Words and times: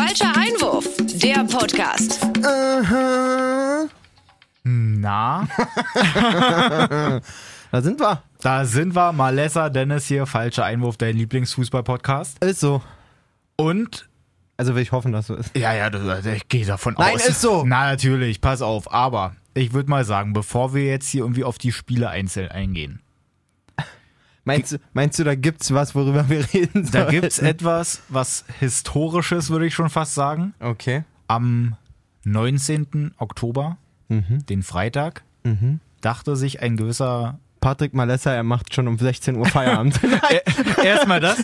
Falscher 0.00 0.32
Einwurf, 0.34 0.86
der 0.98 1.44
Podcast. 1.44 2.20
Na, 4.64 5.46
Da 7.70 7.82
sind 7.82 8.00
wir. 8.00 8.22
da 8.40 8.64
sind 8.64 8.94
wir. 8.96 9.12
Malessa 9.12 9.68
Dennis 9.68 10.06
hier, 10.06 10.24
falscher 10.24 10.64
Einwurf, 10.64 10.96
dein 10.96 11.16
Lieblingsfußball-Podcast. 11.18 12.42
Ist 12.42 12.60
so. 12.60 12.80
Und, 13.56 14.08
Also 14.56 14.74
will 14.74 14.82
ich 14.82 14.92
hoffen, 14.92 15.12
dass 15.12 15.26
so 15.26 15.34
ist. 15.34 15.54
ja, 15.54 15.74
ja, 15.74 15.90
das- 15.90 16.24
ich 16.24 16.48
gehe 16.48 16.64
davon 16.64 16.94
Nein, 16.98 17.16
aus. 17.16 17.26
ist 17.28 17.42
so. 17.42 17.62
Na, 17.66 17.90
natürlich, 17.90 18.40
pass 18.40 18.62
auf. 18.62 18.90
Aber 18.90 19.36
ich 19.52 19.74
würde 19.74 19.90
mal 19.90 20.06
sagen, 20.06 20.32
bevor 20.32 20.72
wir 20.72 20.84
jetzt 20.86 21.10
hier 21.10 21.20
irgendwie 21.24 21.44
auf 21.44 21.58
die 21.58 21.72
Spiele 21.72 22.08
einzeln 22.08 22.48
eingehen, 22.48 23.02
Meinst 24.56 24.72
du, 24.72 24.78
meinst 24.92 25.18
du, 25.18 25.24
da 25.24 25.34
gibt's 25.34 25.72
was, 25.72 25.94
worüber 25.94 26.28
wir 26.28 26.46
reden 26.52 26.84
da 26.90 27.02
sollen? 27.02 27.10
gibt's 27.10 27.38
etwas, 27.38 28.02
was 28.08 28.44
Historisches, 28.58 29.50
würde 29.50 29.66
ich 29.66 29.74
schon 29.74 29.90
fast 29.90 30.14
sagen. 30.14 30.54
Okay. 30.60 31.04
Am 31.28 31.76
19. 32.24 33.12
Oktober, 33.18 33.76
den 34.08 34.62
Freitag, 34.62 35.22
dachte 36.00 36.36
sich 36.36 36.60
ein 36.62 36.76
gewisser 36.76 37.38
Patrick 37.60 37.92
Malessa, 37.94 38.32
er 38.32 38.42
macht 38.42 38.74
schon 38.74 38.88
um 38.88 38.98
16 38.98 39.36
Uhr 39.36 39.46
Feierabend. 39.46 40.00
Erstmal 40.84 41.20
das. 41.20 41.42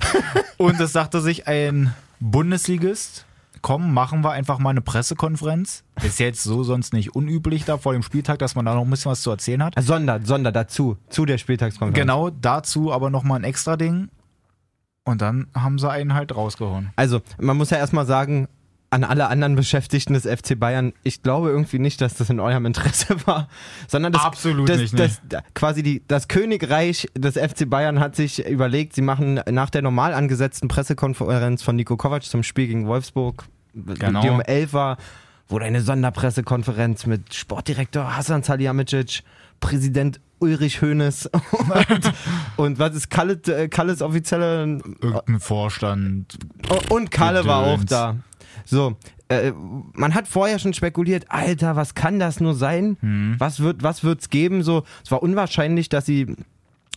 Und 0.57 0.81
es 0.81 0.93
sagte 0.93 1.21
sich 1.21 1.47
ein 1.47 1.93
Bundesligist, 2.21 3.26
komm, 3.67 3.93
machen 3.93 4.23
wir 4.23 4.31
einfach 4.31 4.61
mal 4.61 4.71
eine 4.71 4.81
Pressekonferenz. 4.81 5.83
Ist 6.05 6.21
jetzt 6.21 6.45
so 6.45 6.63
sonst 6.63 6.93
nicht 6.93 7.17
unüblich 7.17 7.65
da 7.65 7.79
vor 7.79 7.95
dem 7.95 8.05
Spieltag, 8.05 8.39
dass 8.39 8.55
man 8.55 8.65
da 8.65 8.77
noch 8.77 8.85
ein 8.85 8.91
bisschen 8.91 9.11
was 9.11 9.23
zu 9.23 9.31
erzählen 9.31 9.61
hat. 9.61 9.75
Sonder, 9.81 10.21
Sonder 10.23 10.53
dazu, 10.53 10.99
zu 11.09 11.27
der 11.27 11.37
Spieltagskonferenz. 11.37 11.99
Genau, 12.01 12.31
dazu 12.31 12.93
aber 12.93 13.11
nochmal 13.11 13.41
ein 13.41 13.45
extra 13.45 13.77
Ding. 13.77 14.09
Und 15.03 15.21
dann 15.21 15.49
haben 15.53 15.81
sie 15.81 15.91
einen 15.91 16.15
halt 16.15 16.37
rausgehauen. 16.37 16.91
Also, 16.95 17.23
man 17.41 17.57
muss 17.57 17.71
ja 17.71 17.79
erstmal 17.79 18.07
sagen, 18.07 18.47
an 18.91 19.03
alle 19.03 19.27
anderen 19.27 19.57
Beschäftigten 19.57 20.15
des 20.15 20.27
FC 20.27 20.57
Bayern, 20.57 20.93
ich 21.03 21.25
glaube 21.25 21.49
irgendwie 21.49 21.81
nicht, 21.81 22.01
dass 22.01 22.15
das 22.15 22.31
in 22.31 22.39
eurem 22.39 22.67
Interesse 22.67 23.17
war, 23.27 23.49
sondern 23.89 24.13
das, 24.13 24.23
Absolut 24.23 24.69
das, 24.69 24.79
nicht, 24.79 24.97
das, 24.97 25.21
da- 25.29 25.43
quasi 25.55 25.83
die, 25.83 26.05
das 26.07 26.29
Königreich 26.29 27.09
des 27.19 27.35
FC 27.35 27.69
Bayern 27.69 27.99
hat 27.99 28.15
sich 28.15 28.47
überlegt, 28.47 28.95
sie 28.95 29.03
machen 29.03 29.41
nach 29.51 29.71
der 29.71 29.83
normal 29.83 30.15
angesetzten 30.15 30.69
Pressekonferenz 30.69 31.65
von 31.65 31.75
Nico 31.75 31.97
Kovac 31.97 32.23
zum 32.23 32.45
Spiel 32.45 32.69
gegen 32.69 32.87
Wolfsburg, 32.87 33.47
Genau. 33.85 34.21
die 34.23 34.29
um 34.31 34.41
11 34.41 34.73
war, 34.73 34.97
wurde 35.49 35.65
eine 35.67 35.81
Sonderpressekonferenz 35.81 37.07
mit 37.07 37.35
Sportdirektor 37.35 38.17
Hasan 38.17 38.43
Salihamidzic, 38.43 39.23
Präsident 39.61 40.21
Ulrich 40.39 40.83
Hoeneß 40.83 41.27
und, 41.53 42.13
und 42.57 42.79
was 42.79 42.95
ist 42.95 43.11
Kalle, 43.11 43.41
äh, 43.49 43.69
Kalles 43.69 44.03
offizielle 44.03 44.63
Irgendein 45.01 45.41
Vorstand. 45.41 46.37
Oh, 46.69 46.95
Und 46.95 47.11
Kalle 47.11 47.47
war 47.47 47.67
auch 47.67 47.85
da. 47.85 48.17
So, 48.65 48.97
äh, 49.29 49.53
man 49.95 50.15
hat 50.15 50.29
vorher 50.29 50.59
schon 50.59 50.75
spekuliert, 50.75 51.27
Alter, 51.29 51.77
was 51.77 51.95
kann 51.95 52.19
das 52.19 52.41
nur 52.41 52.55
sein? 52.55 52.97
Hm. 53.01 53.37
Was 53.39 53.61
wird 53.61 53.83
was 53.83 54.05
wird's 54.05 54.29
geben? 54.31 54.63
So, 54.63 54.85
es 55.05 55.11
war 55.11 55.23
unwahrscheinlich, 55.23 55.89
dass 55.89 56.05
sie 56.07 56.37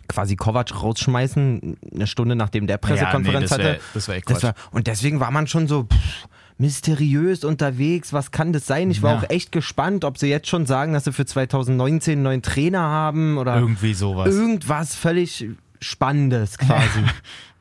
quasi 0.07 0.35
Kovac 0.35 0.81
rausschmeißen, 0.81 1.77
eine 1.93 2.07
Stunde 2.07 2.35
nachdem 2.35 2.65
der 2.67 2.77
Pressekonferenz 2.77 3.51
Ja, 3.51 3.57
nee, 3.57 3.63
das 3.63 3.67
wär- 3.67 3.73
hatte. 3.75 3.83
das 3.93 4.07
wär 4.07 4.15
echt 4.15 4.29
Das 4.29 4.43
war, 4.43 4.53
und 4.71 4.87
deswegen 4.87 5.19
war 5.19 5.31
man 5.31 5.47
schon 5.47 5.67
so 5.67 5.83
pff, 5.83 6.27
mysteriös 6.59 7.43
unterwegs. 7.43 8.13
Was 8.13 8.29
kann 8.31 8.53
das 8.53 8.67
sein? 8.67 8.91
Ich 8.91 9.01
war 9.01 9.13
Ja. 9.15 9.19
auch 9.19 9.29
echt 9.31 9.51
gespannt, 9.51 10.03
ob 10.05 10.17
sie 10.19 10.27
jetzt 10.27 10.47
schon 10.47 10.65
sagen, 10.67 10.93
dass 10.93 11.05
sie 11.05 11.13
für 11.13 11.25
2019 11.25 12.13
einen 12.13 12.23
neuen 12.23 12.41
Trainer 12.43 12.81
haben 12.81 13.37
oder 13.37 13.55
Irgendwie 13.57 13.93
sowas. 13.95 14.27
irgendwas 14.33 14.93
völlig 14.93 15.47
Spannendes 15.81 16.57
quasi. 16.59 16.99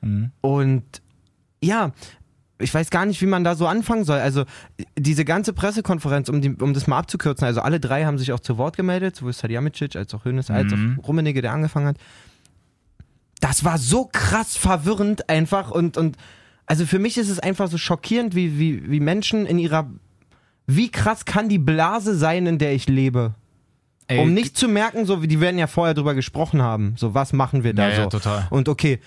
Mhm. 0.00 0.30
Und 0.42 0.84
ja, 1.60 1.90
ich 2.60 2.72
weiß 2.72 2.90
gar 2.90 3.04
nicht, 3.04 3.20
wie 3.20 3.26
man 3.26 3.42
da 3.42 3.56
so 3.56 3.66
anfangen 3.66 4.04
soll. 4.04 4.20
Also 4.20 4.44
diese 4.96 5.24
ganze 5.24 5.52
Pressekonferenz, 5.52 6.28
um, 6.28 6.40
die, 6.40 6.50
um 6.54 6.72
das 6.72 6.86
mal 6.86 6.98
abzukürzen, 6.98 7.44
also 7.46 7.62
alle 7.62 7.80
drei 7.80 8.04
haben 8.04 8.16
sich 8.16 8.30
auch 8.32 8.38
zu 8.38 8.58
Wort 8.58 8.76
gemeldet, 8.76 9.16
sowohl 9.16 9.32
Salihamidzic 9.32 9.96
als 9.96 10.14
auch 10.14 10.24
Hönes, 10.24 10.50
als 10.52 10.72
Mhm. 10.72 11.00
auch 11.02 11.08
Rummenigge, 11.08 11.42
der 11.42 11.52
angefangen 11.52 11.88
hat. 11.88 11.96
Das 13.40 13.64
war 13.64 13.76
so 13.78 14.04
krass 14.12 14.56
verwirrend 14.56 15.28
einfach 15.28 15.72
und, 15.72 15.96
und 15.96 16.16
also 16.68 16.86
für 16.86 16.98
mich 16.98 17.18
ist 17.18 17.30
es 17.30 17.40
einfach 17.40 17.68
so 17.68 17.78
schockierend, 17.78 18.34
wie, 18.34 18.58
wie, 18.58 18.90
wie 18.90 19.00
Menschen 19.00 19.46
in 19.46 19.58
ihrer 19.58 19.90
wie 20.68 20.90
krass 20.90 21.24
kann 21.24 21.48
die 21.48 21.58
Blase 21.58 22.14
sein, 22.14 22.46
in 22.46 22.58
der 22.58 22.74
ich 22.74 22.88
lebe? 22.88 23.34
Ey, 24.06 24.20
Um 24.20 24.34
nicht 24.34 24.56
zu 24.56 24.68
merken, 24.68 25.06
so 25.06 25.22
wie 25.22 25.26
die 25.26 25.40
werden 25.40 25.58
ja 25.58 25.66
vorher 25.66 25.94
drüber 25.94 26.14
gesprochen 26.14 26.62
haben, 26.62 26.94
so 26.96 27.14
was 27.14 27.32
machen 27.32 27.64
wir 27.64 27.72
da 27.74 27.88
Ja, 27.88 27.96
so. 27.96 28.00
ja, 28.02 28.06
total. 28.08 28.46
Und 28.50 28.68
okay, 28.68 29.00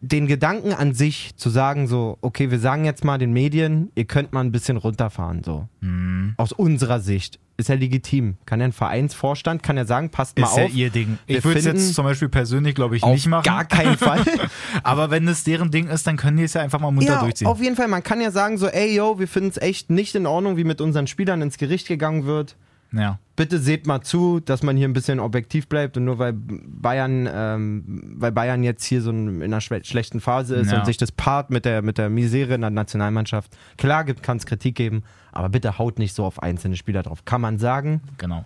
den 0.00 0.26
Gedanken 0.26 0.72
an 0.72 0.94
sich 0.94 1.36
zu 1.36 1.50
sagen, 1.50 1.86
so, 1.86 2.16
okay, 2.22 2.50
wir 2.50 2.58
sagen 2.58 2.86
jetzt 2.86 3.04
mal 3.04 3.18
den 3.18 3.34
Medien, 3.34 3.90
ihr 3.94 4.06
könnt 4.06 4.32
mal 4.32 4.40
ein 4.40 4.52
bisschen 4.52 4.78
runterfahren, 4.78 5.44
so. 5.44 5.68
Mhm. 5.80 6.32
Aus 6.38 6.52
unserer 6.52 7.00
Sicht. 7.00 7.38
Ist 7.60 7.68
ja 7.68 7.74
legitim. 7.74 8.36
Kann 8.46 8.60
ja 8.60 8.66
ein 8.66 8.72
Vereinsvorstand, 8.72 9.62
kann 9.62 9.76
ja 9.76 9.84
sagen, 9.84 10.10
passt 10.10 10.38
mal 10.38 10.46
ist 10.46 10.56
ja 10.56 10.64
auf. 10.64 10.74
ihr 10.74 10.90
Ding. 10.90 11.18
Ich 11.26 11.44
würde 11.44 11.58
es 11.58 11.66
jetzt 11.66 11.94
zum 11.94 12.04
Beispiel 12.04 12.28
persönlich, 12.28 12.74
glaube 12.74 12.96
ich, 12.96 13.02
auf 13.02 13.12
nicht 13.12 13.26
machen. 13.26 13.42
gar 13.42 13.64
keinen 13.64 13.98
Fall. 13.98 14.22
Aber 14.82 15.10
wenn 15.10 15.28
es 15.28 15.44
deren 15.44 15.70
Ding 15.70 15.88
ist, 15.88 16.06
dann 16.06 16.16
können 16.16 16.38
die 16.38 16.44
es 16.44 16.54
ja 16.54 16.62
einfach 16.62 16.80
mal 16.80 16.90
munter 16.90 17.12
ja, 17.14 17.20
durchziehen. 17.20 17.46
auf 17.46 17.60
jeden 17.60 17.76
Fall. 17.76 17.88
Man 17.88 18.02
kann 18.02 18.20
ja 18.20 18.30
sagen, 18.30 18.56
so, 18.56 18.66
ey, 18.66 18.96
yo, 18.96 19.18
wir 19.18 19.28
finden 19.28 19.50
es 19.50 19.58
echt 19.58 19.90
nicht 19.90 20.14
in 20.14 20.26
Ordnung, 20.26 20.56
wie 20.56 20.64
mit 20.64 20.80
unseren 20.80 21.06
Spielern 21.06 21.42
ins 21.42 21.58
Gericht 21.58 21.86
gegangen 21.86 22.24
wird. 22.24 22.56
Ja. 22.92 23.18
bitte 23.36 23.58
seht 23.58 23.86
mal 23.86 24.00
zu, 24.02 24.40
dass 24.40 24.62
man 24.62 24.76
hier 24.76 24.88
ein 24.88 24.92
bisschen 24.92 25.20
objektiv 25.20 25.68
bleibt 25.68 25.96
und 25.96 26.04
nur 26.04 26.18
weil 26.18 26.32
Bayern, 26.34 27.28
ähm, 27.32 28.14
weil 28.16 28.32
Bayern 28.32 28.62
jetzt 28.62 28.84
hier 28.84 29.00
so 29.02 29.10
in 29.10 29.42
einer 29.42 29.60
schlechten 29.60 30.20
Phase 30.20 30.56
ist 30.56 30.72
Ja. 30.72 30.78
und 30.80 30.86
sich 30.86 30.96
das 30.96 31.12
Part 31.12 31.50
mit 31.50 31.64
der, 31.64 31.82
mit 31.82 31.98
der 31.98 32.10
Misere 32.10 32.54
in 32.54 32.60
der 32.60 32.70
Nationalmannschaft, 32.70 33.56
klar 33.76 34.04
kann 34.04 34.36
es 34.36 34.46
Kritik 34.46 34.74
geben, 34.74 35.02
aber 35.32 35.48
bitte 35.48 35.78
haut 35.78 35.98
nicht 35.98 36.14
so 36.14 36.24
auf 36.24 36.42
einzelne 36.42 36.76
Spieler 36.76 37.02
drauf. 37.02 37.24
Kann 37.24 37.40
man 37.40 37.58
sagen? 37.58 38.00
Genau. 38.18 38.44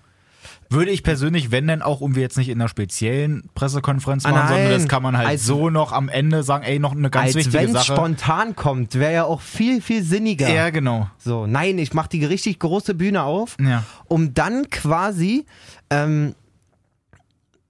Würde 0.71 0.91
ich 0.91 1.03
persönlich, 1.03 1.51
wenn 1.51 1.67
denn 1.67 1.83
auch, 1.83 2.01
um 2.01 2.15
wir 2.15 2.23
jetzt 2.23 2.37
nicht 2.37 2.49
in 2.49 2.61
einer 2.61 2.69
speziellen 2.69 3.49
Pressekonferenz 3.55 4.25
Ah, 4.25 4.31
machen, 4.31 4.49
sondern 4.49 4.65
nein. 4.71 4.79
das 4.81 4.89
kann 4.89 5.03
man 5.03 5.17
halt 5.17 5.29
Als- 5.29 5.45
so 5.45 5.71
noch 5.71 5.93
am 5.93 6.09
Ende 6.09 6.43
sagen, 6.43 6.65
ey, 6.65 6.79
noch 6.79 6.93
eine 6.93 7.11
ganz 7.11 7.27
Als 7.29 7.35
wichtige 7.37 7.55
wenn 7.59 7.67
es 7.67 7.73
Sache. 7.87 7.93
spontan 7.95 8.57
kommt, 8.57 8.95
wäre 8.97 9.13
ja 9.13 9.25
auch 9.25 9.41
viel, 9.41 9.81
viel 9.83 10.03
sinniger. 10.03 10.49
Ja, 10.53 10.71
genau. 10.71 11.09
So, 11.19 11.47
nein, 11.47 11.79
ich 11.79 11.93
mache 11.95 12.09
die 12.09 12.25
richtig 12.25 12.59
große 12.59 12.95
Bühne 12.95 13.23
auf, 13.23 13.57
Ja. 13.61 13.85
um 14.07 14.35
dann 14.35 14.69
quasi 14.71 15.47
ähm, 15.91 16.35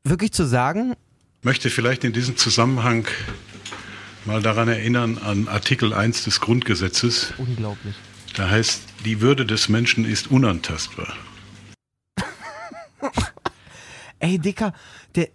wirklich 0.04 0.32
zu 0.32 0.44
sagen, 0.46 0.94
möchte 1.42 1.70
vielleicht 1.70 2.04
in 2.04 2.12
diesem 2.12 2.36
Zusammenhang 2.36 3.06
mal 4.24 4.40
daran 4.40 4.68
erinnern 4.68 5.18
an 5.18 5.48
Artikel 5.48 5.92
1 5.92 6.24
des 6.24 6.40
Grundgesetzes. 6.40 7.34
unglaublich. 7.38 7.94
Da 8.36 8.48
heißt, 8.50 8.82
die 9.04 9.20
Würde 9.20 9.44
des 9.46 9.68
Menschen 9.68 10.04
ist 10.04 10.30
unantastbar. 10.30 11.12
Ey, 14.24 14.38
Dicker, 14.38 14.72
der. 15.14 15.28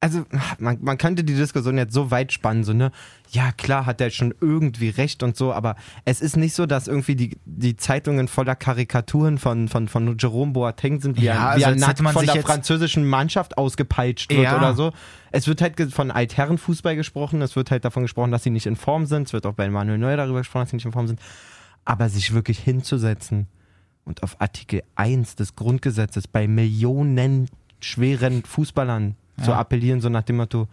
Also, 0.00 0.24
man, 0.60 0.78
man 0.80 0.96
könnte 0.96 1.24
die 1.24 1.34
Diskussion 1.34 1.76
jetzt 1.76 1.92
so 1.92 2.12
weit 2.12 2.32
spannen, 2.32 2.62
so, 2.62 2.72
ne? 2.72 2.92
Ja, 3.32 3.50
klar 3.50 3.84
hat 3.84 4.00
er 4.00 4.10
schon 4.10 4.32
irgendwie 4.40 4.90
recht 4.90 5.24
und 5.24 5.36
so, 5.36 5.52
aber 5.52 5.74
es 6.04 6.20
ist 6.20 6.36
nicht 6.36 6.54
so, 6.54 6.66
dass 6.66 6.86
irgendwie 6.86 7.16
die, 7.16 7.36
die 7.44 7.76
Zeitungen 7.76 8.28
voller 8.28 8.54
Karikaturen 8.54 9.38
von, 9.38 9.66
von, 9.66 9.88
von 9.88 10.16
Jerome 10.16 10.52
Boateng 10.52 11.00
sind, 11.00 11.20
wie 11.20 11.24
Ja, 11.24 11.32
er, 11.34 11.48
also 11.48 11.58
wie 11.58 11.62
er 11.64 11.68
als 11.70 11.80
nackt 11.80 12.12
von 12.12 12.24
sich 12.24 12.30
der 12.30 12.42
französischen 12.42 13.08
Mannschaft 13.08 13.58
ausgepeitscht 13.58 14.30
wird 14.30 14.44
Ja. 14.44 14.56
oder 14.58 14.74
so. 14.74 14.92
Es 15.32 15.48
wird 15.48 15.60
halt 15.60 15.92
von 15.92 16.12
Altherrenfußball 16.12 16.94
gesprochen, 16.94 17.42
es 17.42 17.56
wird 17.56 17.72
halt 17.72 17.84
davon 17.84 18.04
gesprochen, 18.04 18.30
dass 18.30 18.44
sie 18.44 18.50
nicht 18.50 18.66
in 18.66 18.76
Form 18.76 19.04
sind, 19.04 19.26
es 19.26 19.32
wird 19.32 19.46
auch 19.46 19.54
bei 19.54 19.68
Manuel 19.68 19.98
Neuer 19.98 20.16
darüber 20.16 20.38
gesprochen, 20.38 20.62
dass 20.62 20.70
sie 20.70 20.76
nicht 20.76 20.86
in 20.86 20.92
Form 20.92 21.08
sind. 21.08 21.18
Aber 21.84 22.08
sich 22.08 22.32
wirklich 22.32 22.60
hinzusetzen 22.60 23.48
und 24.04 24.22
auf 24.22 24.40
Artikel 24.40 24.84
1 24.94 25.34
des 25.34 25.56
Grundgesetzes 25.56 26.28
bei 26.28 26.46
Millionen 26.46 27.48
schweren 27.80 28.44
Fußballern 28.44 29.16
zu 29.44 29.52
appellieren, 29.52 30.00
so 30.00 30.08
nach 30.08 30.22
dem 30.22 30.36
Motto, 30.36 30.66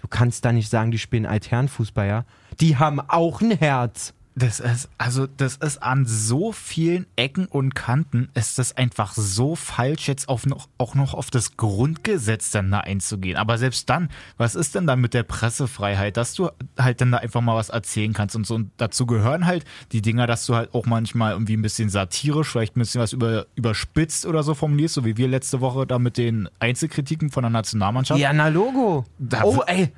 du 0.00 0.08
kannst 0.08 0.44
da 0.44 0.52
nicht 0.52 0.70
sagen, 0.70 0.90
die 0.90 0.98
spielen 0.98 1.26
Altherrenfußball, 1.26 2.06
ja? 2.06 2.24
Die 2.60 2.76
haben 2.76 3.00
auch 3.00 3.40
ein 3.40 3.50
Herz. 3.50 4.14
Das 4.34 4.60
ist, 4.60 4.88
also, 4.96 5.26
das 5.26 5.56
ist 5.56 5.82
an 5.82 6.06
so 6.06 6.52
vielen 6.52 7.06
Ecken 7.16 7.46
und 7.46 7.74
Kanten, 7.74 8.30
ist 8.34 8.58
das 8.58 8.74
einfach 8.76 9.12
so 9.12 9.56
falsch, 9.56 10.08
jetzt 10.08 10.28
auf 10.28 10.46
noch, 10.46 10.68
auch 10.78 10.94
noch 10.94 11.12
auf 11.12 11.30
das 11.30 11.58
Grundgesetz 11.58 12.50
dann 12.50 12.70
da 12.70 12.80
einzugehen. 12.80 13.36
Aber 13.36 13.58
selbst 13.58 13.90
dann, 13.90 14.08
was 14.38 14.54
ist 14.54 14.74
denn 14.74 14.86
dann 14.86 15.00
mit 15.00 15.12
der 15.12 15.22
Pressefreiheit, 15.22 16.16
dass 16.16 16.32
du 16.32 16.50
halt 16.78 17.02
dann 17.02 17.12
da 17.12 17.18
einfach 17.18 17.42
mal 17.42 17.56
was 17.56 17.68
erzählen 17.68 18.14
kannst 18.14 18.34
und 18.34 18.46
so. 18.46 18.54
Und 18.54 18.70
dazu 18.78 19.04
gehören 19.04 19.44
halt 19.44 19.66
die 19.92 20.00
Dinger, 20.00 20.26
dass 20.26 20.46
du 20.46 20.54
halt 20.54 20.72
auch 20.74 20.86
manchmal 20.86 21.32
irgendwie 21.32 21.56
ein 21.56 21.62
bisschen 21.62 21.90
satirisch, 21.90 22.48
vielleicht 22.48 22.76
ein 22.76 22.80
bisschen 22.80 23.02
was 23.02 23.12
über, 23.12 23.46
überspitzt 23.54 24.24
oder 24.24 24.42
so 24.42 24.54
formulierst, 24.54 24.94
so 24.94 25.04
wie 25.04 25.18
wir 25.18 25.28
letzte 25.28 25.60
Woche 25.60 25.86
da 25.86 25.98
mit 25.98 26.16
den 26.16 26.48
Einzelkritiken 26.58 27.30
von 27.30 27.42
der 27.42 27.50
Nationalmannschaft. 27.50 28.18
Ja, 28.18 28.32
na 28.32 28.48
Logo. 28.48 29.04
Da 29.18 29.42
oh, 29.44 29.62
ey, 29.66 29.92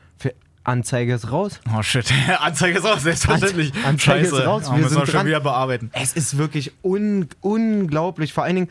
Anzeige 0.64 1.14
ist 1.14 1.30
raus. 1.30 1.60
Oh 1.76 1.82
shit, 1.82 2.10
Anzeige 2.40 2.78
ist 2.78 2.86
auch 2.86 2.98
selbstverständlich. 2.98 3.72
Anzeige 3.86 4.24
ist 4.24 4.30
Scheiße. 4.30 4.44
raus, 4.46 4.64
Oh, 4.68 4.72
wir 4.72 4.78
müssen 4.82 4.96
wir 4.98 5.06
schon 5.06 5.26
wieder 5.26 5.40
bearbeiten. 5.40 5.90
Es 5.92 6.14
ist 6.14 6.38
wirklich 6.38 6.72
un 6.82 7.28
unglaublich. 7.42 8.32
Vor 8.32 8.44
allen 8.44 8.56
Dingen, 8.56 8.70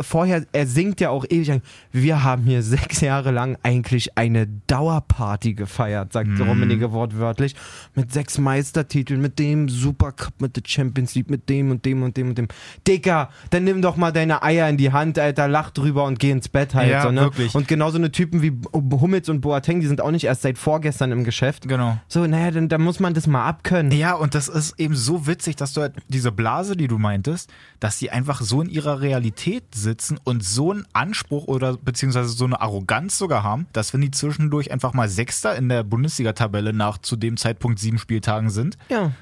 vorher, 0.00 0.46
er 0.52 0.66
singt 0.66 1.00
ja 1.00 1.10
auch 1.10 1.24
ewig 1.28 1.48
lang, 1.48 1.62
wir 1.92 2.22
haben 2.24 2.44
hier 2.44 2.62
sechs 2.62 3.00
Jahre 3.00 3.30
lang 3.30 3.56
eigentlich 3.62 4.16
eine 4.16 4.46
Dauerparty 4.66 5.54
gefeiert, 5.54 6.12
sagt 6.12 6.28
Mhm. 6.28 6.42
Rummenigge 6.42 6.92
wortwörtlich, 6.92 7.54
mit 7.94 8.12
sechs 8.12 8.38
Meistertiteln, 8.38 9.20
mit 9.20 9.38
dem 9.38 9.68
Supercup, 9.68 10.40
mit 10.40 10.56
der 10.56 10.62
Champions 10.66 11.14
League, 11.14 11.30
mit 11.30 11.48
dem 11.48 11.70
und 11.70 11.84
dem 11.84 12.02
und 12.02 12.16
dem 12.16 12.30
und 12.30 12.38
dem. 12.38 12.48
Dicker, 12.86 13.30
dann 13.50 13.64
nimm 13.64 13.82
doch 13.82 13.96
mal 13.96 14.12
deine 14.12 14.42
Eier 14.42 14.68
in 14.68 14.76
die 14.76 14.92
Hand, 14.92 15.18
Alter, 15.18 15.48
lach 15.48 15.70
drüber 15.70 16.04
und 16.04 16.18
geh 16.18 16.30
ins 16.30 16.48
Bett 16.48 16.74
halt. 16.74 16.90
Ja, 16.90 17.02
so, 17.02 17.10
ne? 17.10 17.22
wirklich. 17.22 17.54
Und 17.54 17.68
genauso 17.68 17.98
eine 17.98 18.10
Typen 18.12 18.42
wie 18.42 18.52
Hummels 18.72 19.28
und 19.28 19.40
Boateng, 19.40 19.80
die 19.80 19.86
sind 19.86 20.00
auch 20.00 20.10
nicht 20.10 20.24
erst 20.24 20.42
seit 20.42 20.58
vorgestern 20.58 21.12
im 21.12 21.24
Geschäft. 21.24 21.68
Genau. 21.68 21.98
So, 22.08 22.26
naja, 22.26 22.50
dann, 22.50 22.68
dann 22.68 22.82
muss 22.82 23.00
man 23.00 23.14
das 23.14 23.26
mal 23.26 23.46
abkönnen. 23.46 23.92
Ja, 23.92 24.14
und 24.14 24.34
das 24.34 24.48
ist 24.48 24.78
eben 24.78 24.94
so 24.94 25.26
witzig, 25.26 25.56
dass 25.56 25.72
du 25.72 25.82
halt 25.82 25.94
diese 26.08 26.32
Blase, 26.32 26.76
die 26.76 26.88
du 26.88 26.98
meintest, 26.98 27.52
dass 27.80 27.98
die 27.98 28.10
einfach 28.10 28.40
so 28.40 28.62
in 28.62 28.68
ihrer 28.68 29.00
Realität 29.00 29.59
sitzen 29.74 30.18
und 30.24 30.44
so 30.44 30.70
einen 30.72 30.86
Anspruch 30.92 31.44
oder 31.46 31.76
beziehungsweise 31.76 32.28
so 32.30 32.44
eine 32.44 32.60
Arroganz 32.60 33.18
sogar 33.18 33.42
haben, 33.42 33.66
dass 33.72 33.92
wenn 33.94 34.00
die 34.00 34.10
zwischendurch 34.10 34.70
einfach 34.72 34.92
mal 34.94 35.08
Sechster 35.08 35.56
in 35.56 35.68
der 35.68 35.82
Bundesliga-Tabelle 35.84 36.72
nach 36.72 36.98
zu 36.98 37.16
dem 37.16 37.36
Zeitpunkt 37.36 37.78
sieben 37.78 37.98
Spieltagen 37.98 38.50
sind, 38.50 38.76
Ja. 38.88 39.12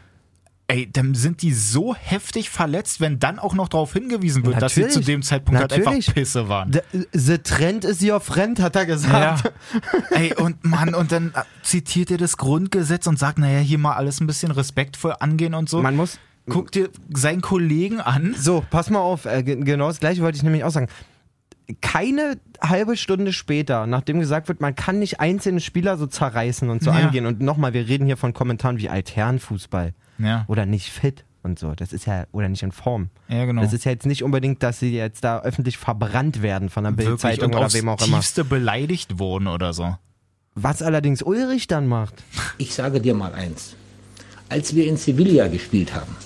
ey, 0.68 0.88
dann 0.92 1.14
sind 1.14 1.40
die 1.42 1.52
so 1.54 1.94
heftig 1.94 2.50
verletzt, 2.50 3.00
wenn 3.00 3.18
dann 3.18 3.38
auch 3.38 3.54
noch 3.54 3.68
darauf 3.68 3.92
hingewiesen 3.94 4.44
wird, 4.44 4.60
dass 4.60 4.74
sie 4.74 4.82
Natürlich. 4.82 5.04
zu 5.06 5.10
dem 5.10 5.22
Zeitpunkt 5.22 5.60
halt 5.60 5.70
Natürlich. 5.70 6.08
einfach 6.08 6.14
Pisse 6.14 6.48
waren. 6.48 6.72
The, 6.72 6.80
the 7.12 7.38
trend 7.38 7.84
is 7.84 8.02
your 8.02 8.20
friend, 8.20 8.60
hat 8.60 8.76
er 8.76 8.82
Ja. 8.82 8.86
gesagt. 8.86 9.52
Ey, 10.10 10.34
und 10.34 10.62
Mann, 10.64 10.94
und 10.94 11.10
dann 11.12 11.28
äh, 11.34 11.42
zitiert 11.62 12.10
er 12.10 12.18
das 12.18 12.36
Grundgesetz 12.36 13.06
und 13.06 13.18
sagt, 13.18 13.38
naja, 13.38 13.60
hier 13.60 13.78
mal 13.78 13.94
alles 13.94 14.20
ein 14.20 14.26
bisschen 14.26 14.50
respektvoll 14.52 15.14
angehen 15.20 15.54
und 15.54 15.68
so. 15.68 15.80
Man 15.82 15.96
muss. 15.96 16.18
Guck 16.48 16.72
dir 16.72 16.90
seinen 17.12 17.40
Kollegen 17.40 18.00
an. 18.00 18.34
So, 18.38 18.64
pass 18.70 18.90
mal 18.90 19.00
auf, 19.00 19.24
äh, 19.26 19.42
ge- 19.42 19.56
genau 19.62 19.88
das 19.88 20.00
gleiche 20.00 20.22
wollte 20.22 20.36
ich 20.36 20.42
nämlich 20.42 20.64
auch 20.64 20.70
sagen. 20.70 20.88
Keine 21.82 22.38
halbe 22.62 22.96
Stunde 22.96 23.34
später, 23.34 23.86
nachdem 23.86 24.20
gesagt 24.20 24.48
wird, 24.48 24.60
man 24.62 24.74
kann 24.74 24.98
nicht 24.98 25.20
einzelne 25.20 25.60
Spieler 25.60 25.98
so 25.98 26.06
zerreißen 26.06 26.70
und 26.70 26.82
so 26.82 26.90
Ja. 26.90 26.96
angehen. 26.96 27.26
Und 27.26 27.40
nochmal, 27.42 27.74
wir 27.74 27.86
reden 27.86 28.06
hier 28.06 28.16
von 28.16 28.32
Kommentaren 28.32 28.78
wie 28.78 28.88
Altherrenfußball 28.88 29.92
Ja, 30.18 30.44
oder 30.48 30.64
nicht 30.64 30.88
fit 30.88 31.24
und 31.42 31.58
so. 31.58 31.74
Das 31.74 31.92
ist 31.92 32.06
ja, 32.06 32.24
oder 32.32 32.48
nicht 32.48 32.62
in 32.62 32.72
Form. 32.72 33.10
ja 33.28 33.44
genau. 33.44 33.60
Das 33.60 33.74
ist 33.74 33.84
ja 33.84 33.92
jetzt 33.92 34.06
nicht 34.06 34.22
unbedingt, 34.24 34.62
dass 34.62 34.80
sie 34.80 34.94
jetzt 34.94 35.24
da 35.24 35.40
öffentlich 35.40 35.76
verbrannt 35.76 36.40
werden 36.40 36.70
von 36.70 36.84
der 36.84 36.92
Bildzeitung 36.92 37.52
oder 37.54 37.70
wem 37.74 37.88
auch 37.90 38.00
immer. 38.06 38.16
tiefste 38.16 38.44
beleidigt 38.44 39.18
wurden 39.18 39.46
oder 39.46 39.74
so. 39.74 39.94
Was 40.54 40.80
allerdings 40.80 41.22
Ulrich 41.22 41.66
dann 41.66 41.86
macht. 41.86 42.24
Ich 42.56 42.72
sage 42.74 43.00
dir 43.02 43.12
mal 43.14 43.34
eins. 43.34 43.76
Als 44.48 44.74
wir 44.74 44.86
in 44.86 44.96
Sevilla 44.96 45.48
gespielt 45.48 45.94
haben, 45.94 46.16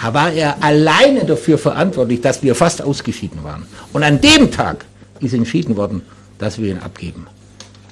war 0.00 0.32
er 0.32 0.62
alleine 0.62 1.24
dafür 1.24 1.58
verantwortlich, 1.58 2.20
dass 2.20 2.42
wir 2.42 2.54
fast 2.54 2.82
ausgeschieden 2.82 3.42
waren. 3.42 3.66
Und 3.92 4.02
an 4.02 4.20
dem 4.20 4.50
Tag 4.50 4.84
ist 5.20 5.34
entschieden 5.34 5.76
worden, 5.76 6.02
dass 6.38 6.58
wir 6.58 6.70
ihn 6.70 6.78
abgeben. 6.78 7.26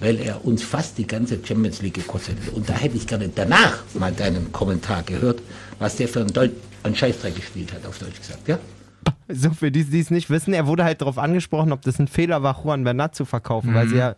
Weil 0.00 0.20
er 0.20 0.44
uns 0.44 0.62
fast 0.62 0.98
die 0.98 1.06
ganze 1.06 1.38
Champions 1.42 1.82
League 1.82 1.94
gekostet 1.94 2.36
hat. 2.46 2.54
Und 2.54 2.68
da 2.68 2.74
hätte 2.74 2.96
ich 2.96 3.06
gerne 3.06 3.30
danach 3.34 3.78
mal 3.94 4.12
deinen 4.12 4.52
Kommentar 4.52 5.02
gehört, 5.02 5.40
was 5.78 5.96
der 5.96 6.06
für 6.06 6.20
einen, 6.20 6.32
Deut 6.32 6.52
einen 6.82 6.94
Scheißdreck 6.94 7.34
gespielt 7.34 7.72
hat, 7.72 7.86
auf 7.86 7.98
Deutsch 7.98 8.18
gesagt. 8.18 8.46
Ja? 8.46 8.58
So, 9.28 9.50
für 9.50 9.72
die, 9.72 9.84
die 9.84 10.00
es 10.00 10.10
nicht 10.10 10.30
wissen, 10.30 10.52
er 10.52 10.66
wurde 10.66 10.84
halt 10.84 11.00
darauf 11.00 11.18
angesprochen, 11.18 11.72
ob 11.72 11.82
das 11.82 11.98
ein 11.98 12.08
Fehler 12.08 12.42
war, 12.42 12.62
Juan 12.62 12.84
Bernat 12.84 13.16
zu 13.16 13.24
verkaufen, 13.24 13.74
weil 13.74 13.88
sie 13.88 13.96
ja, 13.96 14.14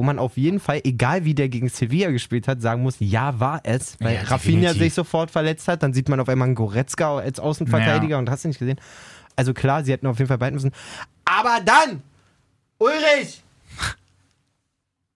wo 0.00 0.02
man 0.02 0.18
auf 0.18 0.38
jeden 0.38 0.60
Fall, 0.60 0.80
egal 0.84 1.26
wie 1.26 1.34
der 1.34 1.50
gegen 1.50 1.68
Sevilla 1.68 2.10
gespielt 2.10 2.48
hat, 2.48 2.62
sagen 2.62 2.82
muss, 2.82 2.96
ja, 3.00 3.38
war 3.38 3.60
es, 3.64 3.98
weil 4.00 4.14
Ja, 4.14 4.22
Rafinha 4.22 4.72
sich 4.72 4.94
sofort 4.94 5.30
verletzt 5.30 5.68
hat, 5.68 5.82
dann 5.82 5.92
sieht 5.92 6.08
man 6.08 6.18
auf 6.20 6.28
einmal 6.30 6.46
einen 6.46 6.54
Goretzka 6.54 7.18
als 7.18 7.38
Außenverteidiger 7.38 8.12
Ja. 8.12 8.18
und 8.18 8.30
hast 8.30 8.44
du 8.44 8.48
nicht 8.48 8.58
gesehen. 8.60 8.80
Also 9.36 9.52
klar, 9.52 9.84
sie 9.84 9.92
hätten 9.92 10.06
auf 10.06 10.16
jeden 10.16 10.28
Fall 10.28 10.38
beiden 10.38 10.54
müssen. 10.54 10.72
Aber 11.26 11.58
dann, 11.62 12.02
Ulrich! 12.78 13.42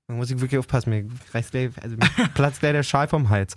Da 0.06 0.12
muss 0.12 0.30
ich 0.30 0.38
wirklich 0.38 0.58
aufpassen, 0.58 0.90
mir 0.90 1.06
reißt 1.32 1.52
gleich, 1.52 1.70
also 1.80 1.96
mir 1.96 2.28
platzt 2.34 2.60
gleich 2.60 2.72
der 2.72 2.82
Schal 2.82 3.08
vom 3.08 3.30
Hals. 3.30 3.54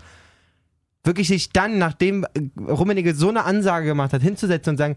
Wirklich 1.03 1.27
sich 1.27 1.49
dann, 1.49 1.77
nachdem 1.77 2.25
Rummenigge 2.57 3.13
so 3.15 3.27
eine 3.27 3.43
Ansage 3.43 3.85
gemacht 3.87 4.13
hat, 4.13 4.21
hinzusetzen 4.21 4.71
und 4.71 4.77
sagen, 4.77 4.95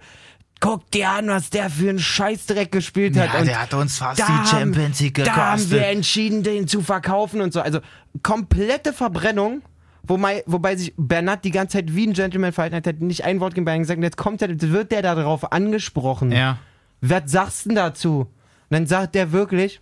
guck 0.61 0.91
dir 0.91 1.09
an, 1.09 1.29
was 1.29 1.51
der 1.51 1.71
für 1.71 1.89
einen 1.89 1.99
Scheißdreck 1.99 2.71
gespielt 2.71 3.17
hat. 3.19 3.33
Ja, 3.33 3.41
und 3.41 3.47
der 3.47 3.62
hat 3.62 3.75
uns 3.75 3.99
fast 3.99 4.21
die 4.21 4.47
Champions 4.49 5.01
League 5.01 5.25
Da 5.25 5.35
haben 5.35 5.59
wir 5.59 5.79
gekostet. 5.79 5.97
entschieden, 5.97 6.43
den 6.43 6.69
zu 6.69 6.83
verkaufen 6.83 7.41
und 7.41 7.53
so. 7.53 7.61
Also 7.61 7.81
komplette 8.23 8.93
Verbrennung. 8.93 9.62
Wobei, 10.03 10.43
wobei 10.47 10.77
sich 10.77 10.95
Bernat 10.97 11.45
die 11.45 11.51
ganze 11.51 11.79
Zeit 11.79 11.95
wie 11.95 12.07
ein 12.07 12.12
Gentleman 12.12 12.53
verhalten 12.53 12.77
hat, 12.77 12.87
hat 12.87 13.01
nicht 13.01 13.25
ein 13.25 13.41
Wort 13.41 13.55
gegen 13.55 13.65
Bayern 13.65 13.81
gesagt. 13.81 13.99
Und 13.99 14.03
jetzt 14.05 14.17
kommt 14.17 14.43
er, 14.43 14.49
wird 14.61 14.93
der 14.93 15.03
darauf 15.03 15.53
angesprochen. 15.53 16.33
Ja. 16.33 16.59
Was 17.01 17.23
sagst 17.27 17.65
du 17.65 17.69
denn 17.71 17.77
dazu? 17.77 18.21
Und 18.21 18.29
dann 18.71 18.87
sagt 18.87 19.15
der 19.15 19.33
wirklich, 19.33 19.81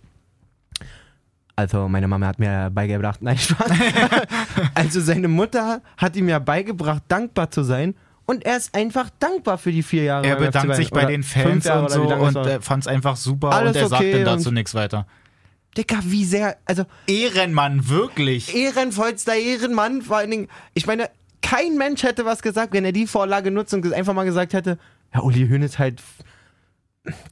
also 1.55 1.89
meine 1.89 2.07
Mama 2.07 2.27
hat 2.27 2.39
mir 2.39 2.69
beigebracht, 2.69 3.21
nein, 3.21 3.37
Spaß. 3.37 3.69
also 4.73 5.01
seine 5.01 5.27
Mutter 5.27 5.81
hat 5.97 6.15
ihm 6.15 6.29
ja 6.29 6.39
beigebracht, 6.39 7.03
dankbar 7.09 7.51
zu 7.51 7.63
sein. 7.63 7.95
Und 8.29 8.45
er 8.45 8.57
ist 8.57 8.75
einfach 8.75 9.09
dankbar 9.17 9.57
für 9.57 9.71
die 9.71 9.81
vier 9.81 10.03
Jahre. 10.03 10.27
Er 10.27 10.35
bedankt 10.35 10.75
sich 10.75 10.91
bei 10.91 11.05
den 11.05 11.23
Fans 11.23 11.65
und 11.67 11.89
so 11.89 12.03
es 12.11 12.35
und 12.35 12.63
fand 12.63 12.83
es 12.83 12.87
einfach 12.87 13.15
super 13.15 13.49
Alles 13.51 13.75
und 13.75 13.81
er 13.81 13.87
sagt 13.87 14.03
okay 14.03 14.23
dann 14.23 14.37
dazu 14.37 14.51
nichts 14.51 14.75
weiter. 14.75 15.07
Dicker, 15.75 15.97
wie 16.03 16.23
sehr, 16.25 16.57
also 16.65 16.85
Ehrenmann, 17.07 17.89
wirklich. 17.89 18.55
ehrenvollster 18.55 19.33
Ehrenmann, 19.33 20.03
vor 20.03 20.17
allen 20.17 20.29
Dingen, 20.29 20.47
ich 20.75 20.85
meine, 20.85 21.09
kein 21.41 21.75
Mensch 21.75 22.03
hätte 22.03 22.23
was 22.23 22.43
gesagt, 22.43 22.71
wenn 22.73 22.85
er 22.85 22.91
die 22.91 23.07
Vorlage 23.07 23.49
nutzt 23.49 23.73
und 23.73 23.91
einfach 23.93 24.13
mal 24.13 24.25
gesagt 24.25 24.53
hätte, 24.53 24.77
ja, 25.11 25.21
Uli 25.21 25.47
Hoeneß 25.47 25.79
halt, 25.79 26.03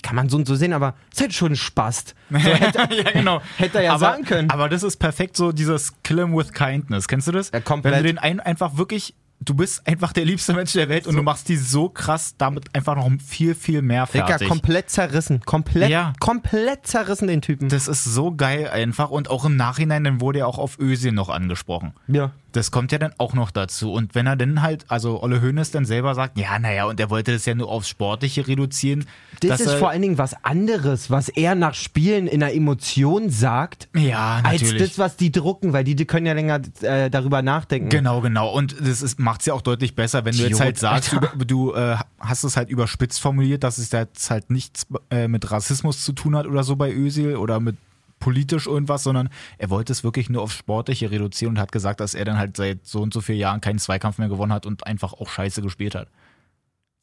kann 0.02 0.16
man 0.16 0.30
so 0.30 0.38
und 0.38 0.48
so 0.48 0.56
sehen, 0.56 0.74
aber 0.74 0.96
ist 1.14 1.22
halt 1.22 1.34
schon 1.36 1.52
ein 1.52 1.58
Spast. 1.58 2.16
So 2.32 2.38
hätte, 2.40 2.80
ja, 2.96 3.12
genau. 3.12 3.40
hätte 3.58 3.78
er 3.78 3.84
ja 3.84 3.92
aber, 3.92 4.00
sagen 4.00 4.26
können. 4.26 4.50
Aber 4.50 4.68
das 4.68 4.82
ist 4.82 4.98
perfekt 4.98 5.38
so 5.38 5.52
dieses 5.52 5.94
Kill 6.02 6.18
'em 6.18 6.36
with 6.36 6.54
kindness. 6.54 7.08
Kennst 7.08 7.28
du 7.28 7.34
das? 7.34 7.52
Ja, 7.54 7.60
komplett. 7.60 7.94
Wenn 7.94 8.02
du 8.02 8.08
den 8.08 8.18
einen 8.18 8.40
einfach 8.40 8.78
wirklich, 8.78 9.14
du 9.40 9.54
bist 9.54 9.86
einfach 9.88 10.14
der 10.14 10.26
liebste 10.26 10.54
Mensch 10.54 10.74
der 10.74 10.90
Welt 10.90 11.08
und 11.08 11.16
du 11.16 11.24
machst 11.24 11.48
die 11.50 11.56
so 11.58 11.90
krass 11.90 12.36
damit 12.38 12.74
einfach 12.76 12.96
noch 12.96 13.10
viel, 13.26 13.56
viel 13.56 13.82
mehr 13.82 14.06
fertig. 14.08 14.48
komplett 14.48 14.90
zerrissen. 14.90 15.42
Komplett, 15.46 15.90
Ja. 15.90 16.14
komplett 16.20 16.86
zerrissen, 16.88 17.28
den 17.28 17.42
Typen. 17.42 17.70
das 17.70 17.88
ist 17.88 18.04
so 18.04 18.34
geil 18.36 18.70
einfach 18.70 19.10
und 19.10 19.30
auch 19.30 19.46
im 19.46 19.56
Nachhinein, 19.56 20.04
dann 20.04 20.22
wurde 20.22 20.40
er 20.40 20.48
auch 20.48 20.58
auf 20.58 20.80
Özil 20.80 21.12
noch 21.12 21.30
angesprochen. 21.30 21.94
ja. 22.08 22.32
Das 22.54 22.72
kommt 22.72 22.92
ja 22.92 22.98
dann 22.98 23.12
auch 23.20 23.36
noch 23.36 23.52
dazu. 23.52 23.92
Und 23.94 24.16
wenn 24.16 24.26
er 24.26 24.36
dann 24.36 24.64
halt, 24.64 24.86
also 24.88 25.22
Olle 25.22 25.44
Hoeneß 25.44 25.70
dann 25.70 25.86
selber 25.86 26.16
sagt, 26.16 26.40
ja, 26.40 26.58
naja, 26.58 26.86
und 26.86 27.00
er 27.00 27.12
wollte 27.12 27.32
das 27.34 27.46
ja 27.46 27.54
nur 27.54 27.70
aufs 27.70 27.88
Sportliche 27.88 28.48
reduzieren. 28.48 29.06
Das 29.42 29.60
ist 29.62 29.74
vor 29.74 29.90
allen 29.92 30.02
Dingen 30.02 30.18
was 30.18 30.34
anderes, 30.44 31.12
was 31.12 31.30
er 31.30 31.54
nach 31.54 31.76
Spielen 31.76 32.26
in 32.26 32.40
der 32.40 32.56
Emotion 32.56 33.30
sagt, 33.30 33.90
Ja, 33.96 34.40
als 34.44 34.64
natürlich. 34.64 34.90
das, 34.90 34.98
was 34.98 35.18
die 35.18 35.32
drucken, 35.32 35.72
weil 35.74 35.84
die, 35.84 35.96
die 35.96 36.06
können 36.06 36.26
ja 36.26 36.34
länger 36.34 36.62
äh, 36.82 37.12
darüber 37.12 37.44
nachdenken. 37.44 37.90
Genau, 37.90 38.22
genau. 38.22 38.50
Und 38.52 38.76
das 38.80 39.04
macht 39.28 39.42
es 39.42 39.48
ja 39.48 39.54
auch 39.54 39.62
deutlich 39.62 39.94
besser, 39.94 40.24
wenn 40.24 40.38
du 40.38 40.44
jetzt 40.44 40.62
halt 40.62 40.78
sagst, 40.78 41.12
über, 41.12 41.28
du 41.28 41.74
äh, 41.74 41.98
hast 42.18 42.46
es 42.46 42.56
halt 42.56 42.70
überspitzt 42.70 43.20
formuliert, 43.20 43.62
dass 43.66 43.78
es 43.78 43.92
jetzt 43.92 44.32
halt 44.32 44.50
nichts 44.50 44.88
äh, 45.10 45.28
mit 45.28 45.52
Rassismus 45.52 46.06
zu 46.06 46.14
tun 46.14 46.34
hat 46.38 46.48
oder 46.48 46.64
so 46.64 46.78
bei 46.78 46.94
Özil 46.94 47.36
oder 47.36 47.60
mit 47.60 47.76
politisch 48.20 48.68
irgendwas, 48.68 49.04
sondern 49.04 49.28
er 49.58 49.70
wollte 49.70 49.92
es 49.92 50.06
wirklich 50.06 50.30
nur 50.30 50.42
aufs 50.42 50.56
Sportliche 50.56 51.12
reduzieren 51.12 51.56
und 51.56 51.60
hat 51.60 51.74
gesagt, 51.74 52.00
dass 52.00 52.14
er 52.14 52.24
dann 52.24 52.38
halt 52.38 52.56
seit 52.56 52.86
so 52.86 53.02
und 53.02 53.14
so 53.14 53.20
vielen 53.20 53.40
Jahren 53.40 53.60
keinen 53.60 53.80
Zweikampf 53.80 54.18
mehr 54.18 54.30
gewonnen 54.30 54.54
hat 54.54 54.66
und 54.66 54.88
einfach 54.88 55.12
auch 55.12 55.28
scheiße 55.28 55.62
gespielt 55.62 55.94
hat. 55.94 56.08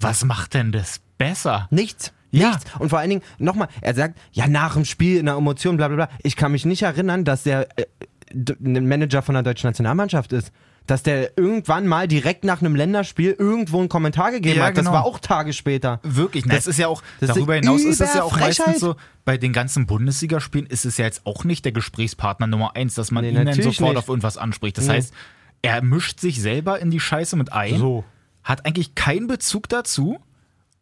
Was 0.01 0.25
macht 0.25 0.55
denn 0.55 0.73
das 0.73 1.03
besser? 1.19 1.69
Nichts. 1.71 2.15
Ja. 2.31 2.49
Nichts. 2.49 2.65
Und 2.79 2.89
vor 2.89 3.01
allen 3.01 3.11
Dingen, 3.11 3.23
nochmal, 3.39 3.69
er 3.83 3.95
sagt, 3.95 4.19
ja, 4.33 4.49
nach 4.49 4.75
dem 4.75 4.87
Spiel 4.87 5.19
in 5.19 5.27
der 5.27 5.37
Emotion, 5.37 5.77
bla 5.77 5.89
bla 5.89 6.07
bla. 6.07 6.09
Ich 6.23 6.37
kann 6.37 6.53
mich 6.53 6.65
nicht 6.65 6.83
erinnern, 6.83 7.27
dass 7.27 7.43
der 7.43 7.69
äh, 7.79 7.85
ein 8.33 8.89
Manager 8.89 9.21
von 9.21 9.35
der 9.35 9.43
deutschen 9.43 9.69
Nationalmannschaft 9.69 10.33
ist. 10.33 10.53
Dass 10.87 11.03
der 11.03 11.39
irgendwann 11.39 11.87
mal 11.87 12.07
direkt 12.07 12.45
nach 12.45 12.61
einem 12.61 12.77
Länderspiel 12.77 13.35
irgendwo 13.39 13.79
einen 13.79 13.89
Kommentar 13.89 14.33
gegeben 14.33 14.59
Ja, 14.59 14.67
hat. 14.67 14.77
Das 14.77 14.85
genau. 14.85 14.93
war 14.97 15.05
auch 15.07 15.19
Tage 15.19 15.55
später. 15.55 15.99
Wirklich, 16.03 16.45
das, 16.45 16.67
ist 16.67 16.79
ja 16.79 16.89
auch, 16.89 17.03
das 17.21 17.29
darüber 17.29 17.55
hinaus 17.55 17.83
ist 17.83 18.03
es 18.03 18.13
ja 18.13 18.23
auch 18.23 18.37
Überfrechheit. 18.37 18.67
meistens 18.67 18.81
so, 18.81 18.97
bei 19.25 19.39
den 19.39 19.55
ganzen 19.55 19.87
Bundesligaspielen 19.87 20.67
ist 20.67 20.85
es 20.85 20.99
ja 20.99 21.07
jetzt 21.07 21.23
auch 21.25 21.45
nicht 21.45 21.65
der 21.65 21.73
Gesprächspartner 21.73 22.47
Nummer 22.47 22.77
eins, 22.77 22.95
dass 22.95 23.11
man 23.11 23.25
Nee, 23.25 23.31
ihn 23.31 23.47
dann 23.47 23.55
sofort 23.55 23.91
nicht. 23.95 23.99
auf 23.99 24.09
irgendwas 24.09 24.37
anspricht. 24.37 24.77
Das 24.77 24.87
Nee. 24.89 24.95
heißt, 24.95 25.15
er 25.63 25.83
mischt 25.83 26.21
sich 26.21 26.43
selber 26.43 26.79
in 26.81 26.91
die 26.91 27.01
Scheiße 27.01 27.37
mit 27.37 27.51
ein, 27.51 27.79
So. 27.79 28.05
hat 28.43 28.67
eigentlich 28.67 28.95
keinen 28.95 29.27
Bezug 29.27 29.71
dazu 29.71 30.19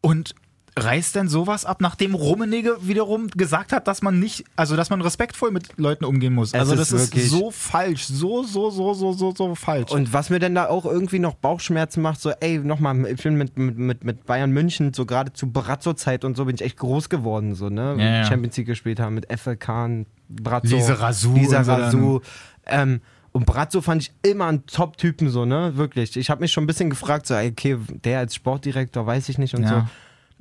und 0.01 0.35
reißt 0.75 1.17
dann 1.17 1.29
sowas 1.29 1.67
ab, 1.67 1.83
nachdem 1.83 2.15
Rummenigge 2.15 2.79
wiederum 2.81 3.29
gesagt 3.29 3.73
hat, 3.73 3.87
dass 3.87 4.01
man 4.01 4.19
nicht, 4.19 4.45
also 4.57 4.75
dass 4.75 4.89
man 4.89 5.03
respektvoll 5.03 5.51
mit 5.51 5.79
Leuten 5.79 6.07
umgehen 6.07 6.33
muss. 6.33 6.49
Es 6.49 6.55
also 6.61 6.73
ist 6.73 6.81
das 6.81 6.93
ist 6.93 7.15
wirklich- 7.15 7.31
so 7.31 7.51
falsch, 7.51 8.07
so, 8.07 8.43
so, 8.43 8.71
so, 8.71 8.95
so, 8.95 9.13
so, 9.13 9.35
so 9.37 9.55
falsch. 9.55 9.91
Und 9.93 10.15
was 10.15 10.31
mir 10.31 10.39
denn 10.39 10.55
da 10.55 10.69
auch 10.69 10.87
irgendwie 10.87 11.19
noch 11.19 11.35
Bauchschmerzen 11.35 12.01
macht, 12.01 12.21
so, 12.23 12.31
ey, 12.41 12.59
nochmal, 12.59 13.05
ich 13.07 13.23
bin 13.23 13.35
mit, 13.37 13.59
mit, 13.59 14.03
mit, 14.03 14.25
Bayern 14.25 14.51
München, 14.51 14.95
so 14.95 15.05
gerade 15.05 15.35
zu 15.35 15.51
Brazzo-Zeit 15.53 16.25
und 16.25 16.39
so, 16.39 16.47
bin 16.47 16.55
ich 16.55 16.63
echt 16.63 16.79
groß 16.79 17.11
geworden, 17.11 17.55
so, 17.55 17.69
ne? 17.69 17.97
Ja, 17.99 18.05
ja. 18.05 18.25
Champions 18.25 18.57
League 18.57 18.67
gespielt 18.69 18.99
haben 18.99 19.15
mit 19.15 19.29
Effe 19.31 19.57
Kahn, 19.57 20.07
Brazzo. 20.31 20.75
Lise 20.77 20.99
Razou 21.01 21.35
Lisa. 21.35 21.61
Razou. 21.61 22.21
Ähm, 22.65 23.03
und 23.33 23.45
Brazzo 23.45 23.83
fand 23.83 24.03
ich 24.03 24.13
immer 24.23 24.47
einen 24.47 24.65
Top-Typen, 24.67 25.29
so, 25.29 25.45
ne? 25.45 25.73
Wirklich. 25.77 26.17
Ich 26.17 26.31
habe 26.31 26.41
mich 26.41 26.53
schon 26.53 26.65
ein 26.65 26.67
bisschen 26.67 26.89
gefragt, 26.89 27.27
so, 27.27 27.35
okay, 27.35 27.77
der 28.05 28.21
als 28.21 28.35
Sportdirektor, 28.35 29.07
weiß 29.07 29.29
ich 29.29 29.37
nicht 29.37 29.55
und 29.55 29.65
Ja. 29.65 29.69
so. 29.69 29.83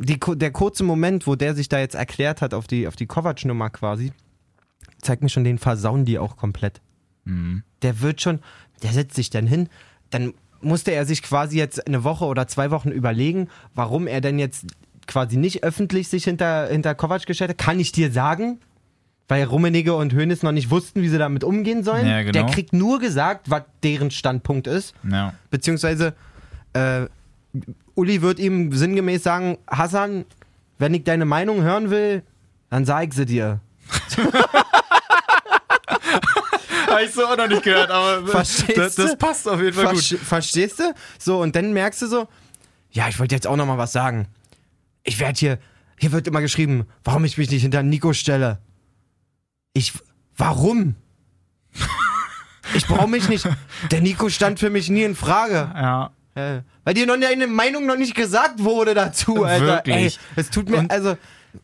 Die, 0.02 0.20
der 0.20 0.52
kurze 0.52 0.84
Moment, 0.84 1.28
wo 1.28 1.36
der 1.36 1.56
sich 1.56 1.70
da 1.70 1.80
jetzt 1.80 1.96
erklärt 1.96 2.42
hat 2.42 2.54
auf 2.54 2.68
die, 2.68 2.88
auf 2.88 2.96
die 2.96 3.08
Kovac-Nummer 3.08 3.70
quasi, 3.70 4.12
zeigt 5.02 5.24
mir 5.24 5.30
schon 5.30 5.44
den 5.44 5.58
Versauen 5.58 6.06
die 6.06 6.20
auch 6.20 6.38
komplett. 6.38 6.82
Der 7.82 8.02
wird 8.02 8.22
schon, 8.22 8.40
der 8.84 8.92
setzt 8.92 9.16
sich 9.16 9.30
dann 9.30 9.48
hin, 9.48 9.70
dann 10.10 10.34
musste 10.62 10.92
er 10.92 11.06
sich 11.06 11.22
quasi 11.24 11.58
jetzt 11.58 11.88
eine 11.88 12.04
Woche 12.04 12.26
oder 12.26 12.48
zwei 12.48 12.72
Wochen 12.72 12.90
überlegen, 12.90 13.48
warum 13.74 14.08
er 14.08 14.22
denn 14.22 14.40
jetzt 14.40 14.66
quasi 15.08 15.38
nicht 15.38 15.64
öffentlich 15.64 16.08
sich 16.08 16.24
hinter, 16.24 16.68
hinter 16.68 16.96
Kovac 16.96 17.26
gestellt 17.26 17.52
hat. 17.52 17.58
Kann 17.58 17.80
ich 17.80 17.92
dir 17.92 18.12
sagen? 18.12 18.60
Weil 19.28 19.44
Rummenigge 19.44 19.96
und 19.96 20.14
Hoeneß 20.14 20.44
noch 20.44 20.52
nicht 20.52 20.70
wussten, 20.70 21.02
wie 21.02 21.08
sie 21.08 21.18
damit 21.18 21.44
umgehen 21.44 21.84
sollen. 21.84 22.08
Ja, 22.08 22.22
genau. 22.22 22.32
Der 22.32 22.46
kriegt 22.46 22.74
nur 22.74 23.00
gesagt, 23.00 23.50
was 23.50 23.64
deren 23.82 24.12
Standpunkt 24.12 24.68
ist. 24.68 24.94
Ja. 25.10 25.34
Beziehungsweise, 25.50 26.14
äh, 26.74 27.06
Uli 27.96 28.22
wird 28.22 28.40
ihm 28.40 28.72
sinngemäß 28.74 29.24
sagen, 29.24 29.58
Hassan, 29.68 30.26
wenn 30.78 30.94
ich 30.94 31.04
deine 31.04 31.26
Meinung 31.26 31.62
hören 31.62 31.90
will, 31.90 32.24
dann 32.70 32.86
sag 32.86 33.08
ich 33.10 33.14
sie 33.14 33.26
dir. 33.26 33.60
Habe 36.88 37.04
ich 37.04 37.12
so 37.14 37.26
auch 37.26 37.38
noch 37.38 37.48
nicht 37.48 37.64
gehört, 37.64 37.90
aber 37.90 38.28
Verstehst 38.28 38.78
das, 38.78 38.96
das 38.96 39.18
passt 39.18 39.48
auf 39.48 39.62
jeden 39.62 39.74
Fall 39.74 39.94
Verste- 39.94 40.18
gut. 40.18 40.26
Verstehst 40.26 40.80
du? 40.80 40.94
So, 41.20 41.42
und 41.42 41.56
dann 41.56 41.74
merkst 41.74 42.02
du 42.02 42.08
so, 42.08 42.28
ja, 42.92 43.08
ich 43.08 43.20
wollte 43.20 43.36
jetzt 43.36 43.48
auch 43.48 43.56
noch 43.56 43.66
mal 43.66 43.78
was 43.78 43.92
sagen. 43.94 44.28
Ich 45.04 45.20
werde 45.20 45.40
hier, 45.40 45.60
hier 45.98 46.12
wird 46.12 46.28
immer 46.28 46.42
geschrieben, 46.42 46.86
warum 47.04 47.24
ich 47.26 47.38
mich 47.38 47.50
nicht 47.50 47.62
hinter 47.62 47.84
Nico 47.84 48.14
stelle. 48.14 48.60
Ich, 49.74 49.94
warum? 50.38 50.96
Ich 52.74 52.88
brauche 52.88 53.08
mich 53.10 53.28
nicht. 53.28 53.46
Der 53.92 54.00
Nico 54.00 54.30
stand 54.30 54.58
für 54.60 54.70
mich 54.70 54.90
nie 54.90 55.04
in 55.04 55.14
Frage. 55.14 55.70
Ja. 55.76 56.12
Äh, 56.36 56.62
weil 56.86 56.94
dir 56.94 57.06
noch 57.06 57.16
eine 57.16 57.48
Meinung 57.48 57.86
noch 57.86 57.98
nicht 57.98 58.16
gesagt 58.16 58.64
wurde 58.64 58.94
dazu, 58.94 59.44
Alter. 59.44 59.66
Wirklich? 59.86 59.96
Ey, 60.18 60.20
es 60.38 60.50
tut 60.50 60.70
mir, 60.70 60.78
Und- 60.80 60.92
also, 60.92 61.18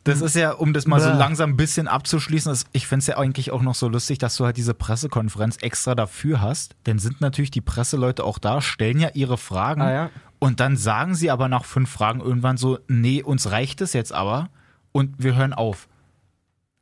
Das 0.04 0.20
ist 0.22 0.36
ja, 0.36 0.52
um 0.52 0.74
das 0.74 0.86
mal 0.86 1.00
so 1.00 1.08
langsam 1.08 1.52
ein 1.52 1.56
bisschen 1.58 1.88
abzuschließen, 1.88 2.52
das, 2.52 2.66
ich 2.74 2.88
finde 2.88 3.00
es 3.04 3.08
ja 3.08 3.18
eigentlich 3.18 3.52
auch 3.52 3.62
noch 3.62 3.76
so 3.76 3.88
lustig, 3.88 4.18
dass 4.18 4.36
du 4.36 4.44
halt 4.44 4.58
diese 4.58 4.74
Pressekonferenz 4.74 5.56
extra 5.62 5.96
dafür 5.96 6.42
hast. 6.42 6.76
Denn 6.86 7.00
sind 7.00 7.22
natürlich 7.22 7.52
die 7.52 7.62
Presseleute 7.62 8.26
auch 8.26 8.38
da, 8.38 8.60
stellen 8.60 9.00
ja 9.00 9.10
ihre 9.14 9.38
Fragen 9.38 9.82
Ah, 9.82 9.92
ja. 9.94 10.10
und 10.40 10.60
dann 10.60 10.76
sagen 10.76 11.16
sie 11.16 11.32
aber 11.32 11.48
nach 11.48 11.64
fünf 11.64 11.90
Fragen 11.90 12.20
irgendwann 12.20 12.58
so, 12.58 12.80
nee, 12.90 13.24
uns 13.24 13.50
reicht 13.52 13.80
es 13.80 13.94
jetzt 13.94 14.12
aber 14.12 14.50
und 14.92 15.16
wir 15.24 15.36
hören 15.36 15.54
auf. 15.54 15.88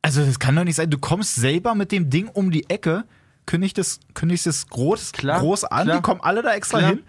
Also 0.02 0.24
das 0.24 0.40
kann 0.40 0.56
doch 0.56 0.64
nicht 0.64 0.74
sein. 0.76 0.90
Du 0.90 0.98
kommst 0.98 1.36
selber 1.36 1.76
mit 1.76 1.92
dem 1.92 2.10
Ding 2.10 2.26
um 2.26 2.50
die 2.50 2.68
Ecke, 2.68 3.04
kündigst 3.44 3.78
es, 3.78 4.00
kündigst 4.14 4.48
es 4.48 4.66
groß, 4.68 5.12
Klar, 5.12 5.38
groß 5.40 5.62
an, 5.64 5.84
klar. 5.84 5.96
die 5.98 6.02
kommen 6.02 6.20
alle 6.22 6.42
da 6.42 6.54
extra 6.54 6.78
Klar. 6.78 6.90
hin 6.90 7.02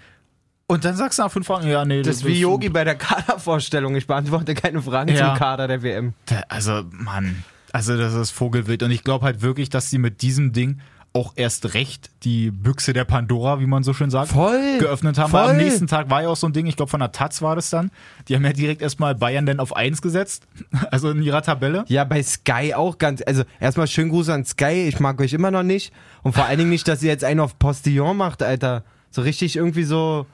und 0.67 0.83
dann 0.85 0.95
sagst 0.95 1.17
du 1.19 1.23
nach 1.23 1.31
fünf 1.31 1.47
Fragen, 1.47 1.67
ja, 1.67 1.85
nee, 1.85 2.01
das 2.01 2.17
ist 2.17 2.25
wie 2.25 2.39
Yogi 2.39 2.69
bei 2.69 2.83
der 2.83 2.95
Kadervorstellung. 2.95 3.95
Ich 3.95 4.07
beantworte 4.07 4.53
keine 4.53 4.81
Fragen 4.81 5.13
Ja. 5.13 5.29
zum 5.29 5.37
Kader 5.37 5.67
der 5.67 5.81
WM. 5.81 6.13
Also, 6.49 6.83
Mann, 6.91 7.43
also 7.71 7.97
das 7.97 8.13
ist 8.13 8.31
Vogelwild. 8.31 8.83
Und 8.83 8.91
ich 8.91 9.03
glaube 9.03 9.25
halt 9.25 9.41
wirklich, 9.41 9.69
dass 9.69 9.89
sie 9.89 9.97
mit 9.97 10.21
diesem 10.21 10.51
Ding 10.53 10.79
auch 11.13 11.33
erst 11.35 11.73
recht 11.73 12.11
die 12.23 12.51
Büchse 12.51 12.93
der 12.93 13.05
Pandora, 13.05 13.59
wie 13.59 13.65
man 13.65 13.81
so 13.81 13.93
schön 13.93 14.11
sagt, 14.11 14.27
Voll. 14.29 14.77
geöffnet 14.79 15.17
haben. 15.17 15.31
Voll. 15.31 15.41
Weil 15.41 15.49
am 15.51 15.57
nächsten 15.57 15.87
Tag 15.87 16.09
war 16.11 16.21
ja 16.21 16.27
auch 16.29 16.35
so 16.35 16.45
ein 16.47 16.53
Ding, 16.53 16.67
ich 16.67 16.75
glaube 16.75 16.91
von 16.91 16.99
der 16.99 17.11
Taz 17.11 17.41
war 17.41 17.55
das 17.55 17.69
dann. 17.71 17.89
Die 18.27 18.35
haben 18.35 18.43
ja 18.45 18.53
direkt 18.53 18.81
erstmal 18.83 19.15
Bayern 19.15 19.45
dann 19.47 19.59
auf 19.59 19.75
1 19.75 20.01
gesetzt, 20.03 20.47
also 20.91 21.09
in 21.09 21.23
ihrer 21.23 21.41
Tabelle. 21.41 21.85
Ja, 21.87 22.03
bei 22.03 22.21
Sky 22.21 22.73
auch 22.75 22.97
ganz. 22.99 23.23
Also 23.25 23.43
erstmal 23.59 23.87
schönen 23.87 24.09
Gruß 24.11 24.29
an 24.29 24.45
Sky. 24.45 24.85
Ich 24.87 24.99
mag 24.99 25.19
euch 25.19 25.33
immer 25.33 25.49
noch 25.49 25.63
nicht. 25.63 25.91
Und 26.23 26.33
vor 26.35 26.45
allen 26.45 26.57
Dingen 26.59 26.69
nicht, 26.69 26.87
dass 26.87 27.01
ihr 27.01 27.09
jetzt 27.09 27.23
einen 27.23 27.39
auf 27.39 27.57
Postillon 27.57 28.15
macht, 28.17 28.43
Alter. 28.43 28.83
So 29.09 29.21
richtig 29.23 29.55
irgendwie 29.55 29.83
so. 29.85 30.27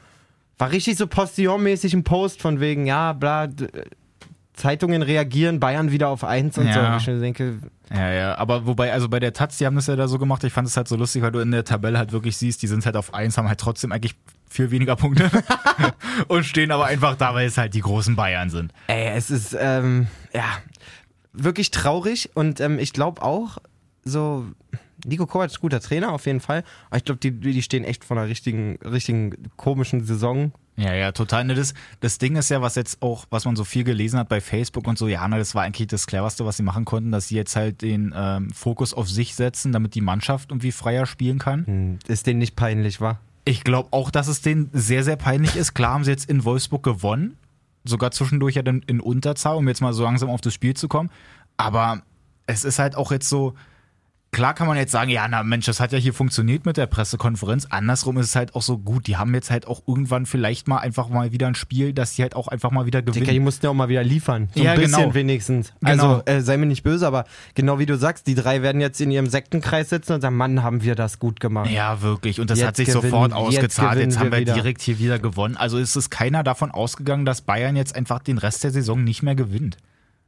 War 0.58 0.72
richtig 0.72 0.98
so 0.98 1.06
Postillon-mäßig 1.08 1.94
ein 1.94 2.04
Post 2.04 2.42
von 2.42 2.60
wegen, 2.60 2.86
ja, 2.86 3.14
bla. 3.14 3.48
d- 3.48 3.68
Zeitungen 4.56 5.02
reagieren, 5.02 5.60
Bayern 5.60 5.90
wieder 5.92 6.10
auf 6.10 6.24
eins 6.24 6.60
und 6.60 6.72
so. 6.72 6.80
Ja. 6.80 6.94
Und 6.94 7.02
ich 7.02 7.08
mir 7.08 7.20
denke, 7.20 7.58
Ja, 7.92 8.12
ja, 8.12 8.38
aber 8.38 8.68
wobei, 8.68 8.94
also 8.94 9.10
bei 9.10 9.20
der 9.20 9.34
Taz, 9.34 9.58
die 9.58 9.66
haben 9.66 9.76
das 9.76 9.88
ja 9.88 9.96
da 9.96 10.08
so 10.08 10.20
gemacht, 10.20 10.44
ich 10.44 10.54
fand 10.54 10.68
es 10.68 10.78
halt 10.78 10.88
so 10.88 10.96
lustig, 10.96 11.24
weil 11.24 11.32
du 11.32 11.40
in 11.40 11.50
der 11.50 11.64
Tabelle 11.66 11.98
halt 11.98 12.12
wirklich 12.12 12.38
siehst, 12.38 12.62
die 12.62 12.68
sind 12.68 12.86
halt 12.86 12.96
auf 12.96 13.16
1, 13.16 13.36
haben 13.36 13.48
halt 13.48 13.60
trotzdem 13.60 13.92
eigentlich 13.92 14.14
viel 14.48 14.70
weniger 14.70 14.96
Punkte 14.96 15.32
und 16.28 16.44
stehen 16.46 16.70
aber 16.72 16.86
einfach 16.86 17.16
da, 17.16 17.34
weil 17.34 17.48
es 17.48 17.58
halt 17.58 17.74
die 17.74 17.80
großen 17.82 18.16
Bayern 18.16 18.52
sind. 18.52 18.72
ey, 18.88 19.08
es 19.18 19.32
ist, 19.32 19.58
ähm, 19.60 20.06
ja, 20.36 20.46
wirklich 21.34 21.72
traurig. 21.72 22.30
Und 22.36 22.60
ähm, 22.60 22.78
ich 22.78 22.94
glaube 22.94 23.24
auch, 23.24 23.58
so, 24.04 24.46
Nico 25.06 25.26
Kovac 25.26 25.48
ist 25.48 25.60
guter 25.60 25.80
Trainer 25.80 26.12
auf 26.12 26.26
jeden 26.26 26.40
Fall. 26.40 26.64
Aber 26.88 26.98
ich 26.98 27.06
glaube, 27.06 27.20
die, 27.20 27.32
die 27.32 27.62
stehen 27.62 27.84
echt 27.84 28.04
vor 28.04 28.18
einer 28.18 28.28
richtigen, 28.28 28.78
richtigen 28.84 29.50
komischen 29.58 30.06
Saison. 30.06 30.52
Ja, 30.76 30.94
ja, 30.94 31.12
total. 31.12 31.44
Ne, 31.46 31.54
das, 31.54 31.74
das 32.00 32.18
Ding 32.18 32.36
ist 32.36 32.50
ja, 32.50 32.62
was 32.62 32.76
jetzt 32.76 33.02
auch, 33.02 33.26
was 33.30 33.46
man 33.46 33.56
so 33.56 33.64
viel 33.64 33.84
gelesen 33.84 34.18
hat 34.18 34.30
bei 34.30 34.42
Facebook 34.42 34.88
und 34.88 34.98
so, 34.98 35.08
ja, 35.08 35.28
ne, 35.28 35.38
das 35.38 35.54
war 35.54 35.64
eigentlich 35.64 35.88
das 35.88 36.08
Cleverste, 36.08 36.46
was 36.46 36.58
sie 36.58 36.64
machen 36.64 36.86
konnten, 36.86 37.12
dass 37.12 37.28
sie 37.28 37.36
jetzt 37.36 37.56
halt 37.56 37.82
den 37.82 38.14
ähm, 38.16 38.50
Fokus 38.52 38.94
auf 38.94 39.08
sich 39.10 39.36
setzen, 39.36 39.72
damit 39.72 39.94
die 39.94 40.02
Mannschaft 40.02 40.50
irgendwie 40.50 40.72
freier 40.72 41.06
spielen 41.06 41.38
kann. 41.38 41.66
Hm, 41.66 42.00
Ist 42.08 42.26
denen 42.26 42.40
nicht 42.40 42.56
peinlich, 42.56 43.02
wa? 43.02 43.20
Ich 43.46 43.64
glaube 43.64 43.90
auch, 43.92 44.10
dass 44.10 44.28
es 44.28 44.42
denen 44.42 44.70
sehr, 44.74 45.04
sehr 45.04 45.18
peinlich 45.18 45.56
ist. 45.56 45.74
Klar 45.74 45.94
haben 45.94 46.06
sie 46.06 46.12
jetzt 46.12 46.30
in 46.30 46.44
Wolfsburg 46.44 46.82
gewonnen, 46.82 47.38
sogar 47.84 48.12
zwischendurch 48.12 48.56
ja 48.56 48.62
dann 48.62 48.82
in 48.88 49.00
Unterzahl, 49.00 49.58
um 49.58 49.68
jetzt 49.68 49.82
mal 49.82 49.94
so 49.94 50.04
langsam 50.04 50.30
auf 50.30 50.42
das 50.42 50.54
Spiel 50.54 50.76
zu 50.76 50.88
kommen. 50.88 51.12
Aber 51.58 52.02
es 52.48 52.64
ist 52.64 52.80
halt 52.80 52.96
auch 52.96 53.12
jetzt 53.12 53.30
so, 53.30 53.54
klar 54.34 54.54
kann 54.54 54.68
man 54.68 54.76
jetzt 54.76 54.92
sagen, 54.92 55.10
ja, 55.10 55.26
na 55.30 55.44
Mensch, 55.44 55.66
das 55.66 55.80
hat 55.80 55.94
ja 55.94 55.98
hier 55.98 56.14
funktioniert 56.14 56.66
mit 56.66 56.76
der 56.76 56.88
Pressekonferenz. 56.88 57.68
Andersrum 57.70 58.18
ist 58.18 58.26
es 58.28 58.36
halt 58.36 58.54
auch 58.56 58.62
so 58.62 58.78
gut. 58.78 59.08
Die 59.08 59.16
haben 59.16 59.34
jetzt 59.34 59.50
halt 59.50 59.66
auch 59.68 59.84
irgendwann 59.88 60.26
vielleicht 60.26 60.68
mal 60.68 60.80
einfach 60.80 61.08
mal 61.08 61.32
wieder 61.32 61.48
ein 61.48 61.56
Spiel, 61.56 61.94
dass 61.94 62.16
sie 62.16 62.22
halt 62.24 62.36
auch 62.36 62.50
einfach 62.50 62.72
mal 62.72 62.86
wieder 62.86 63.02
gewinnen. 63.02 63.24
Digga, 63.24 63.32
die 63.32 63.40
mussten 63.40 63.66
ja 63.66 63.70
auch 63.70 63.74
mal 63.76 63.88
wieder 63.88 64.04
liefern. 64.04 64.50
So 64.54 64.62
Ja, 64.64 64.74
ein 64.74 64.80
bisschen 64.82 64.98
genau. 65.04 65.14
wenigstens. 65.14 65.72
Genau. 65.80 65.92
Also, 66.16 66.24
äh, 66.26 66.42
sei 66.42 66.58
mir 66.58 66.66
nicht 66.66 66.84
böse, 66.84 67.08
aber 67.08 67.24
genau 67.56 67.80
wie 67.80 67.86
du 67.86 67.96
sagst, 67.98 68.28
die 68.28 68.36
drei 68.36 68.62
werden 68.62 68.82
jetzt 68.82 69.00
in 69.00 69.12
ihrem 69.12 69.28
Sektenkreis 69.28 69.90
sitzen 69.90 70.14
und 70.14 70.22
sagen, 70.22 70.36
Mann, 70.36 70.64
haben 70.64 70.84
wir 70.84 70.96
das 70.96 71.20
gut 71.20 71.40
gemacht. 71.40 71.70
Ja, 71.70 72.02
wirklich. 72.02 72.40
Und 72.42 72.50
das 72.50 72.60
Jetzt 72.60 72.68
hat 72.68 72.76
sich 72.76 72.88
gewinnen- 72.88 73.04
sofort 73.04 73.32
jetzt 73.32 73.38
ausgezahlt. 73.40 73.92
gewinnen 73.94 74.10
Jetzt 74.12 74.20
haben 74.20 74.26
wir 74.28 74.32
wir 74.34 74.40
wieder. 74.42 74.54
direkt 74.56 74.82
hier 74.82 75.00
wieder 75.00 75.20
gewonnen. 75.20 75.56
Also 75.56 75.78
ist 75.78 75.96
es 75.96 76.10
keiner 76.10 76.44
davon 76.44 76.72
ausgegangen, 76.72 77.26
dass 77.26 77.42
Bayern 77.42 77.76
jetzt 77.76 77.96
einfach 77.96 78.20
den 78.20 78.38
Rest 78.40 78.64
der 78.64 78.72
Saison 78.72 79.04
nicht 79.04 79.22
mehr 79.24 79.36
gewinnt. 79.36 79.78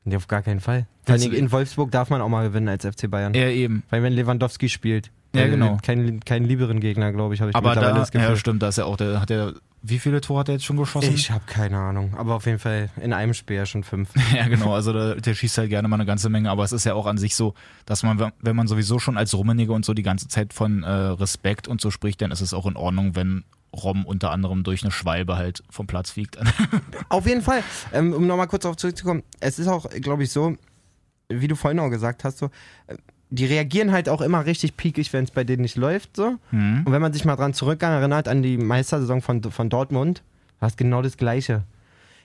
Nee, 0.06 0.16
auf 0.16 0.28
gar 0.28 0.44
keinen 0.44 0.60
Fall. 0.60 0.86
Vor 1.06 1.18
Dingen 1.18 1.34
in 1.34 1.52
Wolfsburg 1.52 1.92
darf 1.92 2.10
man 2.10 2.22
auch 2.22 2.30
mal 2.30 2.48
gewinnen 2.48 2.68
als 2.68 2.86
FC 2.86 3.10
Bayern. 3.10 3.34
Ja, 3.34 3.50
eben. 3.50 3.84
Weil 3.90 4.04
wenn 4.04 4.14
Lewandowski 4.14 4.70
spielt. 4.70 5.12
Ja, 5.36 5.46
äh, 5.46 5.50
genau. 5.50 5.78
Keinen 5.82 6.22
keinen 6.22 6.46
lieberen 6.46 6.80
Gegner, 6.80 7.12
glaube 7.12 7.34
ich, 7.34 7.42
habe 7.42 7.50
ich 7.52 7.56
Aber 7.56 7.70
mittlerweile 7.70 7.96
da, 7.96 8.00
das 8.00 8.12
Gefühl. 8.12 8.30
ja, 8.30 8.36
stimmt, 8.36 8.62
da 8.62 8.70
ist 8.70 8.78
ja 8.78 8.86
auch, 8.86 8.98
der 8.98 9.20
hat 9.20 9.30
ja, 9.30 9.52
wie 9.82 10.00
viele 10.00 10.22
Tore 10.22 10.40
hat 10.40 10.50
er 10.50 10.54
jetzt 10.54 10.66
schon 10.66 10.78
geschossen? 10.78 11.14
ich 11.14 11.32
habe 11.32 11.44
keine 11.46 11.78
Ahnung. 11.78 12.14
Aber 12.18 12.36
auf 12.36 12.46
jeden 12.46 12.60
Fall 12.60 12.90
in 13.02 13.14
einem 13.14 13.34
Spiel 13.34 13.58
ja 13.58 13.66
schon 13.66 13.84
fünf. 13.84 14.10
Ja, 14.36 14.48
genau, 14.48 14.74
also 14.74 14.94
der, 14.94 15.16
der 15.16 15.34
schießt 15.34 15.58
halt 15.58 15.70
gerne 15.70 15.88
mal 15.88 15.96
eine 15.96 16.06
ganze 16.06 16.30
Menge, 16.30 16.50
aber 16.50 16.64
es 16.64 16.72
ist 16.72 16.86
ja 16.86 16.94
auch 16.94 17.06
an 17.06 17.18
sich 17.18 17.36
so, 17.36 17.54
dass 17.86 18.04
man, 18.04 18.32
wenn 18.40 18.56
man 18.56 18.68
sowieso 18.68 19.00
schon 19.00 19.18
als 19.18 19.34
Rummenigge 19.34 19.74
und 19.74 19.86
so 19.86 19.94
die 19.94 20.04
ganze 20.04 20.28
Zeit 20.28 20.54
von 20.54 20.84
äh, 20.84 20.90
Respekt 20.90 21.68
und 21.68 21.82
so 21.82 21.92
spricht, 21.92 22.22
dann 22.22 22.32
ist 22.32 22.42
es 22.42 22.54
auch 22.54 22.66
in 22.66 22.76
Ordnung, 22.76 23.16
wenn 23.16 23.44
Rom 23.76 24.06
unter 24.06 24.32
anderem 24.32 24.64
durch 24.64 24.84
eine 24.84 24.92
Schwalbe 24.92 25.36
halt 25.36 25.64
vom 25.70 25.88
Platz 25.88 26.12
fliegt. 26.12 26.38
Auf 27.10 27.28
jeden 27.28 27.42
Fall, 27.42 27.64
ähm, 27.94 28.14
um 28.14 28.28
nochmal 28.28 28.48
kurz 28.48 28.64
darauf 28.64 28.78
zurückzukommen, 28.78 29.24
es 29.40 29.60
ist 29.60 29.68
auch, 29.68 29.90
glaube 29.90 30.24
ich, 30.24 30.32
so, 30.32 30.56
wie 31.30 31.48
du 31.48 31.56
vorhin 31.56 31.80
auch 31.80 31.90
gesagt 31.90 32.24
hast, 32.24 32.38
so, 32.38 32.50
äh, 32.88 32.96
die 33.30 33.46
reagieren 33.46 33.92
halt 33.92 34.08
auch 34.08 34.22
immer 34.22 34.46
richtig 34.46 34.78
piekig, 34.78 35.12
wenn 35.12 35.24
es 35.24 35.32
bei 35.32 35.44
denen 35.44 35.64
nicht 35.64 35.78
läuft. 35.78 36.16
So. 36.16 36.36
Mhm. 36.52 36.84
Und 36.86 36.92
wenn 36.92 37.02
man 37.02 37.12
sich 37.12 37.26
mal 37.26 37.36
dran 37.36 37.54
zurück 37.54 37.82
erinnert 37.82 38.28
an 38.28 38.42
die 38.42 38.58
Meistersaison 38.58 39.22
von, 39.22 39.44
von 39.44 39.70
Dortmund, 39.70 40.24
war 40.60 40.70
es 40.70 40.78
genau 40.78 41.02
das 41.02 41.18
Gleiche. 41.18 41.64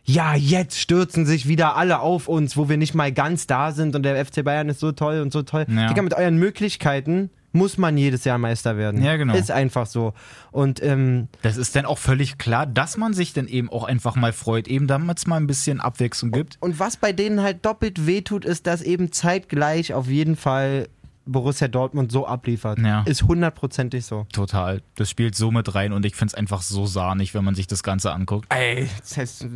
Ja, 0.05 0.35
jetzt 0.35 0.79
stürzen 0.79 1.27
sich 1.27 1.47
wieder 1.47 1.77
alle 1.77 2.01
auf 2.01 2.29
uns, 2.29 2.57
wo 2.57 2.69
wir 2.69 2.77
nicht 2.77 2.95
mal 2.95 3.13
ganz 3.13 3.47
da 3.47 3.73
sind 3.73 3.95
und 3.95 4.03
der 4.03 4.25
FC 4.25 4.45
Bayern 4.45 4.69
ist 4.69 4.81
so 4.81 4.93
toll 4.93 5.21
und 5.21 5.33
so 5.33 5.43
toll. 5.43 5.67
Ja. 5.69 5.89
Digga, 5.89 6.03
mit 6.03 6.15
euren 6.15 6.39
Möglichkeiten 6.39 7.31
muss 7.53 7.79
man 7.79 7.97
jedes 7.97 8.25
Jahr 8.25 8.39
Meister 8.39 8.77
werden. 8.77 9.03
Ja, 9.03 9.17
genau. 9.17 9.35
Ist 9.35 9.51
einfach 9.51 9.87
so. 9.87 10.15
Und 10.53 10.83
ähm, 10.83 11.29
Das 11.43 11.57
ist 11.57 11.75
dann 11.77 11.87
auch 11.87 11.99
völlig 11.99 12.39
klar, 12.39 12.67
dass 12.67 12.97
man 12.97 13.13
sich 13.13 13.33
dann 13.33 13.49
eben 13.49 13.69
auch 13.71 13.85
einfach 13.85 14.17
mal 14.17 14.33
freut, 14.33 14.69
eben 14.69 14.87
damit 14.87 15.19
es 15.19 15.27
mal 15.27 15.37
ein 15.37 15.47
bisschen 15.47 15.81
Abwechslung 15.81 16.31
gibt. 16.31 16.59
Und 16.61 16.79
was 16.79 16.97
bei 16.97 17.13
denen 17.13 17.43
halt 17.43 17.65
doppelt 17.67 18.07
wehtut, 18.07 18.45
ist, 18.45 18.67
dass 18.67 18.83
eben 18.83 19.13
zeitgleich 19.13 19.95
auf 19.95 20.07
jeden 20.09 20.37
Fall 20.37 20.89
Borussia 21.27 21.69
Dortmund 21.69 22.11
so 22.11 22.27
abliefert. 22.27 22.79
Ja. 22.79 23.03
Ist 23.03 23.23
hundertprozentig 23.23 24.05
so. 24.05 24.27
Total. 24.33 24.83
Das 24.97 25.11
spielt 25.11 25.37
so 25.37 25.51
mit 25.51 25.75
rein 25.75 25.93
und 25.93 26.05
ich 26.05 26.17
finde 26.17 26.33
es 26.33 26.35
einfach 26.35 26.63
so 26.63 26.87
sahnig, 26.87 27.35
wenn 27.35 27.45
man 27.45 27.55
sich 27.55 27.67
das 27.67 27.83
Ganze 27.83 28.13
anguckt. 28.13 28.47
Ey, 28.53 28.89
das 29.01 29.17
heißt, 29.17 29.47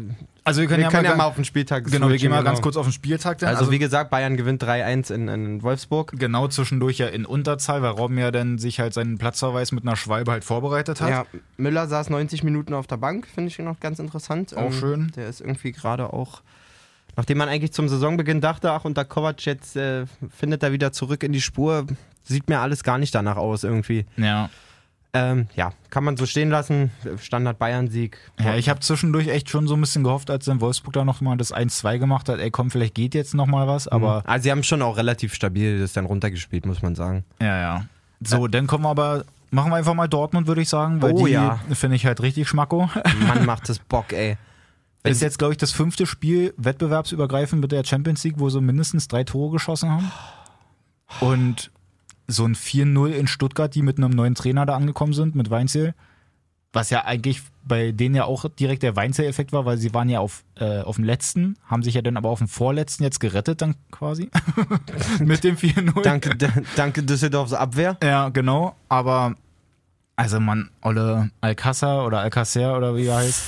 Also 0.45 0.61
wir 0.61 0.69
können, 0.69 0.79
wir 0.79 0.85
ja, 0.85 0.91
können 0.91 1.05
mal, 1.05 1.11
ja 1.11 1.17
mal 1.17 1.25
auf 1.25 1.35
den 1.37 1.45
Spieltag 1.45 1.85
Genau, 1.91 2.09
wir 2.09 2.17
gehen 2.17 2.31
mal 2.31 2.39
genau. 2.39 2.51
ganz 2.51 2.61
kurz 2.63 2.77
auf 2.77 2.87
den 2.87 2.93
Spieltag. 2.93 3.39
Dann. 3.39 3.49
Also, 3.49 3.71
wie 3.71 3.79
gesagt, 3.79 4.11
Bayern 4.11 4.37
gewinnt 4.37 4.63
3-1 4.63 5.13
in, 5.13 5.29
in 5.29 5.63
Wolfsburg. 5.63 6.13
genau 6.19 6.49
zwischendurch 6.49 6.99
ja 6.99 7.09
in 7.09 7.25
Unterzahl, 7.27 7.83
weil 7.83 7.91
Robben 7.91 8.19
ja 8.19 8.31
dann 8.31 8.59
sich 8.59 8.79
halt 8.81 8.95
seinen 8.95 9.19
Platzverweis 9.19 9.73
mit 9.73 9.85
einer 9.85 9.97
Schwalbe 9.97 10.33
halt 10.33 10.45
vorbereitet 10.45 11.01
hat. 11.01 11.11
Ja, 11.11 11.27
Müller 11.57 11.87
saß 11.87 12.11
90 12.11 12.43
Minuten 12.45 12.75
auf 12.75 12.87
der 12.87 12.99
Bank, 12.99 13.27
finde 13.27 13.49
ich 13.49 13.59
noch 13.59 13.81
ganz 13.81 13.99
interessant. 13.99 14.53
Ähm, 14.53 14.65
Auch 14.65 14.73
schön. 14.73 15.13
Der 15.17 15.29
ist 15.29 15.41
irgendwie 15.41 15.73
gerade 15.73 16.13
auch, 16.13 16.43
nachdem 17.17 17.39
man 17.39 17.49
eigentlich 17.49 17.73
zum 17.73 17.89
Saisonbeginn 17.89 18.41
dachte, 18.41 18.73
ach, 18.73 18.85
unter 18.85 19.05
Kovac 19.05 19.45
jetzt 19.47 19.77
äh, 19.77 20.07
findet 20.37 20.63
er 20.63 20.73
wieder 20.73 20.93
zurück 20.93 21.23
in 21.23 21.33
die 21.33 21.41
Spur, 21.41 21.87
sieht 22.23 22.49
mir 22.49 22.61
alles 22.61 22.83
gar 22.85 22.99
nicht 22.99 23.15
danach 23.15 23.37
aus 23.37 23.65
irgendwie. 23.65 24.07
Ja. 24.17 24.51
Ähm, 25.17 25.47
ja, 25.55 25.73
kann 25.91 26.03
man 26.03 26.17
so 26.17 26.27
stehen 26.27 26.51
lassen. 26.51 26.91
Standard 27.23 27.57
Bayern-Sieg. 27.61 28.19
Ja, 28.41 28.57
ich 28.57 28.69
habe 28.69 28.81
zwischendurch 28.81 29.29
echt 29.29 29.49
schon 29.49 29.69
so 29.69 29.75
ein 29.77 29.81
bisschen 29.81 30.03
gehofft, 30.03 30.29
als 30.29 30.47
dann 30.47 30.61
Wolfsburg 30.61 30.93
da 30.93 31.05
nochmal 31.05 31.37
das 31.37 31.55
1-2 31.55 31.99
gemacht 31.99 32.29
hat, 32.29 32.41
ey 32.41 32.51
komm, 32.51 32.73
vielleicht 32.73 32.97
geht 32.97 33.15
jetzt 33.15 33.33
nochmal 33.33 33.69
was, 33.69 33.87
aber 33.87 34.25
Also 34.27 34.43
sie 34.43 34.51
haben 34.51 34.65
schon 34.65 34.83
auch 34.83 34.97
relativ 34.97 35.33
stabil 35.33 35.79
das 35.79 35.93
dann 35.93 36.07
runtergespielt, 36.07 36.67
muss 36.67 36.83
man 36.83 36.97
sagen. 36.97 37.25
ja, 37.41 37.61
ja. 37.61 37.85
So, 38.27 38.49
dann 38.49 38.67
kommen 38.67 38.85
wir 38.85 38.89
aber, 38.89 39.25
machen 39.51 39.71
wir 39.71 39.77
einfach 39.77 39.95
mal 39.95 40.09
Dortmund, 40.09 40.47
würde 40.47 40.63
ich 40.63 40.69
sagen, 40.69 41.01
weil 41.03 41.13
Oh 41.13 41.27
die 41.27 41.33
ja. 41.33 41.61
finde 41.73 41.95
ich 41.97 42.07
halt 42.07 42.21
richtig 42.23 42.49
schmacko. 42.49 42.89
Mann, 43.29 43.45
macht 43.45 43.69
das 43.69 43.79
Bock, 43.79 44.13
ey. 44.13 44.37
Ist 45.05 45.21
jetzt, 45.21 45.39
glaube 45.39 45.53
ich, 45.53 45.59
das 45.59 45.73
fünfte 45.73 46.07
Spiel 46.07 46.55
wettbewerbsübergreifend 46.57 47.61
mit 47.61 47.73
der 47.73 47.85
Champions 47.85 48.25
League, 48.25 48.39
wo 48.39 48.49
sie 48.49 48.61
mindestens 48.61 49.07
drei 49.07 49.23
Tore 49.23 49.53
geschossen 49.53 49.91
haben. 49.91 50.11
Und 51.21 51.71
so 52.27 52.45
ein 52.45 52.55
4-0 52.55 53.11
in 53.11 53.27
Stuttgart, 53.27 53.75
die 53.75 53.83
mit 53.83 53.99
einem 53.99 54.11
neuen 54.11 54.35
Trainer 54.35 54.65
da 54.65 54.75
angekommen 54.75 55.13
sind, 55.13 55.35
mit 55.35 55.51
Weinzel. 55.51 55.95
Was 56.73 56.91
ja 56.91 57.05
eigentlich 57.05 57.43
bei 57.63 57.93
denen 57.93 58.15
ja 58.15 58.25
auch 58.25 58.47
direkt 58.49 58.83
der 58.83 58.97
Weinzel-Effekt 58.97 59.53
war, 59.53 59.65
weil 59.65 59.79
sie 59.79 59.95
waren 59.95 60.09
ja 60.09 60.21
auf, 60.21 60.43
äh, 60.57 60.81
auf 60.81 60.97
dem 60.97 61.05
letzten, 61.05 61.57
haben 61.67 61.83
sich 61.83 61.95
ja 61.95 62.03
dann 62.03 62.17
aber 62.17 62.31
auf 62.31 62.39
dem 62.39 62.49
vorletzten 62.49 63.05
jetzt 63.05 63.21
gerettet, 63.21 63.63
dann 63.63 63.77
quasi. 63.91 64.31
mit 65.21 65.45
dem 65.45 65.57
4-0. 65.57 66.03
Danke, 66.03 66.37
danke 66.77 67.03
Düsseldorfs 67.03 67.53
Abwehr. 67.53 67.97
Ja, 68.03 68.31
genau. 68.31 68.75
Aber, 68.89 69.35
also 70.17 70.41
man, 70.41 70.71
Olle 70.83 71.31
Alcázar 71.43 72.07
oder 72.07 72.21
Alcacer 72.21 72.77
oder 72.77 72.97
wie 72.97 73.07
er 73.07 73.17
heißt. 73.17 73.43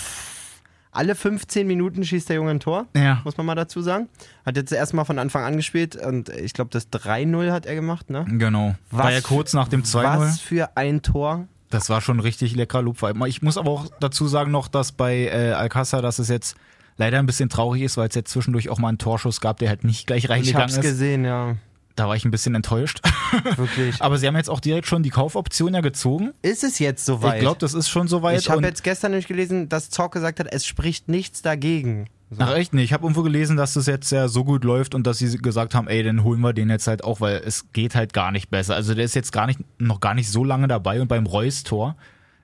Alle 0.96 1.14
15 1.14 1.66
Minuten 1.66 2.04
schießt 2.04 2.28
der 2.28 2.36
Junge 2.36 2.50
ein 2.52 2.60
Tor, 2.60 2.86
Ja. 2.96 3.20
muss 3.24 3.36
man 3.36 3.46
mal 3.46 3.54
dazu 3.54 3.80
sagen. 3.82 4.08
Hat 4.44 4.56
jetzt 4.56 4.72
erstmal 4.72 5.04
von 5.04 5.18
Anfang 5.18 5.44
an 5.44 5.56
gespielt 5.56 5.94
und 5.96 6.28
ich 6.30 6.52
glaube, 6.54 6.70
das 6.72 6.90
3-0 6.90 7.52
hat 7.52 7.66
er 7.66 7.74
gemacht, 7.74 8.10
ne? 8.10 8.24
Genau. 8.28 8.74
war 8.90 9.12
ja 9.12 9.20
kurz 9.20 9.52
nach 9.52 9.68
dem 9.68 9.82
2-0. 9.84 10.02
Was 10.18 10.40
für 10.40 10.76
ein 10.76 11.02
Tor. 11.02 11.46
Das 11.70 11.90
war 11.90 12.00
schon 12.00 12.20
richtig 12.20 12.54
leckerer 12.56 12.82
Loop. 12.82 12.98
Ich 13.26 13.42
muss 13.42 13.58
aber 13.58 13.70
auch 13.70 13.86
dazu 14.00 14.26
sagen 14.28 14.50
noch, 14.52 14.68
dass 14.68 14.92
bei 14.92 15.26
äh, 15.26 15.52
Alcázar, 15.52 16.00
dass 16.00 16.18
es 16.18 16.28
jetzt 16.28 16.56
leider 16.96 17.18
ein 17.18 17.26
bisschen 17.26 17.48
traurig 17.48 17.82
ist, 17.82 17.96
weil 17.96 18.08
es 18.08 18.14
jetzt 18.14 18.30
zwischendurch 18.30 18.68
auch 18.70 18.78
mal 18.78 18.88
einen 18.88 18.98
Torschuss 18.98 19.40
gab, 19.40 19.58
der 19.58 19.68
halt 19.68 19.84
nicht 19.84 20.06
gleich 20.06 20.24
Ich 20.24 20.30
reingegangen 20.30 20.62
hab's 20.62 20.76
ist. 20.76 20.82
gesehen, 20.82 21.24
ja. 21.24 21.56
Da 21.96 22.06
war 22.08 22.14
ich 22.16 22.24
ein 22.24 22.30
bisschen 22.30 22.54
enttäuscht. 22.54 23.00
Wirklich. 23.56 24.00
aber 24.02 24.18
sie 24.18 24.26
haben 24.26 24.36
jetzt 24.36 24.50
auch 24.50 24.60
direkt 24.60 24.86
schon 24.86 25.02
die 25.02 25.10
Kaufoption 25.10 25.74
ja 25.74 25.80
gezogen. 25.80 26.32
Ist 26.42 26.62
es 26.62 26.78
jetzt 26.78 27.04
soweit? 27.04 27.36
Ich 27.36 27.40
glaube, 27.40 27.58
das 27.58 27.74
ist 27.74 27.88
schon 27.88 28.06
soweit. 28.06 28.38
Ich 28.40 28.50
habe 28.50 28.62
jetzt 28.64 28.84
gestern 28.84 29.12
nämlich 29.12 29.26
gelesen, 29.26 29.68
dass 29.68 29.90
Zock 29.90 30.12
gesagt 30.12 30.38
hat, 30.40 30.46
es 30.52 30.64
spricht 30.66 31.08
nichts 31.08 31.42
dagegen. 31.42 32.06
So. 32.30 32.38
Ach 32.42 32.54
echt 32.54 32.74
nicht. 32.74 32.84
Ich 32.84 32.92
habe 32.92 33.04
irgendwo 33.04 33.22
gelesen, 33.22 33.56
dass 33.56 33.74
das 33.74 33.86
jetzt 33.86 34.10
ja 34.10 34.28
so 34.28 34.44
gut 34.44 34.64
läuft 34.64 34.94
und 34.94 35.06
dass 35.06 35.18
sie 35.18 35.38
gesagt 35.38 35.74
haben, 35.74 35.86
ey, 35.88 36.02
dann 36.02 36.22
holen 36.24 36.40
wir 36.40 36.52
den 36.52 36.68
jetzt 36.70 36.86
halt 36.88 37.02
auch, 37.04 37.20
weil 37.20 37.36
es 37.44 37.72
geht 37.72 37.94
halt 37.94 38.12
gar 38.12 38.32
nicht 38.32 38.50
besser. 38.50 38.74
Also 38.74 38.94
der 38.94 39.04
ist 39.04 39.14
jetzt 39.14 39.30
gar 39.32 39.46
nicht, 39.46 39.60
noch 39.78 40.00
gar 40.00 40.14
nicht 40.14 40.28
so 40.30 40.42
lange 40.44 40.66
dabei 40.68 41.00
und 41.00 41.06
beim 41.08 41.24
Reus-Tor 41.26 41.96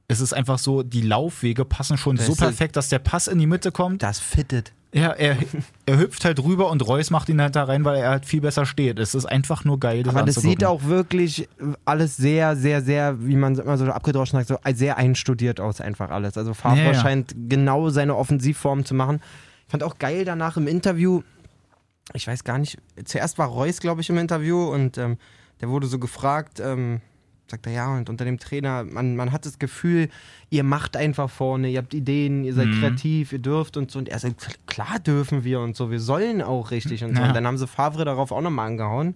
ist 0.08 0.20
es 0.20 0.32
einfach 0.32 0.58
so, 0.58 0.82
die 0.82 1.02
Laufwege 1.02 1.64
passen 1.64 1.96
schon 1.98 2.16
Das 2.16 2.26
so 2.26 2.32
ist- 2.32 2.38
perfekt, 2.38 2.76
dass 2.76 2.88
der 2.90 3.00
Pass 3.00 3.26
in 3.26 3.38
die 3.38 3.46
Mitte 3.46 3.72
kommt. 3.72 4.02
Das 4.02 4.18
fittet. 4.20 4.72
Ja, 4.94 5.10
er, 5.12 5.38
er 5.86 5.98
hüpft 5.98 6.24
halt 6.24 6.42
rüber 6.42 6.70
und 6.70 6.86
Reus 6.86 7.10
macht 7.10 7.30
ihn 7.30 7.40
halt 7.40 7.56
da 7.56 7.64
rein, 7.64 7.84
weil 7.84 7.96
er 7.96 8.10
halt 8.10 8.26
viel 8.26 8.42
besser 8.42 8.66
steht. 8.66 8.98
Es 8.98 9.14
ist 9.14 9.24
einfach 9.24 9.64
nur 9.64 9.80
geil. 9.80 10.04
Aber 10.06 10.22
das 10.22 10.34
sieht 10.36 10.64
auch 10.64 10.84
wirklich 10.84 11.48
alles 11.86 12.16
sehr, 12.18 12.56
sehr, 12.56 12.82
sehr, 12.82 13.24
wie 13.26 13.36
man 13.36 13.56
immer 13.58 13.78
so 13.78 13.86
abgedroschen 13.86 14.38
sagt, 14.38 14.48
so 14.48 14.58
sehr 14.74 14.98
einstudiert 14.98 15.60
aus, 15.60 15.80
einfach 15.80 16.10
alles. 16.10 16.36
Also 16.36 16.52
Favre 16.52 16.78
Ja, 16.78 16.92
ja. 16.92 16.94
scheint 16.94 17.34
genau 17.48 17.88
seine 17.88 18.16
Offensivform 18.16 18.84
zu 18.84 18.94
machen. 18.94 19.22
Ich 19.66 19.70
fand 19.70 19.82
auch 19.82 19.98
geil 19.98 20.26
danach 20.26 20.58
im 20.58 20.66
Interview, 20.66 21.22
ich 22.12 22.26
weiß 22.26 22.44
gar 22.44 22.58
nicht, 22.58 22.76
zuerst 23.04 23.38
war 23.38 23.48
Reus, 23.48 23.80
glaube 23.80 24.02
ich, 24.02 24.10
im 24.10 24.18
Interview 24.18 24.70
und 24.70 24.98
ähm, 24.98 25.16
der 25.62 25.70
wurde 25.70 25.86
so 25.86 25.98
gefragt, 25.98 26.60
ähm, 26.60 27.00
sagt 27.52 27.66
er, 27.66 27.72
ja, 27.72 27.96
und 27.96 28.10
unter 28.10 28.24
dem 28.24 28.38
Trainer, 28.38 28.82
man, 28.84 29.14
man 29.14 29.30
hat 29.30 29.46
das 29.46 29.58
Gefühl, 29.60 30.08
ihr 30.50 30.64
macht 30.64 30.96
einfach 30.96 31.30
vorne, 31.30 31.68
ihr 31.70 31.78
habt 31.78 31.94
Ideen, 31.94 32.42
ihr 32.44 32.54
seid 32.54 32.66
Mhm. 32.66 32.80
kreativ, 32.80 33.32
ihr 33.32 33.38
dürft 33.38 33.76
und 33.76 33.90
so. 33.92 34.00
Und 34.00 34.08
er 34.08 34.18
sagt, 34.18 34.66
klar 34.66 34.98
dürfen 34.98 35.44
wir 35.44 35.60
und 35.60 35.76
so, 35.76 35.90
wir 35.90 36.00
sollen 36.00 36.42
auch 36.42 36.70
richtig 36.72 37.04
und 37.04 37.14
so. 37.14 37.22
Ja. 37.22 37.28
Und 37.28 37.34
dann 37.36 37.46
haben 37.46 37.58
sie 37.58 37.66
Favre 37.68 38.04
darauf 38.04 38.32
auch 38.32 38.40
nochmal 38.40 38.66
angehauen. 38.66 39.14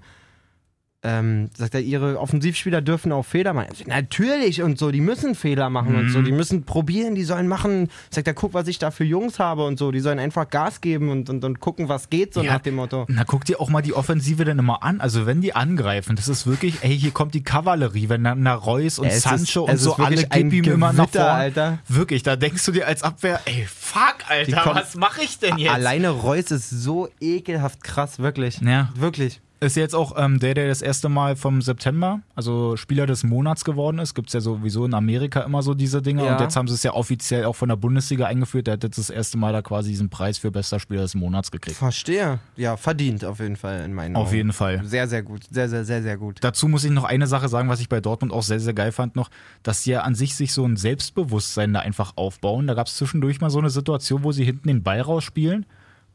Ähm, 1.08 1.50
sagt 1.56 1.74
er, 1.74 1.80
ihre 1.80 2.18
Offensivspieler 2.18 2.80
dürfen 2.82 3.12
auch 3.12 3.24
Fehler 3.24 3.52
machen. 3.52 3.68
Natürlich 3.86 4.60
und 4.62 4.76
so, 4.76 4.90
die 4.90 5.00
müssen 5.00 5.36
Fehler 5.36 5.70
machen 5.70 5.94
und 5.94 6.06
Mhm. 6.06 6.10
so, 6.10 6.20
die 6.22 6.32
müssen 6.32 6.64
probieren, 6.64 7.14
die 7.14 7.22
sollen 7.22 7.46
machen. 7.46 7.88
Sagt 8.10 8.26
er, 8.26 8.34
guck, 8.34 8.54
was 8.54 8.66
ich 8.66 8.78
da 8.78 8.90
für 8.90 9.04
Jungs 9.04 9.38
habe 9.38 9.64
und 9.64 9.78
so, 9.78 9.92
die 9.92 10.00
sollen 10.00 10.18
einfach 10.18 10.50
Gas 10.50 10.80
geben 10.80 11.10
und, 11.10 11.30
und, 11.30 11.44
und 11.44 11.60
gucken, 11.60 11.88
was 11.88 12.10
geht, 12.10 12.34
so 12.34 12.42
Ja. 12.42 12.54
nach 12.54 12.60
dem 12.60 12.74
Motto. 12.74 13.04
Na, 13.08 13.22
guck 13.24 13.44
dir 13.44 13.60
auch 13.60 13.70
mal 13.70 13.82
die 13.82 13.94
Offensive 13.94 14.44
dann 14.44 14.58
immer 14.58 14.82
an. 14.82 15.00
Also, 15.00 15.26
wenn 15.26 15.40
die 15.40 15.54
angreifen, 15.54 16.16
das 16.16 16.26
ist 16.28 16.46
wirklich, 16.46 16.78
ey, 16.82 16.98
hier 16.98 17.12
kommt 17.12 17.34
die 17.34 17.44
Kavallerie, 17.44 18.08
wenn 18.08 18.24
dann 18.24 18.42
na 18.42 18.54
Reus 18.54 18.98
und 18.98 19.06
Es 19.06 19.18
ist- 19.18 19.22
Sancho 19.22 19.66
es 19.68 19.72
und 19.72 19.78
so 19.78 19.92
ist 19.92 20.00
alle 20.00 20.24
gib 20.50 20.52
ihm 20.66 20.72
immer 20.72 20.92
nach 20.92 21.08
vorne. 21.08 21.30
Alter. 21.30 21.78
Wirklich, 21.86 22.22
da 22.24 22.34
denkst 22.36 22.64
du 22.66 22.72
dir 22.72 22.86
als 22.88 23.02
Abwehr, 23.04 23.40
ey, 23.44 23.64
fuck, 23.72 24.16
Alter, 24.28 24.72
was 24.74 24.96
mache 24.96 25.22
ich 25.22 25.38
denn 25.38 25.58
jetzt? 25.58 25.72
Alleine 25.72 26.10
Reus 26.10 26.50
ist 26.50 26.68
so 26.70 27.08
ekelhaft 27.20 27.84
krass, 27.84 28.18
wirklich. 28.18 28.58
Ja. 28.60 28.88
Wirklich. 28.96 29.40
Ist 29.58 29.76
jetzt 29.76 29.94
auch 29.94 30.14
ähm, 30.18 30.38
der, 30.38 30.52
der 30.52 30.68
das 30.68 30.82
erste 30.82 31.08
Mal 31.08 31.34
vom 31.34 31.62
September, 31.62 32.20
also 32.34 32.76
Spieler 32.76 33.06
des 33.06 33.24
Monats 33.24 33.64
geworden 33.64 33.98
ist. 33.98 34.14
Gibt 34.14 34.28
es 34.28 34.34
ja 34.34 34.40
sowieso 34.40 34.84
in 34.84 34.92
Amerika 34.92 35.40
immer 35.40 35.62
so 35.62 35.72
diese 35.72 36.02
Dinge. 36.02 36.26
Ja. 36.26 36.34
Und 36.34 36.42
jetzt 36.42 36.56
haben 36.56 36.68
sie 36.68 36.74
es 36.74 36.82
ja 36.82 36.92
offiziell 36.92 37.46
auch 37.46 37.54
von 37.54 37.70
der 37.70 37.76
Bundesliga 37.76 38.26
eingeführt. 38.26 38.66
Der 38.66 38.74
hat 38.74 38.84
jetzt 38.84 38.98
das 38.98 39.08
erste 39.08 39.38
Mal 39.38 39.54
da 39.54 39.62
quasi 39.62 39.88
diesen 39.90 40.10
Preis 40.10 40.36
für 40.36 40.50
bester 40.50 40.78
Spieler 40.78 41.02
des 41.02 41.14
Monats 41.14 41.50
gekriegt. 41.50 41.76
Verstehe. 41.76 42.38
Ja, 42.56 42.76
verdient 42.76 43.24
auf 43.24 43.40
jeden 43.40 43.56
Fall 43.56 43.82
in 43.84 43.94
meinen 43.94 44.14
Auf 44.14 44.28
Augen. 44.28 44.36
jeden 44.36 44.52
Fall. 44.52 44.84
Sehr, 44.84 45.08
sehr 45.08 45.22
gut. 45.22 45.44
Sehr, 45.50 45.70
sehr, 45.70 45.86
sehr, 45.86 46.02
sehr 46.02 46.18
gut. 46.18 46.36
Dazu 46.42 46.68
muss 46.68 46.84
ich 46.84 46.90
noch 46.90 47.04
eine 47.04 47.26
Sache 47.26 47.48
sagen, 47.48 47.70
was 47.70 47.80
ich 47.80 47.88
bei 47.88 48.00
Dortmund 48.02 48.34
auch 48.34 48.42
sehr, 48.42 48.60
sehr 48.60 48.74
geil 48.74 48.92
fand 48.92 49.16
noch, 49.16 49.30
dass 49.62 49.84
sie 49.84 49.92
ja 49.92 50.02
an 50.02 50.14
sich 50.14 50.34
sich 50.34 50.52
so 50.52 50.66
ein 50.66 50.76
Selbstbewusstsein 50.76 51.72
da 51.72 51.80
einfach 51.80 52.12
aufbauen. 52.16 52.66
Da 52.66 52.74
gab 52.74 52.88
es 52.88 52.96
zwischendurch 52.96 53.40
mal 53.40 53.48
so 53.50 53.58
eine 53.58 53.70
Situation, 53.70 54.22
wo 54.22 54.32
sie 54.32 54.44
hinten 54.44 54.68
den 54.68 54.82
Ball 54.82 55.00
rausspielen. 55.00 55.64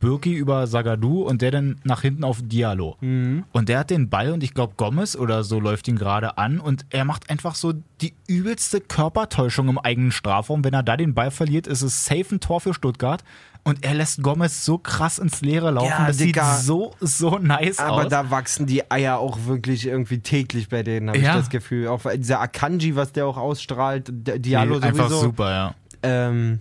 Birki 0.01 0.33
über 0.33 0.67
Sagadu 0.67 1.21
und 1.23 1.41
der 1.41 1.51
dann 1.51 1.79
nach 1.85 2.01
hinten 2.01 2.25
auf 2.25 2.39
Diallo. 2.43 2.97
Und 2.99 3.69
der 3.69 3.79
hat 3.79 3.89
den 3.89 4.09
Ball 4.09 4.31
und 4.31 4.43
ich 4.43 4.53
glaube 4.53 4.73
Gomez 4.75 5.15
oder 5.15 5.43
so 5.45 5.59
läuft 5.61 5.87
ihn 5.87 5.95
gerade 5.95 6.37
an 6.37 6.59
und 6.59 6.85
er 6.89 7.05
macht 7.05 7.29
einfach 7.29 7.55
so 7.55 7.73
die 8.01 8.13
übelste 8.27 8.81
Körpertäuschung 8.81 9.69
im 9.69 9.77
eigenen 9.77 10.11
Strafraum. 10.11 10.63
Wenn 10.65 10.73
er 10.73 10.83
da 10.83 10.97
den 10.97 11.13
Ball 11.13 11.31
verliert, 11.31 11.67
ist 11.67 11.81
es 11.83 12.03
safe 12.05 12.35
ein 12.35 12.39
Tor 12.41 12.59
für 12.59 12.73
Stuttgart 12.73 13.23
und 13.63 13.85
er 13.85 13.93
lässt 13.93 14.23
Gomez 14.23 14.65
so 14.65 14.79
krass 14.79 15.19
ins 15.19 15.41
Leere 15.41 15.69
laufen. 15.71 15.89
Ja, 15.89 16.07
das 16.07 16.17
Digga. 16.17 16.55
sieht 16.55 16.65
so, 16.65 16.93
so 16.99 17.37
nice 17.37 17.77
Aber 17.79 18.05
aus. 18.05 18.07
da 18.09 18.31
wachsen 18.31 18.65
die 18.65 18.89
Eier 18.91 19.19
auch 19.19 19.37
wirklich 19.45 19.85
irgendwie 19.85 20.17
täglich 20.19 20.67
bei 20.67 20.81
denen, 20.83 21.09
habe 21.09 21.19
Ja. 21.19 21.29
ich 21.29 21.35
das 21.41 21.49
Gefühl. 21.51 21.87
Auch 21.87 22.01
dieser 22.15 22.41
Akanji, 22.41 22.95
was 22.95 23.11
der 23.13 23.27
auch 23.27 23.37
ausstrahlt, 23.37 24.09
der 24.11 24.39
Diallo 24.39 24.79
Nee, 24.79 24.85
einfach 24.87 25.09
sowieso. 25.09 25.21
super, 25.27 25.49
ja. 25.51 25.75
Ähm, 26.01 26.59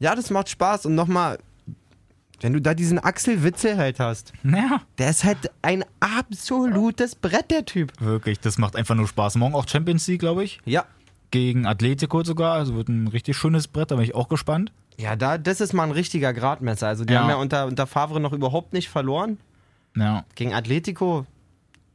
ja, 0.00 0.16
das 0.16 0.30
macht 0.30 0.48
Spaß. 0.48 0.86
Und 0.86 0.96
nochmal, 0.96 1.38
wenn 2.40 2.52
du 2.52 2.60
da 2.60 2.74
diesen 2.74 2.98
Axel 2.98 3.42
Witzel 3.42 3.76
halt 3.76 4.00
hast, 4.00 4.32
Ja, 4.42 4.80
der 4.98 5.10
ist 5.10 5.24
halt 5.24 5.50
ein 5.62 5.84
absolutes 6.00 7.14
Brett, 7.14 7.50
der 7.50 7.64
Typ. 7.64 7.92
wirklich, 8.00 8.40
das 8.40 8.58
macht 8.58 8.76
einfach 8.76 8.94
nur 8.94 9.08
Spaß. 9.08 9.36
Morgen 9.36 9.54
auch 9.54 9.68
Champions 9.68 10.06
League, 10.08 10.20
glaube 10.20 10.44
ich, 10.44 10.60
Ja. 10.64 10.84
gegen 11.30 11.66
Atletico 11.66 12.22
sogar. 12.24 12.54
Also 12.54 12.74
wird 12.74 12.88
ein 12.88 13.08
richtig 13.08 13.36
schönes 13.36 13.68
Brett, 13.68 13.90
da 13.90 13.96
bin 13.96 14.04
ich 14.04 14.14
auch 14.14 14.28
gespannt. 14.28 14.72
Ja, 14.98 15.16
da, 15.16 15.38
das 15.38 15.60
ist 15.60 15.72
mal 15.72 15.84
ein 15.84 15.92
richtiger 15.92 16.32
Gradmesser. 16.32 16.86
Also 16.88 17.04
die 17.04 17.12
Ja. 17.14 17.20
haben 17.22 17.30
ja 17.30 17.36
unter, 17.36 17.66
unter 17.66 17.86
Favre 17.86 18.20
noch 18.20 18.32
überhaupt 18.32 18.72
nicht 18.72 18.88
verloren. 18.88 19.38
Ja, 19.96 20.24
Gegen 20.34 20.54
Atletico, 20.54 21.26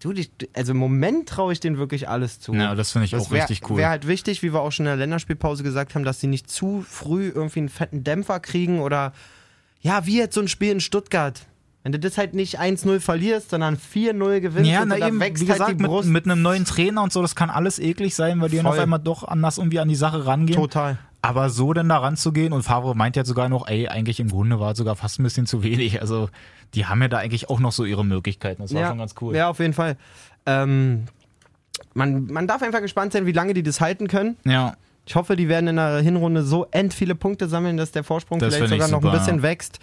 du, 0.01 0.11
die, 0.11 0.27
also 0.53 0.71
im 0.73 0.77
Moment 0.77 1.29
traue 1.29 1.53
ich 1.53 1.59
denen 1.59 1.77
wirklich 1.77 2.09
alles 2.09 2.39
zu. 2.39 2.53
ja 2.53 2.75
das 2.75 2.91
finde 2.91 3.05
ich 3.05 3.15
auch 3.15 3.31
wär, 3.31 3.43
richtig 3.43 3.69
cool. 3.69 3.77
Wäre 3.77 3.89
halt 3.89 4.07
wichtig, 4.07 4.41
wie 4.43 4.51
wir 4.53 4.59
auch 4.61 4.71
schon 4.71 4.85
in 4.85 4.89
der 4.89 4.97
Länderspielpause 4.97 5.63
gesagt 5.63 5.95
haben, 5.95 6.03
dass 6.03 6.19
sie 6.19 6.27
nicht 6.27 6.49
zu 6.49 6.83
früh 6.87 7.31
irgendwie 7.33 7.59
einen 7.59 7.69
fetten 7.69 8.03
Dämpfer 8.03 8.39
kriegen 8.39 8.79
oder 8.81 9.13
ja, 9.85 10.07
wie 10.07 10.17
jetzt 10.17 10.33
so 10.33 10.41
ein 10.41 10.47
Spiel 10.47 10.71
in 10.71 10.79
Stuttgart. 10.79 11.45
Wenn 11.83 11.91
du 11.91 11.99
das 11.99 12.17
halt 12.17 12.33
nicht 12.33 12.59
1-0 12.59 12.99
verlierst, 12.99 13.51
sondern 13.51 13.77
4-0 13.77 14.39
gewinnst 14.39 14.71
ja, 14.71 14.81
und 14.81 14.87
na 14.87 14.97
da 14.97 15.07
eben, 15.07 15.19
wächst 15.19 15.43
wie 15.43 15.45
gesagt, 15.45 15.61
halt 15.61 15.77
die 15.77 15.83
mit, 15.83 15.91
Brust. 15.91 16.09
mit 16.09 16.25
einem 16.25 16.41
neuen 16.41 16.65
Trainer 16.65 17.03
und 17.03 17.13
so, 17.13 17.21
das 17.21 17.35
kann 17.35 17.51
alles 17.51 17.77
eklig 17.77 18.15
sein, 18.15 18.41
weil 18.41 18.49
die 18.49 18.57
dann 18.57 18.65
auf 18.65 18.79
einmal 18.79 18.97
doch 18.97 19.23
anders 19.23 19.59
irgendwie 19.59 19.79
an 19.79 19.87
die 19.87 19.95
Sache 19.95 20.25
rangehen. 20.25 20.59
Total. 20.59 20.97
Aber 21.21 21.51
so 21.51 21.71
dann 21.73 21.87
da 21.87 21.99
ranzugehen 21.99 22.51
und 22.51 22.63
Favre 22.63 22.95
meint 22.95 23.15
jetzt 23.15 23.27
sogar 23.27 23.47
noch, 23.47 23.67
ey, 23.67 23.87
eigentlich 23.87 24.19
im 24.19 24.29
Grunde 24.29 24.59
war 24.59 24.71
es 24.71 24.79
sogar 24.79 24.95
fast 24.95 25.19
ein 25.19 25.23
bisschen 25.23 25.45
zu 25.45 25.61
wenig. 25.61 26.01
Also 26.01 26.29
die 26.73 26.87
haben 26.87 27.03
ja 27.03 27.07
da 27.07 27.19
eigentlich 27.19 27.51
auch 27.51 27.59
noch 27.59 27.71
so 27.71 27.85
ihre 27.85 28.03
Möglichkeiten. 28.03 28.63
Das 28.63 28.73
war 28.73 28.81
ja, 28.81 28.87
schon 28.89 28.97
ganz 28.97 29.13
cool. 29.21 29.35
Ja, 29.35 29.49
auf 29.49 29.59
jeden 29.59 29.73
Fall. 29.73 29.97
Ähm, 30.47 31.03
man, 31.93 32.25
man 32.25 32.47
darf 32.47 32.63
einfach 32.63 32.81
gespannt 32.81 33.13
sein, 33.13 33.27
wie 33.27 33.31
lange 33.31 33.53
die 33.53 33.61
das 33.61 33.79
halten 33.79 34.07
können. 34.07 34.37
ja. 34.45 34.75
Ich 35.05 35.15
hoffe, 35.15 35.35
die 35.35 35.47
werden 35.47 35.67
in 35.67 35.75
der 35.75 35.99
Hinrunde 35.99 36.43
so 36.43 36.65
end 36.71 36.93
viele 36.93 37.15
Punkte 37.15 37.47
sammeln, 37.47 37.77
dass 37.77 37.91
der 37.91 38.03
Vorsprung 38.03 38.39
Das 38.39 38.55
vielleicht 38.55 38.71
sogar 38.71 38.87
noch 38.87 38.97
ein 38.99 39.03
super, 39.03 39.17
bisschen 39.17 39.37
ja. 39.37 39.43
wächst. 39.43 39.79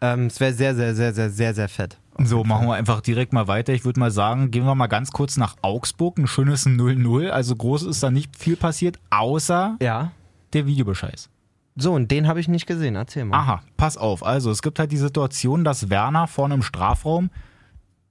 Ähm, 0.00 0.26
es 0.26 0.40
wäre 0.40 0.52
sehr, 0.52 0.74
sehr, 0.74 0.94
sehr, 0.94 1.12
sehr, 1.12 1.30
sehr, 1.30 1.54
sehr 1.54 1.68
fett. 1.68 1.98
So, 2.18 2.44
machen 2.44 2.66
wir 2.68 2.74
einfach 2.74 3.00
direkt 3.00 3.32
mal 3.32 3.48
weiter. 3.48 3.72
Ich 3.72 3.84
würde 3.84 4.00
mal 4.00 4.10
sagen, 4.10 4.50
gehen 4.50 4.64
wir 4.64 4.74
mal 4.74 4.86
ganz 4.86 5.12
kurz 5.12 5.36
nach 5.36 5.56
Augsburg. 5.62 6.18
Ein 6.18 6.26
schönes 6.26 6.66
0-0. 6.66 7.28
Also 7.30 7.54
groß 7.56 7.84
ist 7.84 8.02
da 8.02 8.10
nicht 8.10 8.36
viel 8.36 8.56
passiert, 8.56 8.98
außer 9.10 9.76
Ja. 9.80 10.10
der 10.52 10.66
Videobescheiß. 10.66 11.28
So, 11.76 11.92
und 11.94 12.10
den 12.10 12.26
habe 12.28 12.40
ich 12.40 12.48
nicht 12.48 12.66
gesehen. 12.66 12.96
Erzähl 12.96 13.24
mal. 13.24 13.36
Aha, 13.38 13.62
pass 13.76 13.96
auf. 13.96 14.24
Also 14.24 14.50
es 14.50 14.60
gibt 14.60 14.78
halt 14.78 14.92
die 14.92 14.98
Situation, 14.98 15.64
dass 15.64 15.88
Werner 15.88 16.26
vorne 16.26 16.54
im 16.54 16.62
Strafraum 16.62 17.30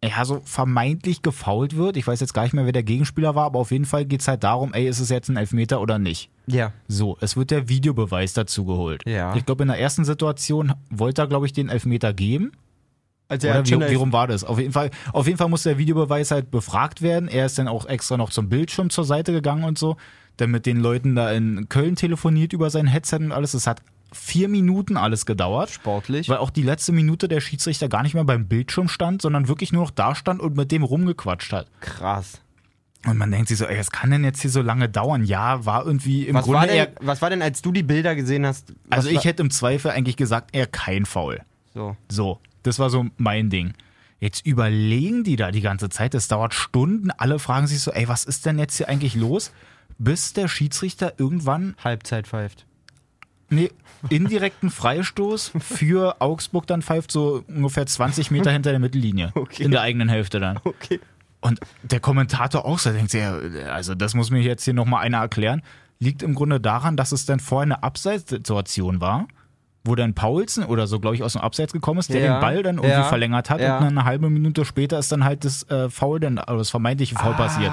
ja, 0.03 0.25
so 0.25 0.41
vermeintlich 0.43 1.21
gefault 1.21 1.75
wird. 1.75 1.95
Ich 1.95 2.07
weiß 2.07 2.19
jetzt 2.19 2.33
gar 2.33 2.43
nicht 2.43 2.53
mehr, 2.53 2.65
wer 2.65 2.71
der 2.71 2.83
Gegenspieler 2.83 3.35
war, 3.35 3.45
aber 3.45 3.59
auf 3.59 3.71
jeden 3.71 3.85
Fall 3.85 4.05
geht 4.05 4.21
es 4.21 4.27
halt 4.27 4.43
darum, 4.43 4.73
ey, 4.73 4.87
ist 4.87 4.99
es 4.99 5.09
jetzt 5.09 5.29
ein 5.29 5.37
Elfmeter 5.37 5.79
oder 5.79 5.99
nicht? 5.99 6.29
Ja. 6.47 6.73
So, 6.87 7.17
es 7.21 7.37
wird 7.37 7.51
der 7.51 7.69
Videobeweis 7.69 8.33
dazu 8.33 8.65
geholt. 8.65 9.03
Ja. 9.05 9.35
Ich 9.35 9.45
glaube, 9.45 9.63
in 9.63 9.67
der 9.67 9.79
ersten 9.79 10.03
Situation 10.03 10.73
wollte 10.89 11.21
er, 11.21 11.27
glaube 11.27 11.45
ich, 11.45 11.53
den 11.53 11.69
Elfmeter 11.69 12.13
geben. 12.13 12.51
Also 13.27 13.47
Oder 13.47 13.65
wie, 13.65 13.91
wie 13.91 13.95
rum 13.95 14.11
war 14.11 14.27
das? 14.27 14.43
Auf 14.43 14.59
jeden, 14.59 14.73
Fall, 14.73 14.89
auf 15.13 15.27
jeden 15.27 15.37
Fall 15.37 15.47
muss 15.47 15.63
der 15.63 15.77
Videobeweis 15.77 16.31
halt 16.31 16.51
befragt 16.51 17.01
werden. 17.01 17.29
Er 17.29 17.45
ist 17.45 17.59
dann 17.59 17.67
auch 17.67 17.85
extra 17.85 18.17
noch 18.17 18.31
zum 18.31 18.49
Bildschirm 18.49 18.89
zur 18.89 19.05
Seite 19.05 19.31
gegangen 19.31 19.63
und 19.63 19.77
so, 19.77 19.97
dann 20.37 20.51
mit 20.51 20.65
den 20.65 20.77
Leuten 20.77 21.15
da 21.15 21.31
in 21.31 21.69
Köln 21.69 21.95
telefoniert 21.95 22.53
über 22.53 22.69
sein 22.71 22.87
Headset 22.87 23.17
und 23.17 23.31
alles. 23.31 23.53
Es 23.53 23.67
hat 23.67 23.83
vier 24.11 24.47
Minuten 24.49 24.97
alles 24.97 25.25
gedauert. 25.25 25.69
Sportlich. 25.69 26.29
Weil 26.29 26.37
auch 26.37 26.49
die 26.49 26.63
letzte 26.63 26.91
Minute 26.91 27.27
der 27.27 27.39
Schiedsrichter 27.39 27.89
gar 27.89 28.03
nicht 28.03 28.13
mehr 28.13 28.23
beim 28.23 28.47
Bildschirm 28.47 28.87
stand, 28.87 29.21
sondern 29.21 29.47
wirklich 29.47 29.71
nur 29.71 29.83
noch 29.83 29.91
da 29.91 30.15
stand 30.15 30.41
und 30.41 30.55
mit 30.55 30.71
dem 30.71 30.83
rumgequatscht 30.83 31.53
hat. 31.53 31.67
Krass. 31.79 32.41
Und 33.05 33.17
man 33.17 33.31
denkt 33.31 33.47
sich 33.47 33.57
so, 33.57 33.65
ey, 33.65 33.79
was 33.79 33.89
kann 33.89 34.11
denn 34.11 34.23
jetzt 34.23 34.41
hier 34.41 34.51
so 34.51 34.61
lange 34.61 34.87
dauern? 34.87 35.23
Ja, 35.23 35.65
war 35.65 35.85
irgendwie 35.85 36.27
im 36.27 36.35
Was 36.35 36.45
Grunde 36.45 36.59
war, 36.59 36.67
denn, 36.67 36.75
eher, 36.75 36.91
was 37.01 37.21
war 37.21 37.31
denn, 37.31 37.41
als 37.41 37.61
du 37.61 37.71
die 37.71 37.81
Bilder 37.83 38.15
gesehen 38.15 38.45
hast? 38.45 38.73
Also 38.89 39.09
ich 39.09 39.25
hätte 39.25 39.41
im 39.41 39.49
Zweifel 39.49 39.89
eigentlich 39.91 40.17
gesagt, 40.17 40.55
eher 40.55 40.67
kein 40.67 41.05
Foul. 41.05 41.41
So. 41.73 41.97
So, 42.09 42.39
das 42.61 42.77
war 42.77 42.91
so 42.91 43.07
mein 43.17 43.49
Ding. 43.49 43.73
Jetzt 44.19 44.45
überlegen 44.45 45.23
die 45.23 45.35
da 45.35 45.49
die 45.49 45.61
ganze 45.61 45.89
Zeit, 45.89 46.13
das 46.13 46.27
dauert 46.27 46.53
Stunden, 46.53 47.09
alle 47.09 47.39
fragen 47.39 47.65
sich 47.65 47.79
so, 47.79 47.91
ey, 47.91 48.07
was 48.07 48.23
ist 48.23 48.45
denn 48.45 48.59
jetzt 48.59 48.77
hier 48.77 48.87
eigentlich 48.87 49.15
los? 49.15 49.51
Bis 49.97 50.33
der 50.33 50.47
Schiedsrichter 50.47 51.13
irgendwann, 51.17 51.75
Halbzeit 51.83 52.27
pfeift. 52.27 52.67
Nee, 53.51 53.69
indirekten 54.09 54.71
Freistoß 54.71 55.51
für 55.59 56.19
Augsburg 56.19 56.65
dann 56.67 56.81
pfeift, 56.81 57.11
so 57.11 57.43
ungefähr 57.47 57.85
20 57.85 58.31
Meter 58.31 58.51
hinter 58.51 58.71
der 58.71 58.79
Mittellinie. 58.79 59.31
Okay. 59.41 59.63
In 59.63 59.71
der 59.71 59.81
eigenen 59.81 60.07
Hälfte 60.07 60.39
dann. 60.39 60.59
Okay. 60.63 60.99
Und 61.41 61.59
der 61.81 61.99
Kommentator 61.99 62.65
auch 62.65 62.79
so, 62.79 62.91
denkt 62.91 63.11
sich, 63.11 63.21
ja, 63.21 63.35
also 63.71 63.95
das 63.95 64.13
muss 64.13 64.29
mir 64.29 64.41
jetzt 64.41 64.63
hier 64.63 64.73
nochmal 64.73 65.03
einer 65.03 65.17
erklären. 65.17 65.61
Liegt 65.99 66.21
im 66.21 66.35
Grunde 66.35 66.59
daran, 66.59 66.95
dass 66.95 67.11
es 67.11 67.25
dann 67.25 67.39
vorher 67.39 67.63
eine 67.63 67.83
Abseitssituation 67.83 69.01
war, 69.01 69.27
wo 69.83 69.95
dann 69.95 70.13
Paulsen 70.13 70.63
oder 70.63 70.87
so, 70.87 70.99
glaube 70.99 71.15
ich, 71.15 71.23
aus 71.23 71.33
dem 71.33 71.41
Abseits 71.41 71.73
gekommen 71.73 71.99
ist, 71.99 72.13
der 72.13 72.21
Ja, 72.21 72.35
den 72.35 72.41
Ball 72.41 72.63
dann 72.63 72.75
irgendwie 72.75 72.91
ja, 72.91 73.03
verlängert 73.03 73.49
hat 73.49 73.59
ja. 73.59 73.77
und 73.77 73.85
dann 73.85 73.97
eine 73.97 74.05
halbe 74.05 74.29
Minute 74.29 74.63
später 74.63 74.99
ist 74.99 75.11
dann 75.11 75.23
halt 75.23 75.43
das 75.43 75.63
äh, 75.69 75.89
Foul, 75.89 76.19
dann, 76.19 76.37
also 76.37 76.59
das 76.59 76.69
vermeintliche 76.69 77.15
Foul 77.15 77.33
passiert. 77.33 77.71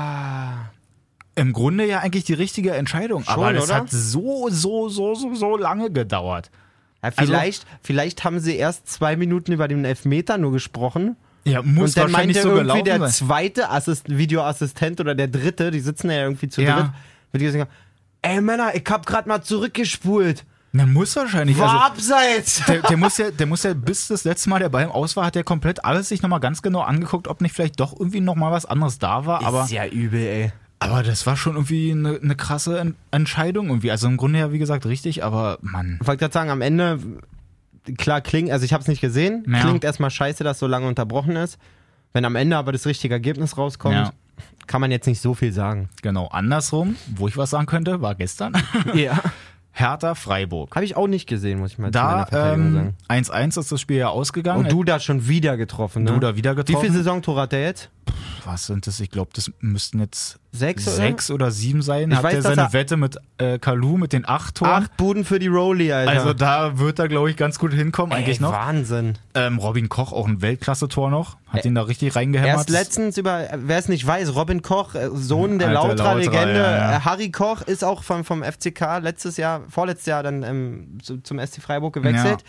Im 1.39 1.53
Grunde 1.53 1.87
ja 1.87 2.01
eigentlich 2.01 2.25
die 2.25 2.35
richtige 2.35 2.73
Entscheidung, 2.73 3.23
aber 3.27 3.53
das 3.53 3.65
oder? 3.65 3.75
hat 3.77 3.91
so, 3.91 4.49
so, 4.51 4.89
so, 4.89 5.15
so, 5.15 5.35
so 5.35 5.57
lange 5.57 5.91
gedauert. 5.91 6.51
Ja, 7.03 7.11
Also- 7.17 7.23
vielleicht, 7.33 7.67
vielleicht 7.83 8.25
haben 8.25 8.41
sie 8.41 8.57
erst 8.57 8.89
zwei 8.89 9.17
Minuten 9.17 9.53
über 9.53 9.69
den 9.69 9.85
Elfmeter 9.85 10.37
nur 10.39 10.53
gesprochen. 10.53 11.17
Ja, 11.45 11.63
muss 11.63 11.91
und 11.91 11.97
dann 11.97 12.13
wahrscheinlich 12.13 12.37
meinte 12.37 12.43
so 12.43 12.49
irgendwie 12.57 12.63
gelaufen 12.83 12.85
der 12.85 12.99
sein. 13.11 13.11
zweite 13.29 13.71
Assist 13.71 14.09
Videoassistent 14.09 15.01
oder 15.01 15.15
der 15.15 15.29
dritte, 15.29 15.71
die 15.71 15.81
sitzen 15.81 16.11
ja 16.11 16.23
irgendwie 16.25 16.49
zu 16.49 16.61
Ja. 16.61 16.93
dritt, 17.33 17.53
sagen, 17.53 17.67
ey 18.23 18.41
Männer, 18.41 18.75
ich 18.75 18.85
hab 18.91 19.07
grad 19.07 19.27
mal 19.27 19.41
zurückgespult. 19.43 20.45
Na, 20.73 20.85
muss 20.85 21.17
wahrscheinlich. 21.17 21.57
War 21.57 21.69
Also, 21.71 21.79
abseits. 21.87 22.63
der, 22.69 22.83
der, 22.83 22.97
muss 22.99 23.17
ja, 23.17 23.31
der 23.31 23.47
muss 23.47 23.63
ja 23.63 23.73
bis 23.73 24.09
das 24.09 24.25
letzte 24.25 24.51
Mal 24.51 24.59
der 24.59 24.69
Ball 24.69 24.85
im 24.85 24.91
Aus 24.91 25.17
war, 25.17 25.25
hat 25.25 25.37
er 25.37 25.45
komplett 25.45 25.83
alles 25.85 26.09
sich 26.11 26.21
nochmal 26.21 26.41
ganz 26.41 26.61
genau 26.61 26.81
angeguckt, 26.81 27.27
ob 27.29 27.41
nicht 27.41 27.55
vielleicht 27.55 27.81
doch 27.81 27.99
irgendwie 27.99 28.21
nochmal 28.21 28.53
was 28.53 28.67
anderes 28.67 28.99
da 28.99 29.25
war. 29.25 29.43
Aber, 29.47 29.65
ist 29.65 29.71
ja 29.71 29.87
übel, 29.87 30.21
ey. 30.21 30.53
Aber 30.81 31.03
das 31.03 31.27
war 31.27 31.37
schon 31.37 31.55
irgendwie 31.55 31.91
eine, 31.93 32.19
eine 32.23 32.37
krasse 32.37 32.79
En- 32.79 32.95
Entscheidung 33.11 33.69
irgendwie. 33.69 33.91
Also 33.91 34.07
im 34.07 34.17
Grunde 34.17 34.39
ja, 34.39 34.53
wie 34.53 34.59
gesagt, 34.59 34.87
richtig, 34.87 35.25
aber 35.25 35.59
Mann. 35.61 35.99
Ich 36.01 36.07
wollte 36.07 36.21
gerade 36.21 36.33
sagen, 36.35 36.51
am 36.51 36.61
Ende, 36.61 36.99
klar 37.97 38.21
klingt, 38.21 38.51
also 38.51 38.65
ich 38.65 38.73
habe 38.73 38.83
es 38.83 38.89
nicht 38.89 39.01
gesehen, 39.01 39.45
Ja. 39.49 39.61
klingt 39.61 39.85
erstmal 39.85 40.11
scheiße, 40.11 40.45
dass 40.45 40.59
so 40.59 40.67
lange 40.67 40.87
unterbrochen 40.87 41.37
ist. 41.37 41.59
Wenn 42.13 42.25
am 42.25 42.37
Ende 42.37 42.57
aber 42.57 42.73
das 42.73 42.87
richtige 42.87 43.15
Ergebnis 43.15 43.59
rauskommt, 43.59 43.95
Ja. 43.95 44.13
kann 44.67 44.81
man 44.81 44.91
jetzt 44.91 45.07
nicht 45.07 45.21
so 45.21 45.35
viel 45.35 45.53
sagen. 45.53 45.89
Genau, 46.03 46.29
andersrum, 46.29 46.97
wo 47.17 47.29
ich 47.29 47.37
was 47.37 47.51
sagen 47.51 47.67
könnte, 47.67 48.01
war 48.01 48.15
gestern. 48.15 48.53
Ja. 48.95 49.21
Hertha 49.71 50.17
Freiburg. 50.17 50.75
Habe 50.75 50.85
ich 50.85 50.97
auch 50.97 51.07
nicht 51.07 51.29
gesehen, 51.29 51.61
muss 51.61 51.73
ich 51.73 51.79
mal 51.79 51.93
Da 51.93 52.27
ähm, 52.33 52.95
sagen. 53.09 53.23
1-1 53.47 53.61
ist 53.61 53.71
das 53.71 53.81
Spiel 53.81 53.99
ja 53.99 54.09
ausgegangen. 54.09 54.65
Und 54.65 54.73
du 54.73 54.83
da 54.83 54.99
schon 54.99 55.29
wieder 55.29 55.57
getroffen, 55.57 56.03
ne? 56.03 56.11
Du 56.13 56.19
da 56.19 56.35
wieder 56.35 56.53
Wie 56.53 56.57
getroffen. 56.57 56.81
viele 56.87 56.95
Saisontore 56.97 57.43
hat 57.43 57.53
der 57.53 57.63
jetzt? 57.63 57.89
was 58.45 58.67
sind 58.67 58.87
das? 58.89 58.99
Ich 58.99 59.11
glaube, 59.11 59.31
das 59.35 59.53
müssten 59.61 60.01
jetzt 60.01 60.41
Sechs, 60.59 60.87
oder? 60.87 60.97
sechs 60.97 61.31
oder 61.31 61.51
sieben 61.51 61.83
sein. 61.83 62.11
Ich 62.11 62.17
Hat 62.17 62.25
weiß, 62.25 62.35
er 62.35 62.43
seine 62.43 62.63
er- 62.63 62.73
Wette 62.73 62.97
mit 62.97 63.17
äh, 63.39 63.59
Kalu 63.59 63.97
mit 63.97 64.13
den 64.13 64.29
acht 64.29 64.57
Toren. 64.57 64.71
Acht 64.85 64.97
Buden 64.97 65.25
für 65.25 65.39
die 65.39 65.47
Rolli, 65.47 65.93
Alter. 65.93 66.11
Also 66.11 66.33
da 66.35 66.79
wird 66.79 66.99
er, 66.99 67.09
glaube 67.09 67.31
ich, 67.31 67.37
ganz 67.37 67.59
gut 67.59 67.73
hinkommen, 67.73 68.13
eigentlich 68.13 68.39
Ey, 68.39 68.43
noch. 68.43 68.53
Wahnsinn. 68.53 69.15
Ähm, 69.35 69.59
Robin 69.59 69.89
Koch, 69.89 70.13
auch 70.13 70.27
ein 70.27 70.43
Weltklasse-Tor 70.43 71.11
noch. 71.11 71.37
Hat 71.49 71.65
ihn 71.65 71.75
da 71.75 71.83
richtig 71.83 72.15
reingehämmert. 72.17 72.57
Erst 72.57 72.71
letztens 72.71 73.17
über, 73.17 73.49
wer 73.55 73.79
es 73.79 73.89
nicht 73.89 74.07
weiß, 74.07 74.35
Robin 74.35 74.63
Koch, 74.63 74.95
äh, 74.95 75.09
Sohn 75.15 75.59
der 75.59 75.73
Lautra-Legende, 75.73 76.37
Lautra, 76.55 76.71
ja, 76.71 76.91
ja. 76.91 76.97
äh, 76.97 77.01
Harry 77.01 77.31
Koch 77.31 77.63
ist 77.63 77.85
auch 77.85 78.03
vom, 78.03 78.25
vom 78.25 78.43
FCK 78.43 78.99
letztes 79.01 79.37
Jahr, 79.37 79.63
vorletztes 79.69 80.07
Jahr 80.07 80.23
dann 80.23 80.43
ähm, 80.43 80.99
zu, 81.03 81.19
zum 81.23 81.39
SC 81.39 81.63
Freiburg 81.63 81.95
gewechselt. 81.95 82.45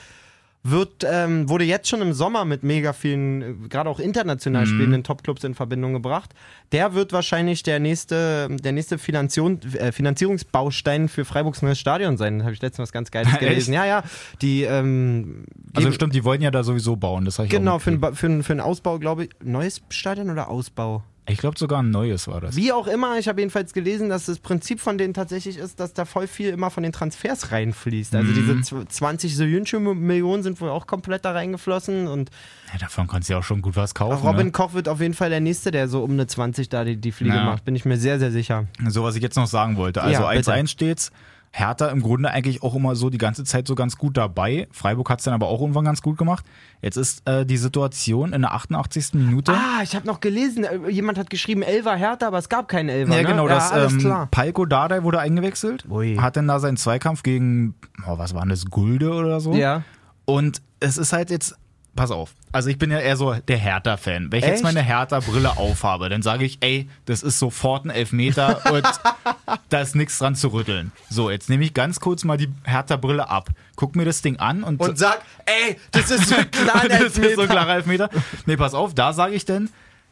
Wird, 0.62 1.06
ähm, 1.10 1.48
wurde 1.48 1.64
jetzt 1.64 1.88
schon 1.88 2.02
im 2.02 2.12
Sommer 2.12 2.44
mit 2.44 2.64
mega 2.64 2.92
vielen, 2.92 3.42
äh, 3.42 3.68
gerade 3.70 3.90
auch 3.90 4.00
international 4.00 4.64
Mhm. 4.66 4.70
spielenden 4.70 5.04
Topclubs 5.06 5.46
in 5.46 5.56
Verbindung 5.56 5.94
gebracht. 5.94 6.32
Der 6.74 6.94
wird 6.94 7.14
wahrscheinlich 7.14 7.64
der 7.64 7.80
nächste, 7.80 8.50
der 8.62 8.74
nächste 8.74 8.98
Finanzion, 8.98 9.62
äh, 9.78 9.94
Finanzierungsbaustein 9.94 11.08
für 11.08 11.24
Freiburgs 11.24 11.62
neues 11.62 11.80
Stadion 11.80 12.18
sein. 12.18 12.44
Habe 12.44 12.54
ich 12.54 12.62
letztens 12.62 12.84
was 12.88 12.92
ganz 12.92 13.10
Geiles 13.10 13.32
gelesen. 13.40 13.74
Ja, 13.74 13.86
ja. 13.86 14.04
Die, 14.42 14.64
ähm, 14.64 15.46
Also 15.74 15.92
stimmt, 15.94 16.14
die 16.14 16.26
wollen 16.26 16.42
ja 16.42 16.52
da 16.52 16.64
sowieso 16.64 16.98
bauen. 16.98 17.24
Das 17.24 17.40
ich 17.40 17.50
Genau, 17.50 17.80
für, 17.80 17.92
einen 17.92 18.16
für, 18.16 18.26
einen- 18.28 18.44
für 18.44 18.52
einen 18.54 18.60
Ausbau, 18.62 19.00
glaube 19.00 19.26
ich. 19.26 19.30
Neues 19.42 19.82
Stadion 19.90 20.30
oder 20.30 20.50
Ausbau? 20.50 21.04
Ich 21.30 21.38
glaube 21.38 21.58
sogar 21.58 21.82
ein 21.82 21.92
neues 21.92 22.28
war 22.28 22.42
das. 22.42 22.56
Wie 22.56 22.72
auch 22.72 22.88
immer, 22.88 23.18
ich 23.20 23.28
habe 23.28 23.40
jedenfalls 23.42 23.74
gelesen, 23.74 24.10
dass 24.10 24.26
das 24.26 24.40
Prinzip 24.40 24.80
von 24.80 24.98
denen 24.98 25.14
tatsächlich 25.14 25.58
ist, 25.58 25.80
dass 25.80 25.94
da 25.94 26.06
voll 26.06 26.28
viel 26.28 26.50
immer 26.50 26.70
von 26.72 26.84
den 26.84 26.92
Transfers 26.92 27.52
reinfließt. 27.52 28.16
Also 28.16 28.34
diese 28.34 28.54
Mhm. 28.56 28.62
zw- 28.62 28.88
20 28.88 29.38
Millionen 29.80 30.44
sind 30.44 30.60
wohl 30.60 30.70
auch 30.70 30.88
komplett 30.88 31.26
da 31.26 31.32
reingeflossen 31.32 32.08
und 32.08 32.30
Ja, 32.74 32.80
davon 32.80 33.08
kannst 33.08 33.30
du 33.30 33.34
ja 33.34 33.40
auch 33.40 33.44
schon 33.44 33.62
gut 33.62 33.76
was 33.76 33.94
kaufen. 33.96 34.26
Robin 34.28 34.48
ne? 34.48 34.52
Koch 34.52 34.74
wird 34.74 34.90
auf 34.90 35.00
jeden 35.02 35.14
Fall 35.14 35.30
der 35.30 35.40
Nächste, 35.40 35.72
der 35.72 35.88
so 35.88 36.04
um 36.04 36.12
eine 36.12 36.28
20 36.28 36.70
da 36.70 36.84
die, 36.84 36.98
die 36.98 37.12
Fliege 37.12 37.36
Ja. 37.36 37.44
macht, 37.46 37.64
bin 37.66 37.76
ich 37.76 37.86
mir 37.86 37.98
sehr, 37.98 38.20
sehr 38.20 38.32
sicher. 38.32 38.66
So, 38.88 39.04
was 39.04 39.16
ich 39.16 39.22
jetzt 39.22 39.36
noch 39.36 39.48
sagen 39.48 39.78
wollte. 39.78 40.02
Also 40.02 40.24
Ja, 40.24 40.30
1-1 40.30 40.56
bitte. 40.62 40.68
steht's. 40.68 41.12
Hertha 41.52 41.88
im 41.88 42.02
Grunde 42.02 42.30
eigentlich 42.30 42.62
auch 42.62 42.76
immer 42.76 42.96
so 42.96 43.10
die 43.10 43.18
ganze 43.18 43.44
Zeit 43.44 43.68
so 43.68 43.76
ganz 43.76 43.98
gut 43.98 44.18
dabei. 44.18 44.68
Freiburg 44.72 45.10
hat's 45.10 45.24
dann 45.24 45.34
aber 45.34 45.48
auch 45.48 45.62
irgendwann 45.62 45.86
ganz 45.86 46.02
gut 46.02 46.18
gemacht. 46.18 46.46
Jetzt 46.82 46.98
ist 46.98 47.28
äh, 47.28 47.46
die 47.46 47.58
Situation 47.58 48.34
in 48.34 48.42
der 48.42 48.54
88. 48.54 49.16
Minute. 49.16 49.54
Ah, 49.54 49.82
ich 49.84 49.96
habe 49.96 50.06
noch 50.06 50.20
gelesen, 50.20 50.64
äh, 50.64 50.90
jemand 50.90 51.18
hat 51.18 51.30
geschrieben 51.30 51.64
Elfer 51.64 51.96
Hertha, 51.96 52.28
aber 52.28 52.38
es 52.38 52.50
gab 52.50 52.68
keinen 52.68 52.90
Elfer. 52.90 53.16
Ja, 53.16 53.22
ne? 53.22 53.28
genau, 53.28 53.48
das 53.48 53.72
alles 53.72 53.94
ähm, 53.94 54.00
klar. 54.00 54.28
Palko 54.30 54.66
Dardai 54.66 55.04
wurde 55.04 55.20
eingewechselt, 55.20 55.86
Ui. 55.90 56.18
hat 56.18 56.38
dann 56.38 56.48
da 56.48 56.60
seinen 56.60 56.78
Zweikampf 56.78 57.24
gegen, 57.24 57.76
oh, 58.06 58.18
was 58.18 58.34
war 58.34 58.42
denn 58.42 58.50
das, 58.50 58.66
Gulde 58.66 59.12
oder 59.12 59.40
so? 59.40 59.54
Ja. 59.54 59.84
Und 60.26 60.62
es 60.80 60.98
ist 60.98 61.14
halt 61.14 61.32
jetzt, 61.32 61.56
pass 62.00 62.12
auf, 62.12 62.34
also 62.54 62.70
ich 62.70 62.78
bin 62.78 62.92
ja 62.92 63.00
eher 63.00 63.18
so 63.18 63.34
der 63.34 63.58
Hertha-Fan. 63.58 64.32
Wenn 64.32 64.40
ich 64.40 64.46
jetzt 64.46 64.56
Echt? 64.56 64.64
meine 64.64 64.82
Hertha-Brille 64.82 65.58
aufhabe, 65.58 66.08
dann 66.08 66.22
sage 66.22 66.46
ich, 66.46 66.58
ey, 66.62 66.88
das 67.04 67.24
ist 67.24 67.40
sofort 67.40 67.84
ein 67.84 67.90
Elfmeter 67.90 68.72
und 68.72 68.88
da 69.70 69.82
ist 69.82 69.98
nichts 69.98 70.18
dran 70.18 70.34
zu 70.34 70.48
rütteln. 70.48 70.94
So, 71.10 71.30
jetzt 71.30 71.50
nehme 71.50 71.66
ich 71.66 71.74
ganz 71.74 72.00
kurz 72.00 72.24
mal 72.24 72.38
die 72.38 72.48
Hertha-Brille 72.64 73.30
ab, 73.30 73.50
guck 73.76 73.98
mir 73.98 74.06
das 74.06 74.22
Ding 74.22 74.38
an 74.38 74.64
und, 74.64 74.80
Und 74.80 74.98
sag, 74.98 75.20
ey, 75.46 75.76
das 75.92 76.10
ist 76.10 76.30
so 76.30 76.36
ein 76.36 76.48
das 76.88 77.02
ist 77.02 77.16
so 77.16 77.22
ein 77.22 77.28
Elfmeter. 77.32 77.48
klarer 77.48 77.76
Elfmeter. 77.76 78.10
Nee, 78.46 78.56
pass 78.56 78.74
auf, 78.74 78.96
da 78.96 79.12
sage 79.12 79.36
ich 79.36 79.44
dann, 79.44 79.70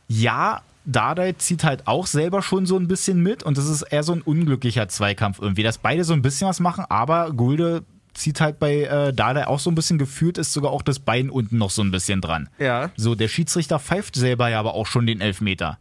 ja, 0.09 0.63
Dardai 0.83 1.33
zieht 1.37 1.63
halt 1.63 1.87
auch 1.87 2.05
selber 2.05 2.41
schon 2.41 2.65
so 2.65 2.75
ein 2.77 2.89
bisschen 2.89 3.21
mit 3.23 3.43
und 3.43 3.57
das 3.57 3.67
ist 3.69 3.83
eher 3.83 4.03
so 4.03 4.11
ein 4.11 4.21
unglücklicher 4.21 4.89
Zweikampf 4.89 5.39
irgendwie, 5.39 5.63
dass 5.63 5.77
beide 5.77 6.03
so 6.03 6.11
ein 6.11 6.21
bisschen 6.21 6.49
was 6.49 6.59
machen, 6.59 6.83
aber 6.89 7.31
Gulde 7.31 7.85
zieht 8.17 8.41
halt 8.41 8.59
bei 8.59 8.83
äh, 8.83 9.13
Dardai 9.13 9.47
auch 9.47 9.59
so 9.59 9.69
ein 9.71 9.75
bisschen 9.75 9.97
gefühlt, 9.97 10.37
ist 10.37 10.51
sogar 10.53 10.71
auch 10.71 10.81
das 10.81 10.99
Bein 10.99 11.29
unten 11.29 11.57
noch 11.57 11.69
so 11.69 11.81
ein 11.83 11.91
bisschen 11.91 12.19
dran. 12.21 12.49
Ja. 12.59 12.91
So, 12.97 13.15
der 13.15 13.27
Schiedsrichter 13.27 13.79
pfeift 13.79 14.15
selber 14.15 14.49
ja 14.49 14.59
aber 14.59 14.73
auch 14.73 14.87
schon 14.87 15.05
den 15.07 15.21
Elfmeter. 15.21 15.77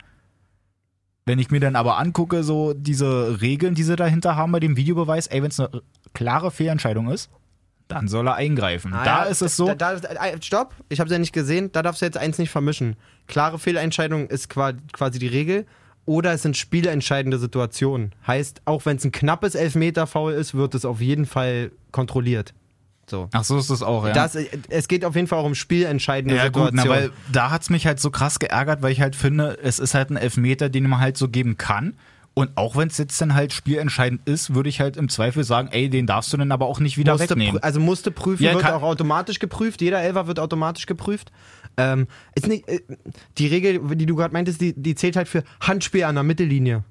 Wenn 1.25 1.39
ich 1.41 1.51
mir 1.51 1.59
dann 1.61 1.75
aber 1.75 1.99
angucke, 1.99 2.45
so 2.45 2.73
diese 2.73 3.41
Regeln, 3.41 3.75
die 3.75 3.83
sie 3.83 3.97
dahinter 3.97 4.37
haben 4.37 4.53
bei 4.53 4.61
dem 4.61 4.77
Videobeweis, 4.77 5.27
ey, 5.27 5.43
wenn 5.43 5.51
es 5.51 5.59
eine 5.59 5.83
klare 6.15 6.51
Fehlentscheidung 6.53 7.11
ist, 7.11 7.31
dann 7.89 8.07
soll 8.09 8.29
er 8.29 8.35
eingreifen. 8.37 8.93
Ah, 8.95 9.05
da 9.05 9.25
ja, 9.25 9.31
ist 9.31 9.43
es 9.43 9.57
so. 9.57 9.67
Da, 9.75 9.75
da, 9.75 9.95
äh, 9.95 10.41
stopp, 10.43 10.75
ich 10.89 11.01
habe 11.01 11.09
es 11.09 11.13
ja 11.13 11.19
nicht 11.19 11.33
gesehen. 11.33 11.71
Da 11.73 11.83
darfst 11.83 12.01
du 12.01 12.07
jetzt 12.07 12.17
eins 12.19 12.39
nicht 12.39 12.51
vermischen. 12.51 12.97
Klare 13.27 13.59
Fehlentscheidung 13.59 14.29
ist 14.29 14.49
qua- 14.51 14.73
quasi 14.93 15.19
die 15.19 15.27
Regel. 15.29 15.67
Oder 16.07 16.33
es 16.33 16.43
sind 16.43 16.57
spielentscheidende 16.57 17.39
Situationen. 17.39 18.13
Heißt, 18.27 18.63
auch 18.65 18.87
wenn 18.87 18.97
es 18.97 19.05
ein 19.05 19.13
knappes 19.13 19.55
Elfmeter-Foul 19.55 20.33
ist, 20.33 20.55
wird 20.55 20.75
es 20.75 20.85
auf 20.85 21.01
jeden 21.01 21.27
Fall 21.27 21.73
kontrolliert. 21.93 22.55
So. 23.09 23.29
Ach 23.33 23.45
so 23.45 23.59
ist 23.59 23.71
es 23.71 23.83
auch, 23.83 24.05
ja. 24.07 24.13
Das, 24.13 24.35
äh, 24.35 24.47
es 24.69 24.89
geht 24.89 25.05
auf 25.05 25.15
jeden 25.15 25.29
Fall 25.29 25.39
auch 25.39 25.45
um 25.45 25.55
spielentscheidende 25.55 26.37
Ja 26.37 26.49
gut, 26.49 26.73
na, 26.73 26.83
Situationen. 26.83 27.11
weil 27.11 27.33
da 27.33 27.51
hat's 27.51 27.71
mich 27.71 27.87
halt 27.87 28.01
so 28.01 28.11
krass 28.11 28.39
geärgert, 28.39 28.83
weil 28.83 28.91
ich 28.93 29.01
halt 29.01 29.15
finde, 29.15 29.59
es 29.63 29.79
ist 29.79 29.95
halt 29.95 30.11
ein 30.11 30.17
Elfmeter, 30.17 30.69
den 30.69 30.89
man 30.89 30.99
halt 31.01 31.17
so 31.17 31.29
geben 31.29 31.57
kann. 31.57 31.95
Und 32.35 32.51
auch 32.57 32.77
wenn 32.77 32.89
es 32.89 32.99
jetzt 32.99 33.19
dann 33.21 33.33
halt 33.35 33.53
spielentscheidend 33.55 34.21
ist, 34.29 34.55
würde 34.55 34.69
ich 34.69 34.81
halt 34.81 34.99
im 34.99 35.09
Zweifel 35.09 35.43
sagen, 35.43 35.69
ey, 35.73 35.89
den 35.89 36.07
darfst 36.07 36.33
du 36.33 36.37
dann 36.37 36.53
aber 36.53 36.67
auch 36.67 36.81
nicht 36.81 36.99
wieder 36.99 37.13
musste 37.13 37.31
wegnehmen. 37.31 37.63
also 37.63 37.81
musste 37.81 38.11
prüfen, 38.11 38.43
Ja, 38.43 38.53
wird 38.53 38.67
auch 38.67 38.83
automatisch 38.83 39.39
geprüft. 39.39 39.81
Jeder 39.81 40.03
Elfer 40.03 40.27
wird 40.27 40.39
automatisch 40.39 40.85
geprüft. 40.85 41.33
Ähm, 41.77 42.07
ist 42.35 42.47
nicht, 42.49 42.69
äh, 42.69 42.81
die 43.39 43.47
Regel, 43.49 43.81
die 43.97 44.07
du 44.07 44.17
gerade 44.17 44.33
meintest, 44.33 44.61
die, 44.61 44.73
die 44.75 44.95
zählt 44.95 45.17
halt 45.17 45.29
für 45.29 45.43
Handspiel 45.61 46.05
an 46.05 46.15
der 46.15 46.25
Mittellinie. 46.25 46.85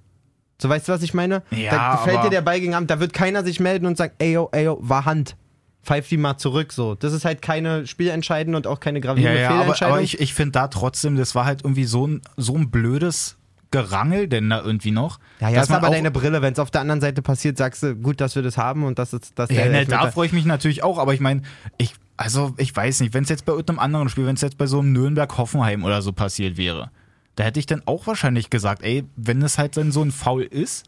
So, 0.62 0.70
weißt 0.70 0.88
du, 0.88 0.94
was 0.94 1.02
ich 1.04 1.14
meine? 1.14 1.42
Ja, 1.52 1.72
da 1.72 1.98
fällt 1.98 2.18
aber- 2.18 2.26
dir 2.30 2.36
der 2.36 2.42
Ball 2.42 2.60
gegen 2.60 2.76
Amt, 2.76 2.90
da 2.90 3.00
wird 3.00 3.12
keiner 3.14 3.44
sich 3.44 3.60
melden 3.60 3.86
und 3.88 3.98
sagen, 3.98 4.14
ey, 4.20 4.34
yo, 4.34 4.50
ey, 4.52 4.66
yo, 4.66 4.78
war 4.82 5.06
Hand. 5.06 5.36
Pfeif 5.84 6.08
die 6.10 6.18
mal 6.18 6.38
zurück, 6.38 6.72
so. 6.74 6.96
Das 6.96 7.14
ist 7.14 7.26
halt 7.26 7.42
keine 7.44 7.86
spielentscheidende 7.86 8.58
und 8.58 8.66
auch 8.66 8.80
keine 8.80 9.00
Ja, 9.00 9.06
gravierende 9.06 9.40
ja, 9.42 9.50
aber, 9.50 9.60
Fehlentscheidung. 9.60 9.94
aber 9.96 10.02
ich, 10.04 10.20
ich 10.20 10.34
finde 10.34 10.54
da 10.54 10.68
trotzdem, 10.68 11.16
das 11.16 11.36
war 11.36 11.46
halt 11.46 11.64
irgendwie 11.64 11.84
so 11.84 12.08
ein, 12.08 12.22
so 12.38 12.56
ein 12.56 12.72
blödes 12.72 13.38
Gerangel 13.72 14.28
denn 14.28 14.50
da 14.50 14.62
irgendwie 14.64 14.92
noch. 14.92 15.20
ja, 15.42 15.50
ja, 15.50 15.56
dass 15.60 15.70
ist 15.70 15.76
aber 15.76 15.90
deine 15.90 16.10
Brille. 16.10 16.42
Wenn 16.42 16.54
es 16.54 16.60
auf 16.60 16.72
der 16.72 16.82
anderen 16.82 17.02
Seite 17.02 17.22
passiert, 17.22 17.58
sagst 17.58 17.84
du, 17.84 17.96
gut, 17.96 18.22
dass 18.22 18.36
wir 18.36 18.42
das 18.42 18.58
haben 18.58 18.84
und 18.84 18.98
das 18.98 19.14
ist 19.14 19.34
das 19.36 19.50
Ja, 19.52 19.66
ne, 19.68 19.86
da 19.86 20.10
freue 20.12 20.26
ich 20.28 20.34
mich 20.34 20.46
natürlich 20.46 20.82
auch, 20.84 20.98
aber 20.98 21.14
ich 21.14 21.20
meine, 21.20 21.42
ich, 21.78 21.94
also 22.18 22.54
ich 22.58 22.76
weiß 22.76 23.02
nicht, 23.02 23.14
wenn 23.14 23.24
es 23.24 23.30
jetzt 23.30 23.46
bei 23.46 23.52
irgendeinem 23.52 23.80
anderen 23.80 24.10
Spiel, 24.10 24.26
wenn 24.26 24.36
es 24.36 24.42
jetzt 24.42 24.58
bei 24.58 24.68
so 24.68 24.80
einem 24.80 24.94
Nürnberg-Hoffenheim 24.94 25.84
oder 25.84 26.02
so 26.02 26.14
passiert 26.14 26.58
wäre, 26.58 26.92
da 27.36 27.44
hätte 27.44 27.60
ich 27.60 27.66
dann 27.66 27.82
auch 27.86 28.08
wahrscheinlich 28.08 28.50
gesagt, 28.50 28.84
ey, 28.84 29.04
wenn 29.16 29.42
es 29.42 29.58
halt 29.58 29.76
dann 29.78 29.92
so 29.92 30.02
ein 30.02 30.12
Foul 30.12 30.44
ist, 30.44 30.86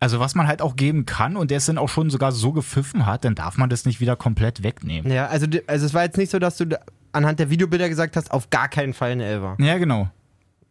also 0.00 0.18
was 0.18 0.34
man 0.34 0.48
halt 0.48 0.62
auch 0.62 0.74
geben 0.74 1.06
kann 1.06 1.36
und 1.36 1.50
der 1.50 1.58
es 1.58 1.66
dann 1.66 1.78
auch 1.78 1.88
schon 1.88 2.10
sogar 2.10 2.32
so 2.32 2.52
gepfiffen 2.52 3.06
hat, 3.06 3.24
dann 3.24 3.34
darf 3.34 3.56
man 3.56 3.70
das 3.70 3.84
nicht 3.84 4.00
wieder 4.00 4.16
komplett 4.16 4.62
wegnehmen. 4.62 5.12
Ja, 5.12 5.26
also, 5.26 5.46
also 5.66 5.86
es 5.86 5.94
war 5.94 6.02
jetzt 6.02 6.16
nicht 6.16 6.30
so, 6.30 6.38
dass 6.38 6.56
du 6.56 6.66
anhand 7.12 7.38
der 7.38 7.50
Videobilder 7.50 7.88
gesagt 7.88 8.16
hast, 8.16 8.32
auf 8.32 8.50
gar 8.50 8.68
keinen 8.68 8.94
Fall 8.94 9.12
eine 9.12 9.24
Elfer. 9.24 9.56
Ja, 9.60 9.78
genau. 9.78 10.10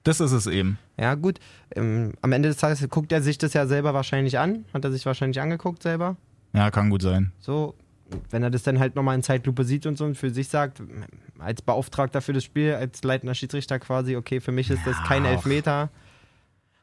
Das 0.04 0.19
ist 0.19 0.32
es 0.32 0.47
eben. 0.47 0.80
Ja, 0.97 1.15
gut. 1.15 1.39
Ähm, 1.76 2.13
am 2.21 2.32
Ende 2.32 2.50
des 2.50 2.58
Tages 2.58 2.86
guckt 2.89 3.12
er 3.12 3.21
sich 3.21 3.38
das 3.38 3.54
ja 3.54 3.67
selber 3.67 3.93
wahrscheinlich 3.93 4.39
an. 4.39 4.65
Hat 4.74 4.84
er 4.84 4.91
sich 4.91 5.06
wahrscheinlich 5.06 5.39
angeguckt 5.39 5.84
selber. 5.84 6.17
Ja, 6.54 6.69
kann 6.71 6.89
gut 6.89 7.02
sein. 7.02 7.32
So, 7.39 7.76
wenn 8.30 8.43
er 8.43 8.50
das 8.50 8.63
dann 8.63 8.80
halt 8.80 8.95
nochmal 8.95 9.15
in 9.15 9.24
Zeitlupe 9.24 9.63
sieht 9.63 9.86
und 9.86 9.97
so 9.97 10.06
und 10.06 10.15
für 10.15 10.30
sich 10.30 10.47
sagt, 10.47 10.82
als 11.39 11.62
Beauftragter 11.62 12.21
für 12.21 12.34
das 12.34 12.43
Spiel, 12.43 12.74
als 12.74 13.04
leitender 13.04 13.34
Schiedsrichter 13.36 13.80
quasi, 13.80 14.15
okay, 14.15 14.39
für 14.39 14.52
mich 14.52 14.69
ist 14.69 14.86
das 14.86 14.95
kein 15.08 15.26
Elfmeter. 15.26 15.89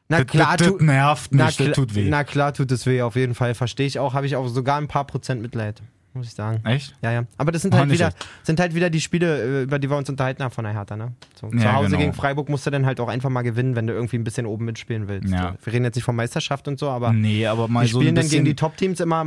Na 0.07 0.17
Das, 0.23 0.27
klar, 0.27 0.57
das, 0.57 0.71
das 0.71 0.81
nervt 0.81 1.31
na, 1.33 1.45
nicht, 1.47 1.59
das 1.59 1.71
tut 1.71 1.93
weh. 1.95 2.09
na 2.09 2.23
klar 2.23 2.53
tut 2.53 2.71
es 2.71 2.85
weh, 2.85 3.01
auf 3.01 3.15
jeden 3.15 3.35
Fall. 3.35 3.53
Verstehe 3.53 3.85
ich 3.85 3.99
auch. 3.99 4.13
Habe 4.15 4.25
ich 4.25 4.35
auch 4.35 4.47
sogar 4.47 4.77
ein 4.77 4.87
paar 4.87 5.05
Prozent 5.05 5.41
Mitleid, 5.41 5.81
muss 6.19 6.27
ich 6.27 6.33
sagen. 6.35 6.63
Echt? 6.65 6.95
Ja, 7.01 7.11
ja. 7.11 7.23
Aber 7.37 7.51
das 7.51 7.63
sind 7.63 7.73
halt, 7.73 7.89
wieder, 7.91 8.11
sind 8.43 8.59
halt 8.59 8.75
wieder 8.75 8.89
die 8.89 9.01
Spiele, 9.01 9.61
äh, 9.61 9.63
über 9.63 9.79
die 9.79 9.89
wir 9.89 9.97
uns 9.97 10.09
unterhalten 10.09 10.43
haben 10.43 10.51
von 10.51 10.63
der 10.63 10.73
Hertha, 10.73 10.95
ne? 10.95 11.13
So, 11.39 11.49
zu 11.49 11.57
Ja, 11.57 11.73
Hause 11.73 11.87
genau. 11.87 11.99
gegen 11.99 12.13
Freiburg 12.13 12.47
musst 12.49 12.65
du 12.67 12.69
dann 12.69 12.85
halt 12.85 12.99
auch 12.99 13.07
einfach 13.07 13.29
mal 13.29 13.41
gewinnen, 13.41 13.75
wenn 13.75 13.87
du 13.87 13.93
irgendwie 13.93 14.17
ein 14.17 14.23
bisschen 14.23 14.45
oben 14.45 14.65
mitspielen 14.65 15.07
willst. 15.07 15.33
Ja. 15.33 15.55
Wir 15.63 15.73
reden 15.73 15.85
jetzt 15.85 15.95
nicht 15.95 16.05
von 16.05 16.15
Meisterschaft 16.15 16.67
und 16.67 16.77
so, 16.77 16.89
aber 16.89 17.11
Nee, 17.11 17.47
aber 17.47 17.67
mal 17.67 17.85
die 17.85 17.91
so 17.91 17.97
ein 17.99 18.01
spielen 18.03 18.15
dann 18.15 18.29
gegen 18.29 18.45
die 18.45 18.55
Top-Teams 18.55 18.99
immer, 18.99 19.25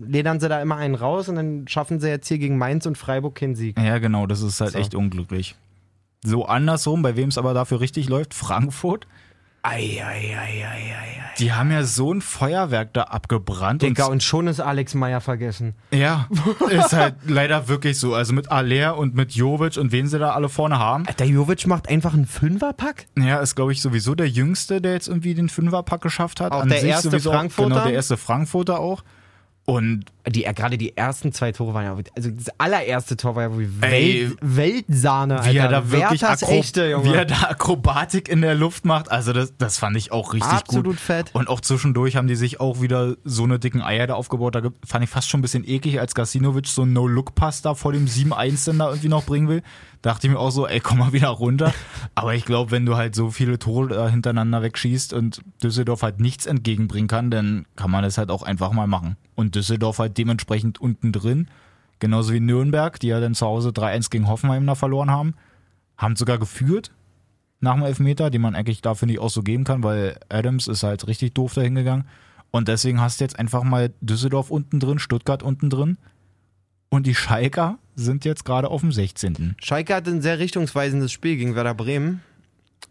ledern 0.00 0.40
sie 0.40 0.48
da 0.48 0.60
immer 0.60 0.76
einen 0.76 0.94
raus 0.94 1.28
und 1.28 1.36
dann 1.36 1.66
schaffen 1.68 2.00
sie 2.00 2.08
jetzt 2.08 2.28
hier 2.28 2.38
gegen 2.38 2.58
Mainz 2.58 2.86
und 2.86 2.98
Freiburg 2.98 3.34
keinen 3.34 3.54
Sieg. 3.54 3.78
Ja, 3.78 3.98
genau, 3.98 4.26
das 4.26 4.42
ist 4.42 4.60
halt 4.60 4.72
So. 4.72 4.78
echt 4.78 4.94
unglücklich. 4.94 5.54
So 6.24 6.46
andersrum, 6.46 7.02
bei 7.02 7.16
wem 7.16 7.28
es 7.28 7.38
aber 7.38 7.54
dafür 7.54 7.80
richtig 7.80 8.08
läuft, 8.08 8.34
Frankfurt. 8.34 9.06
Die 11.38 11.52
haben 11.52 11.70
ja 11.72 11.82
so 11.82 12.12
ein 12.12 12.20
Feuerwerk 12.20 12.92
da 12.94 13.02
abgebrannt. 13.04 13.82
Digga, 13.82 14.06
und, 14.06 14.12
und 14.12 14.22
schon 14.22 14.46
ist 14.46 14.60
Alex 14.60 14.94
Meyer 14.94 15.20
vergessen. 15.20 15.74
ja, 15.92 16.28
ist 16.70 16.92
halt 16.92 17.16
leider 17.26 17.66
wirklich 17.68 17.98
so. 17.98 18.14
Also 18.14 18.32
mit 18.34 18.50
Aller 18.52 18.96
und 18.96 19.14
mit 19.14 19.32
Jovic 19.32 19.76
und 19.76 19.90
wen 19.90 20.06
sie 20.06 20.18
da 20.18 20.30
alle 20.32 20.48
vorne 20.48 20.78
haben. 20.78 21.04
Der 21.18 21.26
Jovic 21.26 21.66
macht 21.66 21.88
einfach 21.88 22.14
einen 22.14 22.26
Fünferpack? 22.26 23.06
Ja, 23.18 23.38
ist 23.40 23.54
glaube 23.56 23.72
ich 23.72 23.80
sowieso 23.80 24.14
der 24.14 24.28
Jüngste, 24.28 24.80
der 24.80 24.92
jetzt 24.92 25.08
irgendwie 25.08 25.34
den 25.34 25.48
Fünferpack 25.48 26.00
geschafft 26.02 26.40
hat. 26.40 26.52
Auch 26.52 26.60
An 26.62 26.68
der 26.68 26.80
sich 26.80 26.90
erste 26.90 27.10
sowieso 27.10 27.30
auch- 27.30 27.34
Frankfurter? 27.34 27.70
Genau, 27.74 27.84
der 27.84 27.94
erste 27.94 28.16
Frankfurter 28.16 28.78
auch. 28.80 29.02
Und 29.64 30.04
Die, 30.26 30.44
äh, 30.44 30.54
gerade 30.54 30.78
die 30.78 30.96
ersten 30.96 31.32
zwei 31.32 31.52
Tore 31.52 31.74
waren 31.74 31.84
ja, 31.84 31.96
also 32.16 32.30
das 32.30 32.46
allererste 32.58 33.16
Tor 33.16 33.36
war 33.36 33.42
ja 33.42 33.58
wie 33.58 33.68
Ey, 33.82 34.30
Welt, 34.40 34.86
Weltsahne, 34.88 35.38
Alter. 35.40 35.52
wie 35.52 35.56
er 35.58 35.68
da 35.68 35.90
wirklich 35.90 36.22
Akro- 36.24 36.48
echte, 36.50 36.88
Junge. 36.90 37.04
wie 37.04 37.14
er 37.14 37.24
da 37.26 37.42
Akrobatik 37.50 38.28
in 38.30 38.40
der 38.40 38.54
Luft 38.54 38.84
macht, 38.86 39.10
also 39.10 39.32
das, 39.34 39.52
das 39.58 39.78
fand 39.78 39.96
ich 39.98 40.12
auch 40.12 40.32
richtig 40.32 40.50
Absolut 40.50 40.86
gut. 40.86 40.96
fett. 41.00 41.30
Und 41.34 41.48
auch 41.48 41.60
zwischendurch 41.60 42.16
haben 42.16 42.26
die 42.28 42.36
sich 42.36 42.58
auch 42.60 42.80
wieder 42.80 43.16
so 43.24 43.44
eine 43.44 43.58
dicken 43.58 43.82
Eier 43.82 44.06
da 44.06 44.14
aufgebaut. 44.14 44.54
Da 44.54 44.62
fand 44.86 45.04
ich 45.04 45.10
fast 45.10 45.28
schon 45.28 45.40
ein 45.40 45.42
bisschen 45.42 45.68
eklig, 45.68 46.00
als 46.00 46.14
Gasinovic 46.14 46.66
so 46.68 46.82
einen 46.82 46.94
No-Look-Pass 46.94 47.60
da 47.62 47.74
vor 47.74 47.92
dem 47.92 48.06
7-1 48.06 48.64
dann 48.66 48.78
da 48.78 48.88
irgendwie 48.88 49.08
noch 49.08 49.24
bringen 49.24 49.48
will. 49.48 49.62
Dachte 50.02 50.26
ich 50.26 50.32
mir 50.32 50.38
auch 50.38 50.50
so, 50.50 50.66
ey, 50.66 50.80
komm 50.80 50.98
mal 50.98 51.12
wieder 51.14 51.28
runter. 51.28 51.72
Aber 52.14 52.34
ich 52.34 52.44
glaube, 52.44 52.70
wenn 52.70 52.84
du 52.84 52.96
halt 52.96 53.14
so 53.14 53.30
viele 53.30 53.58
Tore 53.58 54.10
hintereinander 54.10 54.60
wegschießt 54.62 55.14
und 55.14 55.40
Düsseldorf 55.62 56.02
halt 56.02 56.20
nichts 56.20 56.44
entgegenbringen 56.44 57.08
kann, 57.08 57.30
dann 57.30 57.64
kann 57.76 57.90
man 57.90 58.02
das 58.04 58.18
halt 58.18 58.30
auch 58.30 58.42
einfach 58.42 58.72
mal 58.72 58.86
machen. 58.86 59.16
Und 59.34 59.54
Düsseldorf 59.54 59.98
halt 59.98 60.13
dementsprechend 60.18 60.80
unten 60.80 61.12
drin, 61.12 61.48
genauso 61.98 62.32
wie 62.32 62.40
Nürnberg, 62.40 62.98
die 63.00 63.08
ja 63.08 63.20
dann 63.20 63.34
zu 63.34 63.46
Hause 63.46 63.70
3-1 63.70 64.10
gegen 64.10 64.28
Hoffenheim 64.28 64.66
da 64.66 64.74
verloren 64.74 65.10
haben, 65.10 65.34
haben 65.96 66.16
sogar 66.16 66.38
geführt 66.38 66.92
nach 67.60 67.74
dem 67.74 67.82
Elfmeter, 67.82 68.30
den 68.30 68.42
man 68.42 68.54
eigentlich 68.54 68.82
da, 68.82 68.94
finde 68.94 69.14
ich, 69.14 69.20
auch 69.20 69.30
so 69.30 69.42
geben 69.42 69.64
kann, 69.64 69.82
weil 69.82 70.18
Adams 70.28 70.68
ist 70.68 70.82
halt 70.82 71.06
richtig 71.06 71.34
doof 71.34 71.54
dahin 71.54 71.74
gegangen. 71.74 72.04
Und 72.50 72.68
deswegen 72.68 73.00
hast 73.00 73.20
du 73.20 73.24
jetzt 73.24 73.38
einfach 73.38 73.64
mal 73.64 73.92
Düsseldorf 74.00 74.50
unten 74.50 74.78
drin, 74.78 74.98
Stuttgart 74.98 75.42
unten 75.42 75.70
drin. 75.70 75.98
Und 76.88 77.06
die 77.06 77.14
Schalker 77.14 77.78
sind 77.96 78.24
jetzt 78.24 78.44
gerade 78.44 78.68
auf 78.68 78.82
dem 78.82 78.92
16. 78.92 79.56
Schalke 79.60 79.94
hatte 79.94 80.10
ein 80.10 80.22
sehr 80.22 80.38
richtungsweisendes 80.38 81.10
Spiel 81.10 81.36
gegen 81.36 81.56
Werder 81.56 81.74
Bremen. 81.74 82.22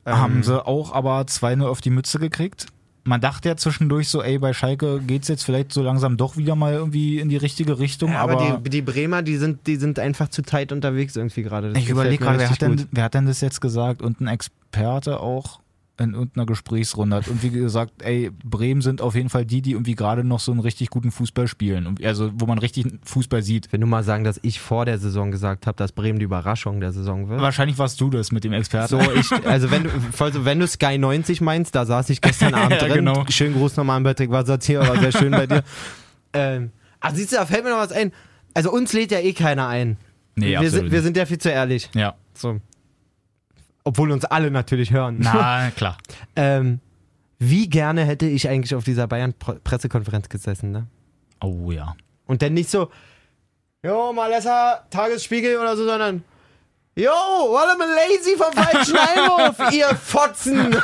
Ähm, 0.05 0.17
Haben 0.17 0.43
sie 0.43 0.65
auch 0.65 0.91
aber 0.91 1.21
2-0 1.21 1.65
auf 1.65 1.79
die 1.79 1.91
Mütze 1.91 2.19
gekriegt. 2.19 2.67
Man 3.05 3.19
dachte 3.19 3.49
ja 3.49 3.57
zwischendurch 3.57 4.07
so, 4.07 4.23
ey, 4.23 4.37
bei 4.39 4.53
Schalke 4.53 5.01
geht's 5.01 5.27
jetzt 5.27 5.43
vielleicht 5.43 5.73
so 5.73 5.83
langsam 5.83 6.15
doch 6.15 6.37
wieder 6.37 6.55
mal 6.55 6.73
irgendwie 6.73 7.19
in 7.19 7.27
die 7.27 7.35
richtige 7.37 7.77
Richtung. 7.79 8.11
Ja, 8.13 8.21
aber, 8.21 8.59
die, 8.63 8.69
die 8.69 8.81
Bremer, 8.81 9.21
die 9.21 9.35
sind, 9.35 9.67
die 9.67 9.75
sind 9.75 9.99
einfach 9.99 10.29
zu 10.29 10.41
tight 10.41 10.71
unterwegs 10.71 11.15
irgendwie 11.17 11.43
gerade. 11.43 11.73
Ich 11.75 11.89
überlege 11.89 12.23
gerade, 12.23 12.39
wer, 12.39 12.49
hat 12.49 12.61
denn- 12.61 12.87
wer 12.91 13.03
hat 13.03 13.13
denn 13.13 13.25
das 13.25 13.41
jetzt 13.41 13.59
gesagt? 13.59 14.01
Und 14.01 14.21
ein 14.21 14.27
Experte 14.27 15.19
auch 15.19 15.59
in 16.03 16.13
irgendeiner 16.13 16.45
Gesprächsrunde 16.45 17.15
hat 17.15 17.27
irgendwie 17.27 17.49
gesagt, 17.49 18.01
ey, 18.03 18.29
Bremen 18.43 18.81
sind 18.81 19.01
auf 19.01 19.15
jeden 19.15 19.29
Fall 19.29 19.45
die, 19.45 19.61
die 19.61 19.71
irgendwie 19.71 19.95
gerade 19.95 20.23
noch 20.23 20.39
so 20.39 20.51
einen 20.51 20.59
richtig 20.61 20.89
guten 20.89 21.11
Fußball 21.11 21.47
spielen. 21.47 21.87
Und- 21.87 22.03
Also, 22.03 22.31
wo 22.35 22.45
man 22.45 22.57
richtig 22.59 22.85
Fußball 23.03 23.41
sieht. 23.41 23.71
Will 23.71 23.79
nur 23.79 23.89
mal 23.89 24.03
sagen, 24.03 24.23
dass 24.23 24.39
ich 24.43 24.59
vor 24.59 24.85
der 24.85 24.97
Saison 24.99 25.31
gesagt 25.31 25.65
habe, 25.67 25.75
dass 25.77 25.91
Bremen 25.91 26.19
die 26.19 26.25
Überraschung 26.25 26.79
der 26.79 26.91
Saison 26.91 27.29
wird. 27.29 27.41
Wahrscheinlich 27.41 27.77
warst 27.77 27.99
du 28.01 28.09
das 28.09 28.31
mit 28.31 28.43
dem 28.43 28.53
Experten. 28.53 28.89
So, 28.89 28.99
ich, 29.11 29.31
also 29.47 29.71
wenn 29.71 29.83
du, 29.85 29.89
also 30.19 30.45
wenn 30.45 30.59
du 30.59 30.67
Sky 30.67 30.97
90 30.97 31.41
meinst, 31.41 31.73
da 31.75 31.85
saß 31.85 32.09
ich 32.09 32.21
gestern 32.21 32.53
Abend 32.53 32.73
Ja, 32.81 32.87
drin. 32.87 32.93
genau. 33.05 33.25
Schönen 33.29 33.55
Gruß 33.55 33.77
nochmal 33.77 33.97
an 33.97 34.03
Patrick 34.03 34.29
Wassert 34.29 34.63
hier, 34.63 34.81
war 34.81 34.99
sehr 34.99 35.11
schön 35.11 35.31
bei 35.31 35.47
dir. 35.47 35.63
Ähm, 36.35 36.71
ach, 36.99 37.13
siehst 37.13 37.31
du, 37.31 37.35
da 37.35 37.45
fällt 37.45 37.63
mir 37.63 37.69
noch 37.69 37.77
was 37.77 37.91
ein. 37.91 38.11
Also 38.55 38.71
uns 38.71 38.91
lädt 38.93 39.11
ja 39.11 39.19
eh 39.19 39.33
keiner 39.33 39.67
ein. 39.67 39.97
nee, 40.35 40.47
wir, 40.49 40.57
absolut 40.59 40.73
sind, 40.79 40.91
wir 40.91 41.01
sind 41.03 41.15
ja 41.17 41.25
viel 41.27 41.37
zu 41.37 41.49
ehrlich. 41.49 41.89
Ja. 41.93 42.15
So. 42.33 42.59
Obwohl 43.83 44.11
uns 44.11 44.25
alle 44.25 44.51
natürlich 44.51 44.91
hören. 44.91 45.17
Na, 45.19 45.71
klar. 45.75 45.97
Ähm, 46.35 46.79
wie 47.39 47.69
gerne 47.69 48.05
hätte 48.05 48.25
ich 48.25 48.47
eigentlich 48.47 48.75
auf 48.75 48.83
dieser 48.83 49.07
Bayern-Pressekonferenz 49.07 50.29
gesessen, 50.29 50.71
ne? 50.71 50.87
Oh 51.41 51.71
ja. 51.71 51.95
Und 52.25 52.41
dann 52.41 52.53
nicht 52.53 52.69
so, 52.69 52.89
jo, 53.83 54.13
Malessa, 54.13 54.85
Tagesspiegel 54.89 55.57
oder 55.57 55.75
so, 55.75 55.85
sondern, 55.85 56.23
jo, 56.95 57.09
what 57.11 57.69
am 57.69 57.79
lazy 57.79 58.35
vom 58.37 58.53
falschen 58.53 58.97
Einwurf, 58.97 59.59
ihr 59.73 59.95
Fotzen. 59.95 60.71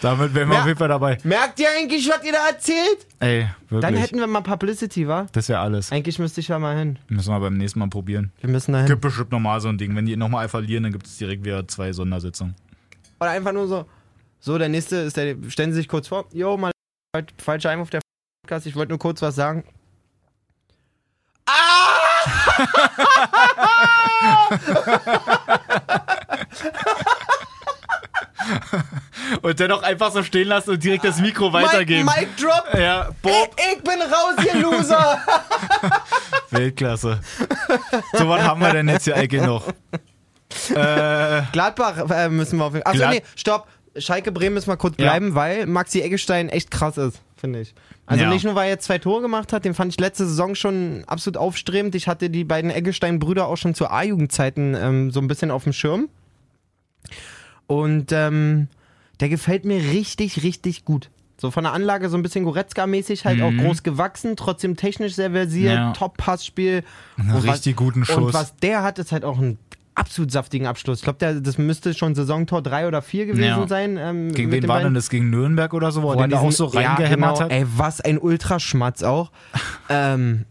Damit 0.00 0.34
wären 0.34 0.48
wir 0.48 0.54
Ja. 0.54 0.60
auf 0.62 0.66
jeden 0.66 0.78
Fall 0.78 0.88
dabei. 0.88 1.18
Merkt 1.24 1.60
ihr 1.60 1.68
eigentlich, 1.76 2.08
was 2.08 2.24
ihr 2.24 2.32
da 2.32 2.48
erzählt? 2.48 3.06
Ey, 3.20 3.48
wirklich. 3.68 3.80
Dann 3.80 3.94
hätten 3.96 4.18
wir 4.18 4.26
mal 4.26 4.40
Publicity, 4.42 5.06
wa? 5.08 5.26
das 5.32 5.48
wäre 5.48 5.60
alles. 5.60 5.92
Eigentlich 5.92 6.18
müsste 6.18 6.40
ich 6.40 6.48
ja 6.48 6.58
mal 6.58 6.76
hin. 6.76 6.98
Müssen 7.08 7.30
wir 7.32 7.40
beim 7.40 7.56
nächsten 7.56 7.78
Mal 7.78 7.88
probieren. 7.88 8.32
Wir 8.40 8.50
müssen 8.50 8.72
da 8.72 8.78
hin. 8.78 8.86
Gibt 8.88 9.00
bestimmt 9.02 9.32
nochmal 9.32 9.60
so 9.60 9.68
ein 9.68 9.78
Ding. 9.78 9.94
Wenn 9.96 10.06
die 10.06 10.16
nochmal 10.16 10.48
verlieren, 10.48 10.82
dann 10.84 10.92
gibt 10.92 11.06
es 11.06 11.16
direkt 11.18 11.44
wieder 11.44 11.66
zwei 11.68 11.92
Sondersitzungen. 11.92 12.54
Oder 13.20 13.30
einfach 13.30 13.52
nur 13.52 13.66
so, 13.66 13.84
so, 14.40 14.58
der 14.58 14.68
nächste 14.68 14.96
ist 14.96 15.16
der, 15.16 15.36
stellen 15.48 15.72
Sie 15.72 15.78
sich 15.78 15.88
kurz 15.88 16.08
vor, 16.08 16.26
jo, 16.32 16.56
mal 16.56 16.70
falscher 17.38 17.70
Einwurf 17.70 17.90
der 17.90 18.00
Podcast, 18.44 18.66
ich 18.66 18.76
wollte 18.76 18.90
nur 18.90 18.98
kurz 18.98 19.20
was 19.22 19.34
sagen. 19.34 19.64
Und 29.42 29.60
dann 29.60 29.72
auch 29.72 29.82
einfach 29.82 30.10
so 30.12 30.22
stehen 30.22 30.48
lassen 30.48 30.70
und 30.70 30.82
direkt 30.84 31.04
das 31.04 31.20
Mikro 31.20 31.52
weitergeben. 31.52 32.06
Mic, 32.06 32.28
Mic 32.28 32.28
Drop! 32.40 32.78
Ja, 32.78 33.08
Bob, 33.20 33.54
Ich, 33.58 33.76
ich 33.76 33.82
bin 33.82 34.00
raus, 34.00 34.34
ihr 34.46 34.60
Loser! 34.62 35.18
Weltklasse. 36.50 37.20
So, 38.14 38.28
was 38.28 38.42
haben 38.42 38.60
wir 38.60 38.72
denn 38.72 38.88
jetzt 38.88 39.04
hier 39.04 39.16
eigentlich 39.16 39.42
noch? 39.42 39.68
Äh, 40.70 41.42
Gladbach 41.52 42.08
äh, 42.10 42.28
müssen 42.30 42.58
wir 42.58 42.64
auf 42.64 42.72
jeden 42.72 42.84
Fall. 42.84 42.92
Achso, 42.92 42.98
Glad- 42.98 43.10
nee, 43.14 43.22
stopp. 43.36 43.68
Schalke 43.96 44.30
Bremen 44.32 44.54
müssen 44.54 44.68
wir 44.68 44.76
kurz 44.76 44.94
Ja. 44.98 45.06
bleiben, 45.10 45.34
weil 45.34 45.66
Maxi 45.66 46.00
Eggestein 46.00 46.48
echt 46.48 46.70
krass 46.70 46.96
ist, 46.96 47.20
finde 47.40 47.60
ich. 47.60 47.74
Also 48.06 48.24
Ja. 48.24 48.30
nicht 48.30 48.44
nur, 48.44 48.54
weil 48.54 48.64
er 48.64 48.70
jetzt 48.74 48.84
zwei 48.86 48.98
Tore 48.98 49.22
gemacht 49.22 49.52
hat, 49.52 49.64
den 49.64 49.74
fand 49.74 49.92
ich 49.92 50.00
letzte 50.00 50.26
Saison 50.26 50.54
schon 50.54 51.04
absolut 51.06 51.36
aufstrebend. 51.36 51.94
Ich 51.94 52.08
hatte 52.08 52.30
die 52.30 52.44
beiden 52.44 52.70
Eggestein-Brüder 52.70 53.46
auch 53.46 53.56
schon 53.56 53.74
zu 53.74 53.88
A-Jugendzeiten 53.90 54.74
ähm, 54.74 55.10
so 55.10 55.20
ein 55.20 55.28
bisschen 55.28 55.50
auf 55.50 55.64
dem 55.64 55.72
Schirm. 55.72 56.08
Und 57.66 58.12
ähm, 58.12 58.68
der 59.20 59.28
gefällt 59.28 59.64
mir 59.64 59.76
richtig, 59.78 60.42
richtig 60.42 60.84
gut. 60.84 61.10
So 61.40 61.50
von 61.52 61.62
der 61.64 61.72
Anlage 61.72 62.08
so 62.08 62.16
ein 62.16 62.22
bisschen 62.22 62.44
Goretzka-mäßig, 62.44 63.24
halt 63.24 63.40
auch 63.42 63.52
groß 63.52 63.84
gewachsen, 63.84 64.34
trotzdem 64.34 64.76
technisch 64.76 65.14
sehr 65.14 65.30
versiert, 65.30 65.74
Ja. 65.74 65.92
Top-Passspiel. 65.92 66.82
Und 67.16 67.32
was- 67.32 67.44
richtig 67.44 67.76
guten 67.76 68.00
Und 68.00 68.06
Schuss. 68.06 68.34
was 68.34 68.56
der 68.56 68.82
hat, 68.82 68.98
ist 68.98 69.12
halt 69.12 69.24
auch 69.24 69.38
ein 69.38 69.56
absolut 69.98 70.30
saftigen 70.30 70.66
Abschluss. 70.66 70.98
Ich 70.98 71.04
glaube, 71.04 71.40
das 71.40 71.58
müsste 71.58 71.92
schon 71.94 72.14
Saisontor 72.14 72.62
3 72.62 72.86
oder 72.88 73.02
4 73.02 73.26
gewesen 73.26 73.42
Ja. 73.44 73.68
sein. 73.68 73.96
Ähm, 73.98 74.32
Gegen 74.32 74.50
wen 74.50 74.60
den 74.62 74.68
war 74.68 74.80
denn 74.82 74.94
das? 74.94 75.10
Gegen 75.10 75.30
Nürnberg 75.30 75.74
oder 75.74 75.90
so, 75.92 76.02
wo 76.02 76.10
er 76.10 76.16
Boah, 76.16 76.28
den 76.28 76.38
auch 76.38 76.52
so 76.52 76.66
reingehämmert 76.66 77.38
ja, 77.38 77.44
hat? 77.44 77.50
genau. 77.50 77.60
Ey, 77.62 77.66
was 77.76 78.00
ein 78.00 78.18
Ultraschmatz 78.18 79.02
auch. 79.02 79.30
ähm, 79.88 80.44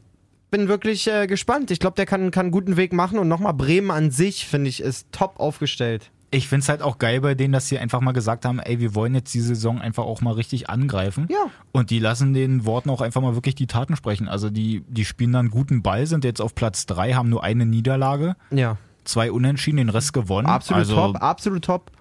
bin 0.51 0.67
wirklich 0.67 1.07
äh, 1.07 1.27
gespannt. 1.27 1.71
Ich 1.71 1.79
glaube, 1.79 1.95
der 1.95 2.05
kann, 2.05 2.31
kann 2.31 2.45
einen 2.45 2.51
guten 2.51 2.77
Weg 2.77 2.93
machen. 2.93 3.19
Und 3.19 3.27
nochmal, 3.27 3.53
Bremen 3.53 3.91
an 3.91 4.11
sich, 4.11 4.45
finde 4.45 4.69
ich, 4.69 4.81
ist 4.81 5.11
top 5.11 5.39
aufgestellt. 5.39 6.11
Ich 6.29 6.49
finde 6.49 6.63
es 6.63 6.69
halt 6.69 6.81
auch 6.81 6.97
geil 6.97 7.21
bei 7.21 7.35
denen, 7.35 7.53
dass 7.53 7.69
sie 7.69 7.79
einfach 7.79 8.01
mal 8.01 8.11
gesagt 8.11 8.43
haben, 8.43 8.59
ey, 8.59 8.81
wir 8.81 8.95
wollen 8.95 9.15
jetzt 9.15 9.33
die 9.33 9.39
Saison 9.39 9.79
einfach 9.79 10.03
auch 10.03 10.19
mal 10.19 10.33
richtig 10.33 10.69
angreifen. 10.69 11.27
Ja. 11.31 11.45
Und 11.71 11.89
die 11.89 11.99
lassen 11.99 12.33
den 12.33 12.65
Worten 12.65 12.89
auch 12.89 12.99
einfach 12.99 13.21
mal 13.21 13.35
wirklich 13.35 13.55
die 13.55 13.67
Taten 13.67 13.95
sprechen. 13.95 14.27
Also 14.27 14.49
die, 14.49 14.83
die 14.89 15.05
spielen 15.05 15.31
dann 15.31 15.49
guten 15.49 15.81
Ball, 15.83 16.05
sind 16.05 16.25
jetzt 16.25 16.41
auf 16.41 16.53
Platz 16.53 16.85
drei, 16.85 17.13
haben 17.13 17.29
nur 17.29 17.45
eine 17.45 17.65
Niederlage, 17.65 18.35
Ja. 18.51 18.77
Zwei 19.07 19.31
Unentschieden, 19.31 19.77
den 19.77 19.89
Rest 19.89 20.13
gewonnen. 20.13 20.47
Absolut 20.47 20.79
also, 20.79 20.95
top, 20.95 21.21
absolut 21.21 21.65
top. 21.65 21.91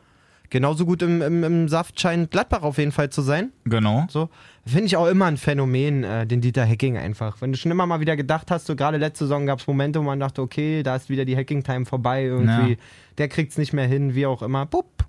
Genauso 0.49 0.87
gut 0.87 1.03
im, 1.03 1.23
im, 1.23 1.43
im 1.43 1.69
Saft 1.69 2.01
scheint 2.01 2.31
Gladbach 2.31 2.63
auf 2.63 2.79
jeden 2.79 2.93
Fall 2.93 3.11
zu 3.11 3.23
sein. 3.23 3.51
Genau. 3.65 4.07
So. 4.09 4.29
Finde 4.65 4.87
ich 4.87 4.97
auch 4.97 5.07
immer 5.07 5.27
ein 5.27 5.37
Phänomen, 5.37 6.05
äh, 6.05 6.27
den 6.27 6.41
Dieter 6.41 6.67
Hacking 6.67 6.97
einfach. 6.97 7.41
Wenn 7.41 7.53
du 7.53 7.59
schon 7.59 7.73
immer 7.73 7.87
mal 7.87 8.01
wieder 8.01 8.17
gedacht 8.17 8.51
hast, 8.51 8.67
so 8.67 8.77
gerade 8.77 8.97
letzte 8.99 9.25
Saison 9.25 9.47
gab 9.47 9.59
es 9.59 9.67
Momente, 9.67 9.99
wo 9.99 10.05
man 10.05 10.21
dachte, 10.21 10.43
okay, 10.43 10.83
da 10.83 10.97
ist 10.97 11.11
wieder 11.11 11.25
die 11.25 11.37
Hacking-Time 11.37 11.85
vorbei, 11.85 12.25
irgendwie. 12.25 12.73
Ja. 12.73 12.77
Der 13.19 13.29
kriegt 13.29 13.53
es 13.53 13.59
nicht 13.59 13.73
mehr 13.73 13.87
hin, 13.87 14.15
wie 14.15 14.27
auch 14.27 14.43
immer. 14.43 14.67
Pup. 14.67 15.05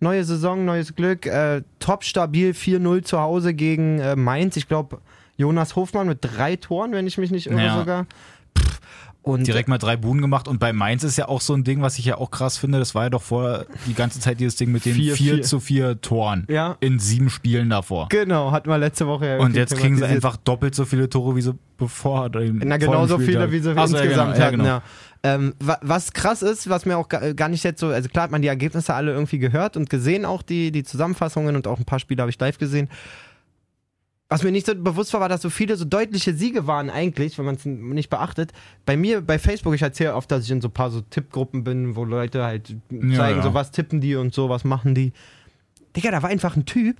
Neue 0.00 0.22
Saison, 0.22 0.64
neues 0.64 0.94
Glück. 0.94 1.26
Äh, 1.26 1.62
top 1.80 2.04
stabil, 2.04 2.52
4-0 2.52 3.02
zu 3.02 3.20
Hause 3.20 3.54
gegen 3.54 3.98
äh, 3.98 4.14
Mainz. 4.14 4.56
Ich 4.56 4.68
glaube, 4.68 4.98
Jonas 5.36 5.74
Hofmann 5.74 6.06
mit 6.06 6.18
drei 6.20 6.54
Toren, 6.56 6.92
wenn 6.92 7.06
ich 7.06 7.18
mich 7.18 7.32
nicht 7.32 7.46
irre 7.48 7.64
Ja. 7.64 7.78
sogar. 7.78 8.06
Und 9.28 9.46
Direkt 9.46 9.68
mal 9.68 9.78
drei 9.78 9.96
Buden 9.96 10.20
gemacht 10.22 10.48
und 10.48 10.58
bei 10.58 10.72
Mainz 10.72 11.04
ist 11.04 11.16
ja 11.18 11.28
auch 11.28 11.40
so 11.40 11.54
ein 11.54 11.64
Ding, 11.64 11.82
was 11.82 11.98
ich 11.98 12.04
ja 12.06 12.16
auch 12.18 12.30
krass 12.30 12.56
finde. 12.58 12.78
Das 12.78 12.94
war 12.94 13.04
ja 13.04 13.10
doch 13.10 13.22
vor 13.22 13.66
die 13.86 13.94
ganze 13.94 14.20
Zeit 14.20 14.40
dieses 14.40 14.56
Ding 14.56 14.72
mit 14.72 14.84
den 14.84 14.94
Vier, 14.94 15.14
4 15.14 15.34
vier. 15.34 15.42
zu 15.42 15.60
4 15.60 16.00
Toren 16.00 16.46
Ja. 16.48 16.76
in 16.80 16.98
sieben 16.98 17.28
Spielen 17.30 17.70
davor. 17.70 18.06
Genau, 18.10 18.52
hatten 18.52 18.68
wir 18.70 18.78
letzte 18.78 19.06
Woche 19.06 19.26
ja 19.26 19.38
Und 19.38 19.54
jetzt 19.54 19.76
kriegen 19.76 19.96
sie 19.96 20.04
einfach 20.06 20.36
doppelt 20.38 20.74
so 20.74 20.84
viele 20.84 21.08
Tore, 21.08 21.36
wie 21.36 21.42
sie 21.42 21.54
bevor. 21.76 22.30
dem- 22.30 22.60
Na, 22.64 22.76
genauso 22.78 23.18
viele, 23.18 23.50
wie 23.52 23.60
sie 23.60 23.72
Ach 23.76 23.86
so, 23.86 23.96
ja, 23.96 24.02
insgesamt 24.02 24.32
genau, 24.34 24.38
ja, 24.40 24.46
hatten, 24.46 24.56
genau. 24.58 24.64
ja. 24.68 24.82
Ähm, 25.24 25.54
wa- 25.60 25.78
was 25.82 26.12
krass 26.12 26.42
ist, 26.42 26.68
was 26.70 26.86
mir 26.86 26.96
auch 26.96 27.08
ga- 27.08 27.32
gar 27.32 27.48
nicht 27.48 27.64
jetzt 27.64 27.80
so, 27.80 27.88
also 27.88 28.08
klar 28.08 28.24
hat 28.24 28.30
man 28.30 28.40
die 28.40 28.48
Ergebnisse 28.48 28.94
alle 28.94 29.12
irgendwie 29.12 29.38
gehört 29.38 29.76
und 29.76 29.90
gesehen, 29.90 30.24
auch 30.24 30.42
die, 30.42 30.70
die 30.70 30.84
Zusammenfassungen 30.84 31.56
und 31.56 31.66
auch 31.66 31.78
ein 31.78 31.84
paar 31.84 31.98
Spiele 31.98 32.22
habe 32.22 32.30
ich 32.30 32.38
live 32.38 32.56
gesehen. 32.58 32.88
Was 34.30 34.42
mir 34.42 34.52
nicht 34.52 34.66
so 34.66 34.74
bewusst 34.74 35.14
war, 35.14 35.20
war, 35.22 35.30
dass 35.30 35.40
so 35.40 35.48
viele 35.48 35.76
so 35.76 35.86
deutliche 35.86 36.34
Siege 36.34 36.66
waren 36.66 36.90
eigentlich, 36.90 37.38
wenn 37.38 37.46
man 37.46 37.54
es 37.54 37.64
nicht 37.64 38.10
beachtet. 38.10 38.52
Bei 38.84 38.94
mir, 38.94 39.22
bei 39.22 39.38
Facebook, 39.38 39.74
ich 39.74 39.80
erzähle 39.80 40.14
oft, 40.14 40.30
dass 40.30 40.44
ich 40.44 40.50
in 40.50 40.60
so 40.60 40.68
ein 40.68 40.72
paar 40.72 40.90
so 40.90 41.00
Tippgruppen 41.00 41.64
bin, 41.64 41.96
wo 41.96 42.04
Leute 42.04 42.44
halt 42.44 42.76
zeigen, 42.90 43.12
ja. 43.12 43.42
so 43.42 43.54
was 43.54 43.70
tippen 43.70 44.02
die 44.02 44.16
und 44.16 44.34
so, 44.34 44.50
was 44.50 44.64
machen 44.64 44.94
die. 44.94 45.12
Digga, 45.96 46.10
da 46.10 46.22
war 46.22 46.28
einfach 46.28 46.56
ein 46.56 46.66
Typ, 46.66 46.98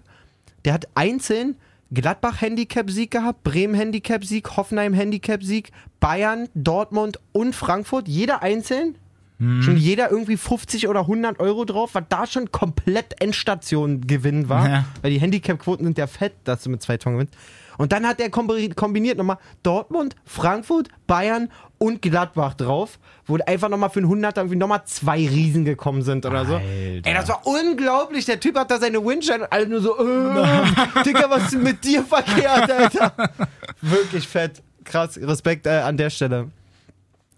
der 0.65 0.73
hat 0.73 0.89
einzeln 0.95 1.57
Gladbach 1.93 2.41
Handicap-Sieg 2.41 3.11
gehabt, 3.11 3.43
Bremen 3.45 3.75
Handicap-Sieg, 3.75 4.57
Hoffenheim 4.57 4.93
Handicap-Sieg, 4.95 5.71
Bayern, 6.01 6.49
Dortmund 6.55 7.19
und 7.33 7.55
Frankfurt, 7.55 8.09
jeder 8.09 8.43
einzeln. 8.43 8.97
Mhm. 9.39 9.63
Schon 9.63 9.77
jeder 9.77 10.11
irgendwie 10.11 10.37
50 10.37 10.89
oder 10.89 11.01
100 11.01 11.39
Euro 11.41 11.65
drauf, 11.65 11.91
was 11.93 12.03
da 12.09 12.27
schon 12.27 12.51
komplett 12.51 13.21
Endstation 13.23 14.01
Gewinn 14.07 14.49
war. 14.49 14.69
Ja. 14.69 14.85
Weil 15.03 15.13
die 15.13 15.21
Handicap-Quoten 15.21 15.85
sind 15.85 15.97
ja 15.99 16.07
fett, 16.09 16.33
dass 16.45 16.63
du 16.65 16.71
mit 16.71 16.83
zwei 16.83 16.97
Toren 16.97 17.15
gewinnst. 17.15 17.35
Und 17.77 17.93
dann 17.93 18.05
hat 18.09 18.19
er 18.21 18.27
kombi- 18.29 18.75
kombiniert 18.75 19.19
nochmal 19.19 19.39
Dortmund, 19.63 20.17
Frankfurt, 20.25 20.89
Bayern 21.07 21.49
und 21.79 22.03
Gladbach 22.03 22.55
drauf, 22.55 22.99
wo 23.29 23.39
einfach 23.47 23.69
nochmal 23.69 23.91
für 23.91 24.01
einen 24.01 24.07
100 24.09 24.37
irgendwie 24.39 24.57
nochmal 24.57 24.83
zwei 24.87 25.19
Riesen 25.19 25.65
gekommen 25.65 26.03
sind 26.03 26.27
oder 26.27 26.45
so. 26.45 26.55
Alter. 26.55 26.67
Ey, 26.67 27.01
das 27.15 27.29
war 27.29 27.47
unglaublich. 27.47 28.25
Der 28.25 28.41
Typ 28.41 28.59
hat 28.59 28.73
da 28.73 28.79
seine 28.81 28.99
Windshine 29.05 29.45
und 29.45 29.53
alle 29.53 29.69
nur 29.69 29.81
so, 29.81 29.97
äh, 29.97 31.03
Digga, 31.05 31.31
was 31.31 31.53
ist 31.53 31.63
mit 31.63 31.85
dir 31.85 32.03
verkehrt, 32.03 32.69
Alter? 32.69 33.13
Wirklich 33.81 34.27
fett. 34.27 34.61
Krass, 34.85 35.17
Respekt 35.23 35.67
äh, 35.69 35.71
an 35.71 35.97
der 35.97 36.11
Stelle. 36.11 36.49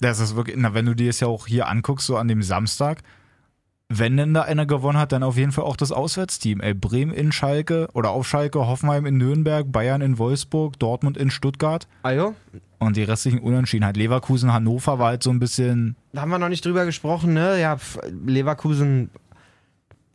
Das 0.01 0.19
ist 0.19 0.35
wirklich, 0.35 0.57
na, 0.59 0.75
wenn 0.75 0.87
du 0.87 0.95
dir 0.95 1.09
das 1.09 1.21
ja 1.21 1.29
auch 1.29 1.47
hier 1.47 1.69
anguckst, 1.69 2.07
so 2.07 2.17
an 2.17 2.29
dem 2.29 2.43
Samstag, 2.43 3.03
wenn 3.93 4.17
denn 4.17 4.33
da 4.33 4.43
einer 4.43 4.67
gewonnen 4.67 4.99
hat, 4.99 5.11
dann 5.13 5.25
auf 5.25 5.37
jeden 5.37 5.51
Fall 5.51 5.65
auch 5.65 5.77
das 5.77 5.91
Auswärtsteam. 5.91 6.61
Ey, 6.61 6.75
Bremen 6.75 7.13
in 7.13 7.33
Schalke 7.33 7.89
oder 7.93 8.11
auf 8.11 8.27
Schalke, 8.27 8.67
Hoffenheim 8.67 9.05
in 9.05 9.17
Nürnberg, 9.19 9.71
Bayern 9.71 10.01
in 10.01 10.17
Wolfsburg, 10.17 10.79
Dortmund 10.79 11.17
in 11.17 11.29
Stuttgart 11.31 11.89
Ajo, 12.05 12.35
und 12.79 12.97
die 12.97 13.03
restlichen 13.03 13.41
Unentschieden 13.41 13.85
halt. 13.85 13.97
Leverkusen, 13.97 14.53
Hannover 14.53 15.01
war 15.01 15.09
halt 15.09 15.25
so 15.25 15.31
ein 15.31 15.41
bisschen, 15.41 15.97
da 16.13 16.23
haben 16.23 16.31
wir 16.31 16.39
noch 16.39 16.49
nicht 16.49 16.65
drüber 16.65 16.85
gesprochen, 16.85 17.35
ne? 17.35 17.61
Ja, 17.61 17.79
Leverkusen 18.25 19.11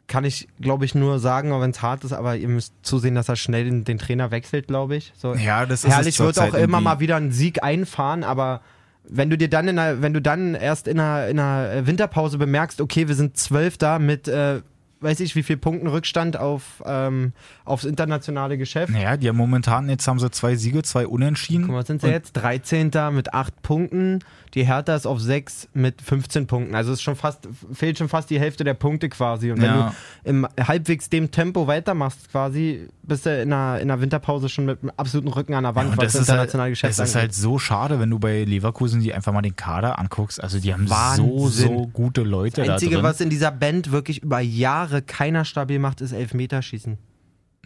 kann 0.08 0.24
ich, 0.24 0.48
glaube 0.62 0.86
ich, 0.86 0.96
nur 0.96 1.20
sagen, 1.20 1.52
auch 1.52 1.62
wenn 1.62 1.72
es 1.72 1.82
hart 1.82 2.06
ist, 2.06 2.14
aber 2.14 2.38
ihr 2.38 2.48
müsst 2.48 2.74
zusehen, 2.82 3.16
dass 3.16 3.28
er 3.28 3.36
schnell 3.36 3.66
den, 3.66 3.84
den 3.84 3.98
Trainer 3.98 4.32
wechselt, 4.32 4.68
glaube 4.68 4.96
ich. 4.96 5.12
So, 5.18 5.36
ja, 5.36 5.66
das 5.66 5.84
ist 5.84 5.90
es 5.90 5.96
Herrlich 5.96 6.20
wird 6.20 6.30
auch 6.30 6.44
zurzeit 6.44 6.54
immer 6.54 6.78
irgendwie. 6.78 6.84
mal 6.84 7.00
wieder 7.02 7.16
einen 7.18 7.32
Sieg 7.32 7.62
einfahren, 7.62 8.24
aber 8.24 8.62
wenn 9.10 9.30
du 9.30 9.38
dir 9.38 9.50
dann 9.50 9.68
in 9.68 9.80
einer, 9.80 10.02
wenn 10.02 10.14
du 10.14 10.22
dann 10.22 10.56
erst 10.56 10.88
in 10.88 11.00
einer, 11.00 11.28
in 11.28 11.40
einer 11.40 11.88
Winterpause 11.88 12.38
bemerkst, 12.38 12.82
okay, 12.82 13.08
wir 13.08 13.16
sind 13.16 13.38
Zwölfter 13.38 14.00
mit, 14.00 14.28
äh, 14.28 14.62
weiß 15.02 15.20
ich, 15.20 15.36
wie 15.36 15.44
viel 15.44 15.58
Punkten 15.58 15.88
Rückstand 15.88 16.38
auf, 16.38 16.84
ähm, 16.86 17.34
aufs 17.64 17.86
internationale 17.86 18.58
Geschäft. 18.58 18.94
Ja, 18.94 19.18
die 19.18 19.28
haben 19.28 19.38
momentan, 19.38 19.90
jetzt 19.90 20.08
haben 20.08 20.20
sie 20.20 20.32
zwei 20.32 20.56
Siege, 20.56 20.84
zwei 20.84 21.08
Unentschieden. 21.08 21.64
Guck 21.64 21.72
mal, 21.72 21.80
was 21.80 21.88
sind 21.88 22.02
sie 22.02 22.08
jetzt? 22.08 22.34
13. 22.34 22.92
mit 23.12 23.34
8 23.34 23.62
Punkten. 23.62 24.20
Die 24.56 24.66
Hertha 24.66 24.96
ist 24.96 25.06
auf 25.06 25.20
6 25.20 25.68
mit 25.74 26.02
15 26.02 26.48
Punkten. 26.48 26.76
Also 26.76 26.92
es 26.94 27.00
ist 27.00 27.04
schon 27.04 27.18
fast, 27.18 27.48
fehlt 27.74 27.98
schon 27.98 28.08
fast 28.08 28.30
die 28.30 28.40
Hälfte 28.40 28.64
der 28.64 28.74
Punkte 28.74 29.10
quasi. 29.10 29.52
Und 29.52 29.58
wenn 29.62 29.66
Ja. 29.66 29.94
du 30.24 30.30
im 30.30 30.48
halbwegs 30.58 31.10
dem 31.10 31.30
Tempo 31.30 31.68
weitermachst, 31.68 32.32
quasi, 32.32 32.88
bist 33.04 33.26
du 33.26 33.42
in 33.42 33.52
einer, 33.52 33.82
in 33.82 33.92
einer 33.92 34.00
Winterpause 34.02 34.48
schon 34.48 34.66
mit 34.66 34.82
einem 34.82 34.92
absoluten 34.96 35.28
Rücken 35.28 35.54
an 35.56 35.66
der 35.66 35.76
Wand, 35.76 35.92
Und 35.92 35.98
was 35.98 36.06
das 36.14 36.16
ist, 36.16 36.20
halt, 36.30 36.38
internationale 36.40 36.70
Geschäft 36.70 36.92
es 36.92 37.00
ist 37.00 37.02
angeht. 37.16 37.22
halt 37.22 37.34
so 37.36 37.60
schade, 37.60 38.00
wenn 38.00 38.10
du 38.10 38.18
bei 38.18 38.44
Leverkusen 38.46 39.02
die 39.02 39.14
einfach 39.14 39.34
mal 39.34 39.42
den 39.42 39.56
Kader 39.58 40.00
anguckst. 40.00 40.42
Also 40.42 40.60
die 40.60 40.74
haben 40.74 40.88
so, 40.88 40.94
Wahnsinn. 40.96 41.50
so 41.78 41.88
gute 41.88 42.22
Leute 42.24 42.62
Das 42.62 42.70
Einzige, 42.70 42.96
da 42.96 43.04
was 43.04 43.20
in 43.20 43.30
dieser 43.30 43.52
Band 43.52 43.92
wirklich 43.92 44.24
über 44.24 44.40
Jahre 44.40 45.02
keiner 45.02 45.44
stabil 45.44 45.80
macht, 45.80 46.00
ist 46.00 46.14
Elfmeterschießen. 46.14 46.98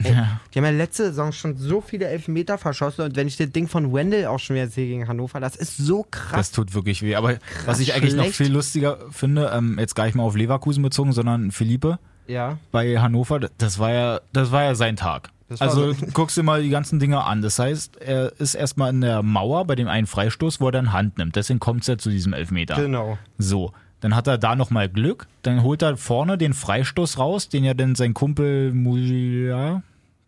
Ey, 0.03 0.13
Ja. 0.13 0.39
Die 0.53 0.59
haben 0.59 0.65
ja 0.65 0.71
letzte 0.71 1.05
Saison 1.05 1.31
schon 1.31 1.57
so 1.57 1.81
viele 1.81 2.05
Elfmeter 2.07 2.57
verschossen 2.57 3.05
und 3.05 3.15
wenn 3.15 3.27
ich 3.27 3.37
das 3.37 3.51
Ding 3.51 3.67
von 3.67 3.93
Wendell 3.93 4.25
auch 4.27 4.39
schon 4.39 4.55
wieder 4.55 4.67
sehe 4.67 4.87
gegen 4.87 5.07
Hannover, 5.07 5.39
das 5.39 5.55
ist 5.55 5.77
so 5.77 6.05
krass. 6.09 6.31
Das 6.31 6.51
tut 6.51 6.73
wirklich 6.73 7.01
weh. 7.01 7.15
Aber 7.15 7.35
was 7.65 7.79
ich 7.79 7.93
eigentlich 7.93 8.15
noch 8.15 8.23
schlecht. 8.23 8.37
viel 8.37 8.51
lustiger 8.51 8.97
finde, 9.11 9.51
ähm, 9.53 9.77
jetzt 9.79 9.95
gar 9.95 10.05
nicht 10.05 10.15
mal 10.15 10.23
auf 10.23 10.35
Leverkusen 10.35 10.81
bezogen, 10.83 11.11
sondern 11.13 11.51
Philippe 11.51 11.99
ja. 12.27 12.57
bei 12.71 12.97
Hannover, 12.99 13.39
das 13.57 13.79
war 13.79 13.91
ja, 13.91 14.21
das 14.33 14.51
war 14.51 14.63
ja 14.63 14.75
sein 14.75 14.95
Tag. 14.95 15.29
Also 15.57 15.93
so- 15.93 16.05
guckst 16.13 16.37
dir 16.37 16.43
mal 16.43 16.61
die 16.61 16.69
ganzen 16.69 16.99
Dinge 16.99 17.23
an. 17.23 17.41
Das 17.41 17.57
heißt, 17.57 17.97
er 18.01 18.39
ist 18.39 18.53
erstmal 18.53 18.91
in 18.91 19.01
der 19.01 19.23
Mauer 19.23 19.65
bei 19.65 19.75
dem 19.75 19.87
einen 19.87 20.05
Freistoß, 20.05 20.61
wo 20.61 20.67
er 20.67 20.71
dann 20.71 20.93
Hand 20.93 21.17
nimmt. 21.17 21.35
Deswegen 21.35 21.59
kommt 21.59 21.81
es 21.81 21.87
ja 21.87 21.97
zu 21.97 22.09
diesem 22.11 22.33
Elfmeter. 22.33 22.75
Genau. 22.75 23.17
So, 23.39 23.71
dann 24.01 24.15
hat 24.15 24.27
er 24.27 24.37
da 24.37 24.55
nochmal 24.55 24.89
Glück. 24.89 25.27
Dann 25.41 25.63
holt 25.63 25.81
er 25.81 25.97
vorne 25.97 26.37
den 26.37 26.53
Freistoß 26.53 27.17
raus, 27.17 27.49
den 27.49 27.63
ja 27.63 27.73
dann 27.73 27.95
sein 27.95 28.13
Kumpel 28.13 28.73
er? 28.73 29.83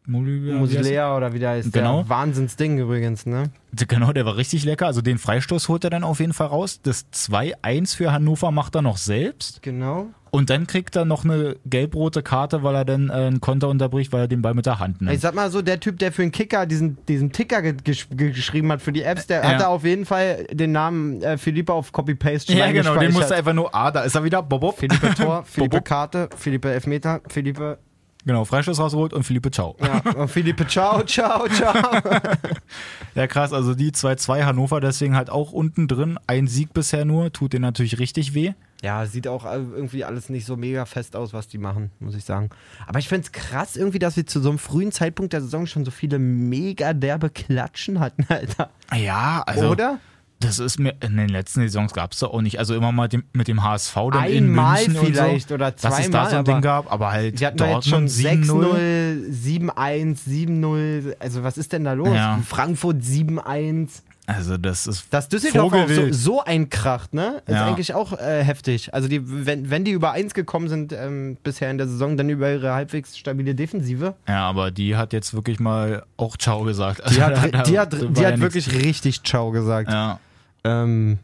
Muslea 0.08 1.16
oder 1.16 1.34
wie 1.34 1.40
der 1.40 1.52
heißt. 1.52 1.72
Genau. 1.72 2.02
Der 2.02 2.10
Wahnsinnsding 2.10 2.80
übrigens, 2.80 3.26
ne? 3.26 3.52
Genau, 3.88 4.12
der 4.12 4.26
war 4.26 4.36
richtig 4.36 4.66
lecker. 4.66 4.88
Also 4.88 5.02
den 5.02 5.18
Freistoß 5.18 5.70
holt 5.70 5.84
er 5.84 5.90
dann 5.90 6.04
auf 6.04 6.20
jeden 6.20 6.34
Fall 6.34 6.48
raus. 6.48 6.80
Das 6.82 7.06
2-1 7.14 7.96
für 7.96 8.12
Hannover 8.12 8.52
macht 8.52 8.76
er 8.76 8.82
noch 8.82 8.98
selbst. 8.98 9.62
Genau. 9.62 10.08
Und 10.32 10.50
dann 10.50 10.65
kriegt 10.65 10.96
er 10.96 11.04
noch 11.04 11.26
eine 11.26 11.58
gelb-rote 11.65 12.24
Karte, 12.24 12.63
weil 12.63 12.74
er 12.74 12.86
dann 12.86 13.10
äh, 13.10 13.13
einen 13.13 13.41
Konter 13.41 13.67
unterbricht, 13.67 14.13
weil 14.13 14.22
er 14.22 14.28
den 14.30 14.41
Ball 14.41 14.54
mit 14.54 14.65
der 14.65 14.80
Hand 14.80 15.02
nimmt. 15.02 15.13
Ich 15.13 15.20
sag 15.20 15.36
mal 15.36 15.52
so, 15.52 15.62
der 15.62 15.80
Typ, 15.82 16.00
der 16.00 16.13
für 16.13 16.22
den 16.22 16.32
Kicker 16.32 16.65
diesen, 16.65 16.98
diesen 17.08 17.34
Ticker 17.34 17.62
ge 17.62 17.76
gesch 17.84 18.08
ge 18.10 18.32
geschrieben 18.32 18.72
hat 18.72 18.82
für 18.82 18.94
die 18.94 19.04
Apps, 19.04 19.28
der 19.28 19.44
Ja. 19.44 19.50
hat 19.50 19.60
da 19.62 19.67
auf 19.67 19.84
jeden 19.84 20.06
Fall 20.06 20.46
den 20.52 20.72
Namen 20.72 21.22
äh, 21.22 21.38
Philippe 21.38 21.74
auf 21.74 21.91
Copy-Paste 21.91 22.54
ja, 22.54 22.72
genau, 22.72 22.96
den 22.96 23.12
musste 23.12 23.36
einfach 23.36 23.52
nur, 23.54 23.76
ah, 23.76 23.91
da 23.91 24.04
ist 24.04 24.15
er 24.15 24.24
wieder, 24.24 24.41
bob, 24.41 24.62
bob. 24.62 24.78
Philippe 24.80 25.13
Tor, 25.15 25.44
Philippe 25.44 25.78
Bobo. 25.78 25.84
Karte, 25.84 26.30
Philippe 26.38 26.72
Elfmeter, 26.72 27.20
Philippe, 27.28 27.78
Genau, 28.24 28.46
Freistoß 28.46 28.80
rausgeholt 28.80 29.13
und 29.13 29.24
Philippe 29.24 29.50
Ciao. 29.50 29.76
ja, 29.82 30.00
und 30.13 30.28
Philippe 30.30 30.67
Ciao, 30.67 31.02
Ciao, 31.06 31.48
Ciao. 31.50 31.74
Ja, 33.15 33.28
krass, 33.28 33.52
also 33.52 33.74
die 33.74 33.91
2-2 33.91 34.44
Hannover 34.46 34.80
deswegen 34.80 35.15
halt 35.15 35.30
auch 35.30 35.52
unten 35.52 35.88
drin. 35.88 36.17
Ein 36.28 36.48
Sieg 36.48 36.72
bisher 36.74 37.04
nur, 37.04 37.34
tut 37.34 37.54
denen 37.54 37.63
natürlich 37.63 38.00
richtig 38.00 38.34
weh. 38.34 38.53
Ja, 38.82 39.06
sieht 39.06 39.28
auch 39.28 39.46
äh, 39.46 39.58
irgendwie 39.58 40.04
alles 40.04 40.30
nicht 40.30 40.46
so 40.46 40.58
mega 40.58 40.86
fest 40.86 41.16
aus, 41.16 41.34
was 41.34 41.48
die 41.48 41.60
machen, 41.60 41.92
muss 42.00 42.16
ich 42.16 42.26
sagen. 42.26 42.50
Aber 42.88 42.98
ich 42.98 43.08
find's 43.08 43.32
krass 43.32 43.76
irgendwie, 43.76 44.00
dass 44.00 44.18
wir 44.18 44.26
zu 44.26 44.42
so 44.42 44.50
einem 44.50 44.58
frühen 44.58 44.92
Zeitpunkt 44.92 45.34
der 45.34 45.42
Saison 45.42 45.68
schon 45.68 45.86
so 45.86 45.92
viele 45.92 46.18
mega 46.18 46.94
derbe 46.94 47.30
Klatschen 47.30 48.00
hatten, 48.00 48.26
Alter. 48.30 48.72
Ja, 48.96 49.44
also 49.46 49.70
Oder? 49.70 50.00
Das 50.42 50.58
ist 50.58 50.80
mir, 50.80 50.96
in 51.02 51.18
den 51.18 51.30
letzten 51.30 51.62
Saisons 51.62 51.94
gab 51.94 52.14
es 52.14 52.20
da 52.20 52.28
auch 52.28 52.42
nicht. 52.42 52.58
Also 52.58 52.74
immer 52.74 52.92
mal 52.92 53.08
dem, 53.08 53.24
mit 53.32 53.48
dem 53.48 53.64
HSV 53.64 53.94
dann 54.12 54.26
in 54.26 54.46
Einmal 54.46 54.88
München 54.88 55.06
vielleicht 55.06 55.50
so, 55.50 55.54
oder 55.56 55.70
dass 55.70 55.84
es 56.00 56.10
da 56.10 56.26
zweimal, 56.26 56.30
so 56.32 56.36
ein 56.38 56.46
Ding 56.46 56.54
aber 56.56 56.62
gab, 56.62 56.92
aber 56.92 57.12
halt 57.12 57.40
jetzt 57.40 57.60
schon 57.60 57.70
Dortmund 57.70 58.10
7-0. 58.10 59.28
6-0, 59.30 59.76
7-1, 59.76 60.18
7-0. 60.28 61.16
Also 61.20 61.44
was 61.44 61.60
ist 61.60 61.72
denn 61.74 61.84
da 61.84 61.94
los? 61.94 62.16
Ja. 62.16 62.40
Frankfurt 62.44 62.98
7-1. 63.04 64.02
Also 64.36 64.58
das 64.58 64.88
ist 64.88 65.14
Dass 65.14 65.30
Düsseldorf 65.30 65.74
auch 65.74 65.88
so, 65.90 66.12
so 66.12 66.44
einkracht, 66.44 67.14
ne? 67.14 67.42
Ist 67.46 67.54
Ja. 67.54 67.68
eigentlich 67.68 67.94
auch 67.94 68.14
äh, 68.14 68.44
heftig. 68.44 68.94
Also 68.94 69.08
die, 69.08 69.22
wenn, 69.46 69.70
wenn 69.70 69.84
die 69.84 69.92
über 69.92 70.12
1 70.12 70.34
gekommen 70.34 70.68
sind 70.70 70.94
ähm, 70.94 71.38
bisher 71.44 71.70
in 71.72 71.78
der 71.78 71.88
Saison, 71.88 72.18
dann 72.18 72.30
über 72.30 72.52
ihre 72.52 72.74
halbwegs 72.74 73.18
stabile 73.18 73.56
Defensive. 73.56 74.16
Ja, 74.28 74.48
aber 74.50 74.72
die 74.72 74.96
hat 74.96 75.14
jetzt 75.14 75.34
wirklich 75.34 75.60
mal 75.60 76.04
auch 76.18 76.38
Ciao 76.38 76.64
gesagt. 76.64 77.02
Die 77.12 77.22
hat, 77.22 77.68
die 77.68 77.80
hat, 77.80 77.94
die 77.94 78.26
hat 78.26 78.36
ja 78.36 78.40
wirklich 78.40 78.74
richtig 78.74 79.24
Ciao 79.24 79.52
gesagt. 79.52 79.90
Ja. 79.92 80.20
Ähm, 80.64 81.20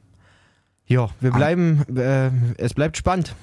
ja, 0.87 1.09
wir 1.19 1.31
bleiben, 1.31 1.83
äh, 1.97 2.29
es 2.57 2.73
bleibt 2.73 2.97
spannend. 2.97 3.33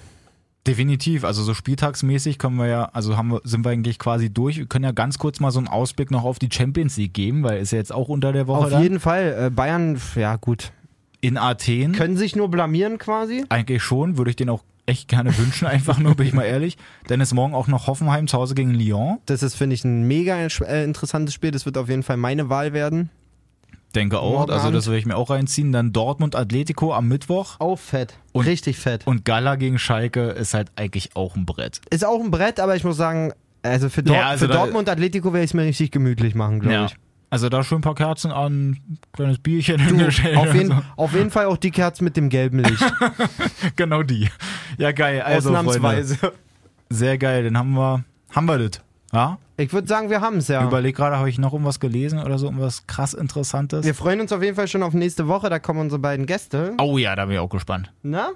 Definitiv, 0.67 1.25
also 1.25 1.43
so 1.43 1.53
spieltagsmäßig 1.53 2.39
können 2.39 2.57
wir 2.57 2.67
ja, 2.67 2.85
also 2.95 3.19
haben 3.19 3.33
wir, 3.33 3.41
sind 3.45 3.65
wir 3.67 3.71
eigentlich 3.71 3.99
quasi 3.99 4.31
durch. 4.33 4.57
Wir 4.57 4.67
können 4.67 4.85
ja 4.85 4.93
ganz 4.93 5.19
kurz 5.19 5.39
mal 5.39 5.51
so 5.51 5.59
einen 5.59 5.69
Ausblick 5.69 6.11
noch 6.11 6.25
auf 6.25 6.39
die 6.39 6.49
Champions 6.51 6.97
League 6.97 7.12
geben, 7.12 7.43
weil 7.43 7.61
ist 7.61 7.73
ja 7.73 7.79
jetzt 7.79 7.93
auch 7.93 8.09
unter 8.09 8.33
der 8.33 8.47
Woche 8.47 8.65
Auf 8.65 8.71
dann. 8.71 8.83
jeden 8.83 8.99
Fall. 8.99 9.47
Äh, 9.47 9.51
Bayern, 9.51 10.01
ja 10.15 10.37
gut, 10.37 10.73
in 11.21 11.37
Athen. 11.37 11.93
können 11.93 12.17
sich 12.17 12.35
nur 12.35 12.51
blamieren 12.51 12.97
quasi. 12.97 13.45
Eigentlich 13.51 13.83
schon, 13.83 14.17
würde 14.17 14.31
ich 14.31 14.37
den 14.37 14.49
auch 14.49 14.62
echt 14.87 15.09
gerne 15.09 15.37
wünschen, 15.37 15.67
einfach 15.67 15.99
nur, 15.99 16.15
bin 16.15 16.27
ich 16.27 16.33
mal 16.33 16.45
ehrlich. 16.45 16.79
Denn 17.11 17.21
es 17.21 17.35
morgen 17.35 17.55
auch 17.55 17.67
noch 17.69 17.87
Hoffenheim 17.87 18.27
zu 18.27 18.39
Hause 18.39 18.55
gegen 18.55 18.73
Lyon. 18.73 19.19
Das 19.27 19.43
ist, 19.43 19.57
finde 19.57 19.75
ich, 19.75 19.85
ein 19.85 20.07
mega 20.07 20.37
äh, 20.39 20.85
interessantes 20.85 21.35
Spiel. 21.35 21.51
Das 21.51 21.67
wird 21.67 21.77
auf 21.77 21.91
jeden 21.91 22.03
Fall 22.03 22.17
meine 22.17 22.49
Wahl 22.49 22.73
werden. 22.73 23.11
Denke 23.95 24.18
auch, 24.18 24.38
Morgen 24.40 24.53
also 24.53 24.70
das 24.70 24.86
werde 24.86 24.99
ich 24.99 25.07
mir 25.07 25.16
auch 25.16 25.30
reinziehen. 25.30 25.70
Dann 25.72 25.92
Dortmund 25.92 26.34
Atletico 26.36 26.92
am 26.95 27.09
Mittwoch 27.09 27.61
Auch 27.61 27.78
fett. 27.78 28.14
Und- 28.32 28.47
Richtig 28.47 28.76
fett. 28.78 29.07
und 29.07 29.24
Gala 29.24 29.57
gegen 29.57 29.78
Schalke 29.78 30.30
ist 30.30 30.55
halt 30.55 30.72
eigentlich 30.76 31.14
auch 31.14 31.36
ein 31.36 31.47
Brett. 31.47 31.80
Ist 31.90 32.05
auch 32.05 32.20
ein 32.20 32.30
Brett, 32.30 32.59
aber 32.61 32.74
ich 32.76 32.84
muss 32.84 32.97
sagen, 32.97 33.32
also 33.62 33.88
für, 33.88 34.03
Dort 34.03 34.18
Ja, 34.18 34.28
also 34.28 34.47
für 34.47 34.53
Dortmund 34.53 34.88
Atletico 34.88 35.32
werde 35.32 35.45
ich 35.45 35.51
es 35.51 35.55
mir 35.55 35.62
richtig 35.62 35.90
gemütlich 35.92 36.34
machen, 36.34 36.61
glaube 36.61 36.86
ich. 36.86 36.97
Also 37.30 37.49
da 37.49 37.64
schön 37.64 37.78
ein 37.78 37.80
paar 37.82 37.95
Kerzen 37.97 38.30
an, 38.30 38.76
kleines 39.12 39.38
Bierchen 39.38 39.78
Du, 39.78 39.84
hingestellt 39.84 40.36
auf, 40.36 40.55
jeden, 40.55 40.68
so. 40.68 40.76
auf 40.97 41.14
jeden 41.14 41.30
Fall 41.30 41.47
auch 41.47 41.57
die 41.57 41.70
Kerze 41.72 42.05
mit 42.05 42.16
dem 42.16 42.28
gelben 42.28 42.61
Licht. 42.61 42.84
Genau 43.76 44.03
die. 44.05 44.28
Ja, 44.78 44.92
geil. 44.92 45.20
Also, 45.20 45.49
Freunde, 45.53 45.68
Ausnahmsweise. 45.70 46.18
sehr 46.90 47.18
geil. 47.18 47.45
Dann 47.45 47.59
haben 47.59 47.72
wir, 47.74 48.05
haben 48.32 48.47
wir 48.47 48.59
das. 48.59 48.80
Ja? 49.15 49.39
Ich 49.57 49.73
würde 49.73 49.87
sagen, 49.87 50.11
wir 50.11 50.21
haben 50.21 50.39
es 50.39 50.49
ja. 50.49 50.67
Überleg 50.67 50.97
gerade, 50.97 51.17
habe 51.17 51.29
ich 51.31 51.39
noch 51.39 51.53
irgendwas 51.53 51.79
gelesen 51.79 52.19
oder 52.21 52.39
so, 52.39 52.47
irgendwas 52.47 52.87
krass 52.89 53.15
Interessantes? 53.15 53.87
Wir 53.87 53.95
freuen 53.95 54.21
uns 54.21 54.33
auf 54.33 54.43
jeden 54.43 54.57
Fall 54.57 54.67
schon 54.67 54.83
auf 54.83 54.93
nächste 54.93 55.29
Woche. 55.29 55.49
Da 55.49 55.61
kommen 55.61 55.79
unsere 55.81 56.01
beiden 56.01 56.27
Gäste. 56.27 56.75
Oh 56.81 56.99
ja, 56.99 57.15
da 57.15 57.27
bin 57.27 57.35
ich 57.35 57.39
auch 57.39 57.49
gespannt. 57.49 57.93
Na? 58.03 58.31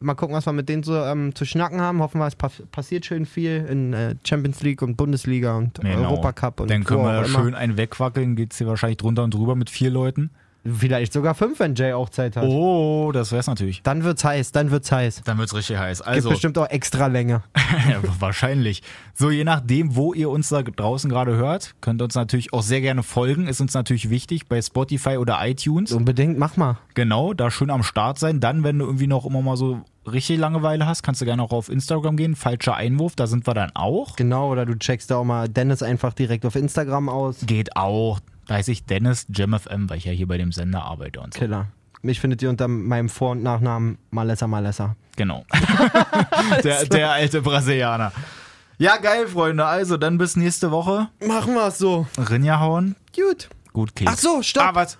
Mal 0.00 0.14
gucken, 0.14 0.36
was 0.36 0.44
wir 0.44 0.52
mit 0.52 0.68
denen 0.68 0.82
so 0.82 0.94
ähm, 1.02 1.34
zu 1.34 1.46
schnacken 1.46 1.80
haben. 1.80 2.02
Hoffen 2.02 2.18
wir, 2.20 2.26
es 2.26 2.36
pa 2.36 2.50
passiert 2.70 3.06
schön 3.06 3.24
viel 3.24 3.64
in 3.70 3.94
äh, 3.94 4.16
Champions 4.22 4.62
League 4.62 4.82
und 4.82 4.96
Bundesliga 4.96 5.56
und 5.56 5.80
Genau. 5.80 6.10
Europacup 6.10 6.60
und 6.60 6.70
Dann 6.70 6.84
können 6.84 7.04
wir 7.04 7.24
schön 7.24 7.54
einen 7.54 7.78
wegwackeln, 7.78 8.36
geht's 8.36 8.58
hier 8.58 8.66
wahrscheinlich 8.66 8.98
drunter 8.98 9.24
und 9.24 9.32
drüber 9.32 9.54
mit 9.54 9.70
vier 9.70 9.88
Leuten. 9.88 10.30
Vielleicht 10.66 11.12
sogar 11.12 11.34
fünf, 11.34 11.60
wenn 11.60 11.74
Jay 11.74 11.92
auch 11.92 12.08
Zeit 12.08 12.36
hat. 12.36 12.44
Oh, 12.44 13.12
das 13.12 13.32
wär's 13.32 13.46
natürlich. 13.46 13.82
Dann 13.82 14.02
wird's 14.02 14.24
heiß, 14.24 14.52
dann 14.52 14.70
wird's 14.70 14.90
heiß. 14.90 15.22
Dann 15.24 15.36
wird's 15.36 15.54
richtig 15.54 15.78
heiß. 15.78 15.98
Gibt 15.98 16.08
Also, 16.08 16.30
bestimmt 16.30 16.56
auch 16.56 16.70
extra 16.70 17.06
Länge. 17.08 17.42
ja, 17.90 18.00
wahrscheinlich. 18.18 18.82
So, 19.12 19.30
je 19.30 19.44
nachdem, 19.44 19.94
wo 19.94 20.14
ihr 20.14 20.30
uns 20.30 20.48
da 20.48 20.62
draußen 20.62 21.10
gerade 21.10 21.36
hört, 21.36 21.74
könnt 21.82 22.00
ihr 22.00 22.04
uns 22.04 22.14
natürlich 22.14 22.52
auch 22.54 22.62
sehr 22.62 22.80
gerne 22.80 23.02
folgen. 23.02 23.46
Ist 23.46 23.60
uns 23.60 23.74
natürlich 23.74 24.08
wichtig 24.08 24.46
bei 24.48 24.62
Spotify 24.62 25.18
oder 25.18 25.38
iTunes. 25.42 25.92
Unbedingt, 25.92 26.38
mach 26.38 26.56
mal. 26.56 26.78
Genau, 26.94 27.34
da 27.34 27.50
schön 27.50 27.68
am 27.70 27.82
Start 27.82 28.18
sein. 28.18 28.40
Dann, 28.40 28.64
wenn 28.64 28.78
du 28.78 28.86
irgendwie 28.86 29.06
noch 29.06 29.26
immer 29.26 29.42
mal 29.42 29.56
so 29.58 29.82
richtig 30.10 30.38
Langeweile 30.38 30.86
hast, 30.86 31.02
kannst 31.02 31.20
du 31.20 31.26
gerne 31.26 31.42
auch 31.42 31.52
auf 31.52 31.68
Instagram 31.68 32.16
gehen. 32.16 32.36
Falscher 32.36 32.74
Einwurf, 32.74 33.16
da 33.16 33.26
sind 33.26 33.46
wir 33.46 33.54
dann 33.54 33.70
auch. 33.74 34.16
Genau, 34.16 34.50
oder 34.50 34.64
du 34.64 34.78
checkst 34.78 35.10
da 35.10 35.16
auch 35.16 35.24
mal 35.24 35.48
Dennis 35.48 35.82
einfach 35.82 36.14
direkt 36.14 36.46
auf 36.46 36.56
Instagram 36.56 37.08
aus. 37.08 37.38
Geht 37.46 37.76
auch. 37.76 38.20
Da 38.46 38.54
heiße 38.54 38.72
ich 38.72 38.84
Dennis 38.84 39.26
JamFM, 39.28 39.88
weil 39.88 39.98
ich 39.98 40.04
ja 40.04 40.12
hier 40.12 40.28
bei 40.28 40.38
dem 40.38 40.52
Sender 40.52 40.82
arbeite 40.82 41.20
und 41.20 41.34
so. 41.34 41.40
Killer. 41.40 41.68
Mich 42.02 42.20
findet 42.20 42.42
ihr 42.42 42.50
unter 42.50 42.68
meinem 42.68 43.08
Vor- 43.08 43.30
und 43.30 43.42
Nachnamen 43.42 43.98
Malessa 44.10 44.46
Malessa. 44.46 44.96
Genau. 45.16 45.46
der, 46.64 46.84
der 46.84 47.12
alte 47.12 47.40
Brasilianer. 47.40 48.12
Ja, 48.76 48.96
geil, 48.98 49.28
Freunde. 49.28 49.64
Also, 49.64 49.96
dann 49.96 50.18
bis 50.18 50.36
nächste 50.36 50.70
Woche. 50.70 51.08
Machen 51.26 51.54
wir 51.54 51.68
es 51.68 51.78
so. 51.78 52.06
Rinja 52.18 52.60
hauen. 52.60 52.96
Gut. 53.14 53.48
Gut, 53.72 53.94
Keks. 53.94 54.12
Ach 54.12 54.18
so, 54.18 54.42
stopp. 54.42 54.64
Ah, 54.64 54.74
was? 54.74 54.98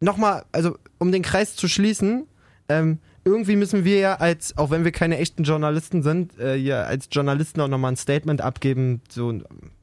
Nochmal, 0.00 0.44
also 0.50 0.78
um 0.98 1.12
den 1.12 1.22
Kreis 1.22 1.54
zu 1.56 1.68
schließen, 1.68 2.26
ähm, 2.68 2.98
irgendwie 3.24 3.56
müssen 3.56 3.84
wir 3.84 3.98
ja 3.98 4.14
als, 4.14 4.56
auch 4.56 4.70
wenn 4.70 4.84
wir 4.84 4.92
keine 4.92 5.18
echten 5.18 5.44
Journalisten 5.44 6.02
sind, 6.02 6.38
äh, 6.38 6.56
ja 6.56 6.82
als 6.82 7.08
Journalisten 7.12 7.60
auch 7.60 7.68
nochmal 7.68 7.92
ein 7.92 7.96
Statement 7.96 8.40
abgeben, 8.40 9.02
so 9.10 9.40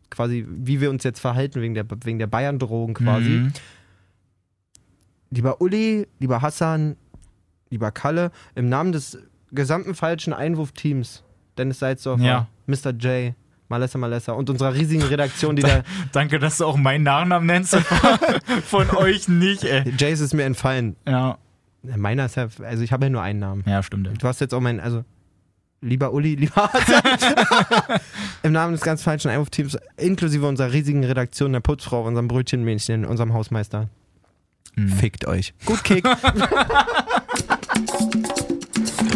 quasi, 0.10 0.46
wie 0.48 0.80
wir 0.82 0.90
uns 0.90 1.04
jetzt 1.04 1.20
verhalten 1.20 1.62
wegen 1.62 1.74
der, 1.74 1.86
wegen 2.04 2.20
der 2.20 2.28
Bayern-Drohung 2.28 2.94
quasi. 2.94 3.30
Mhm. 3.30 3.54
Lieber 5.30 5.60
Uli, 5.62 6.08
lieber 6.20 6.42
Hassan, 6.42 6.96
lieber 7.70 7.92
Kalle, 7.92 8.32
im 8.56 8.70
Namen 8.70 8.92
des 8.94 9.18
gesamten 9.52 9.94
falschen 9.96 10.34
Einwurfteams, 10.34 11.24
Dennis 11.58 11.80
Seitzdorfer, 11.80 12.24
Ja. 12.24 12.48
Mr. 12.68 12.92
J, 12.92 13.34
Malessa 13.70 13.98
Malessa 13.98 14.32
und 14.32 14.50
unserer 14.50 14.74
riesigen 14.74 15.04
Redaktion, 15.04 15.56
die 15.58 15.62
da, 15.64 15.84
Danke, 16.14 16.40
dass 16.40 16.58
du 16.60 16.66
auch 16.66 16.78
meinen 16.78 17.04
Nachnamen 17.04 17.46
nennst. 17.46 17.76
Von 18.66 18.90
euch 18.92 19.28
nicht, 19.28 19.64
ey. 19.66 19.84
Jace 19.98 20.22
ist 20.22 20.34
mir 20.34 20.44
entfallen. 20.44 20.96
Ja, 21.06 21.38
Meiner 21.96 22.26
ist 22.26 22.36
ja, 22.36 22.48
also 22.64 22.84
ich 22.84 22.92
habe 22.92 23.06
ja 23.06 23.10
nur 23.10 23.22
einen 23.22 23.40
Namen. 23.40 23.64
ja 23.66 23.82
stimmt. 23.84 24.10
Du 24.22 24.28
hast 24.28 24.40
jetzt 24.42 24.54
auch 24.54 24.60
meinen, 24.62 24.80
also 24.80 25.04
lieber 25.82 26.14
Uli, 26.14 26.36
lieber 26.36 26.70
Hassan, 26.72 27.02
im 28.44 28.52
Namen 28.52 28.74
des 28.74 28.82
ganz 28.82 29.04
falschen 29.04 29.30
Einwurfteams, 29.30 29.78
inklusive 29.98 30.48
unserer 30.48 30.72
riesigen 30.72 31.04
Redaktion, 31.04 31.54
der 31.54 31.60
Putzfrau, 31.60 32.04
unserem 32.04 32.28
Brötchenmädchen, 32.28 33.06
unserem 33.06 33.34
Hausmeister. 33.34 33.90
Mhm. 34.76 34.90
Fickt 34.90 35.28
euch. 35.28 35.54
Gut 35.66 35.84
Kick. 35.84 36.06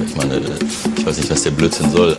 Ich 0.05 0.15
meine, 0.17 0.39
ich 0.97 1.05
weiß 1.05 1.17
nicht, 1.17 1.31
was 1.31 1.43
der 1.43 1.51
Blödsinn 1.51 1.89
soll. 1.89 2.17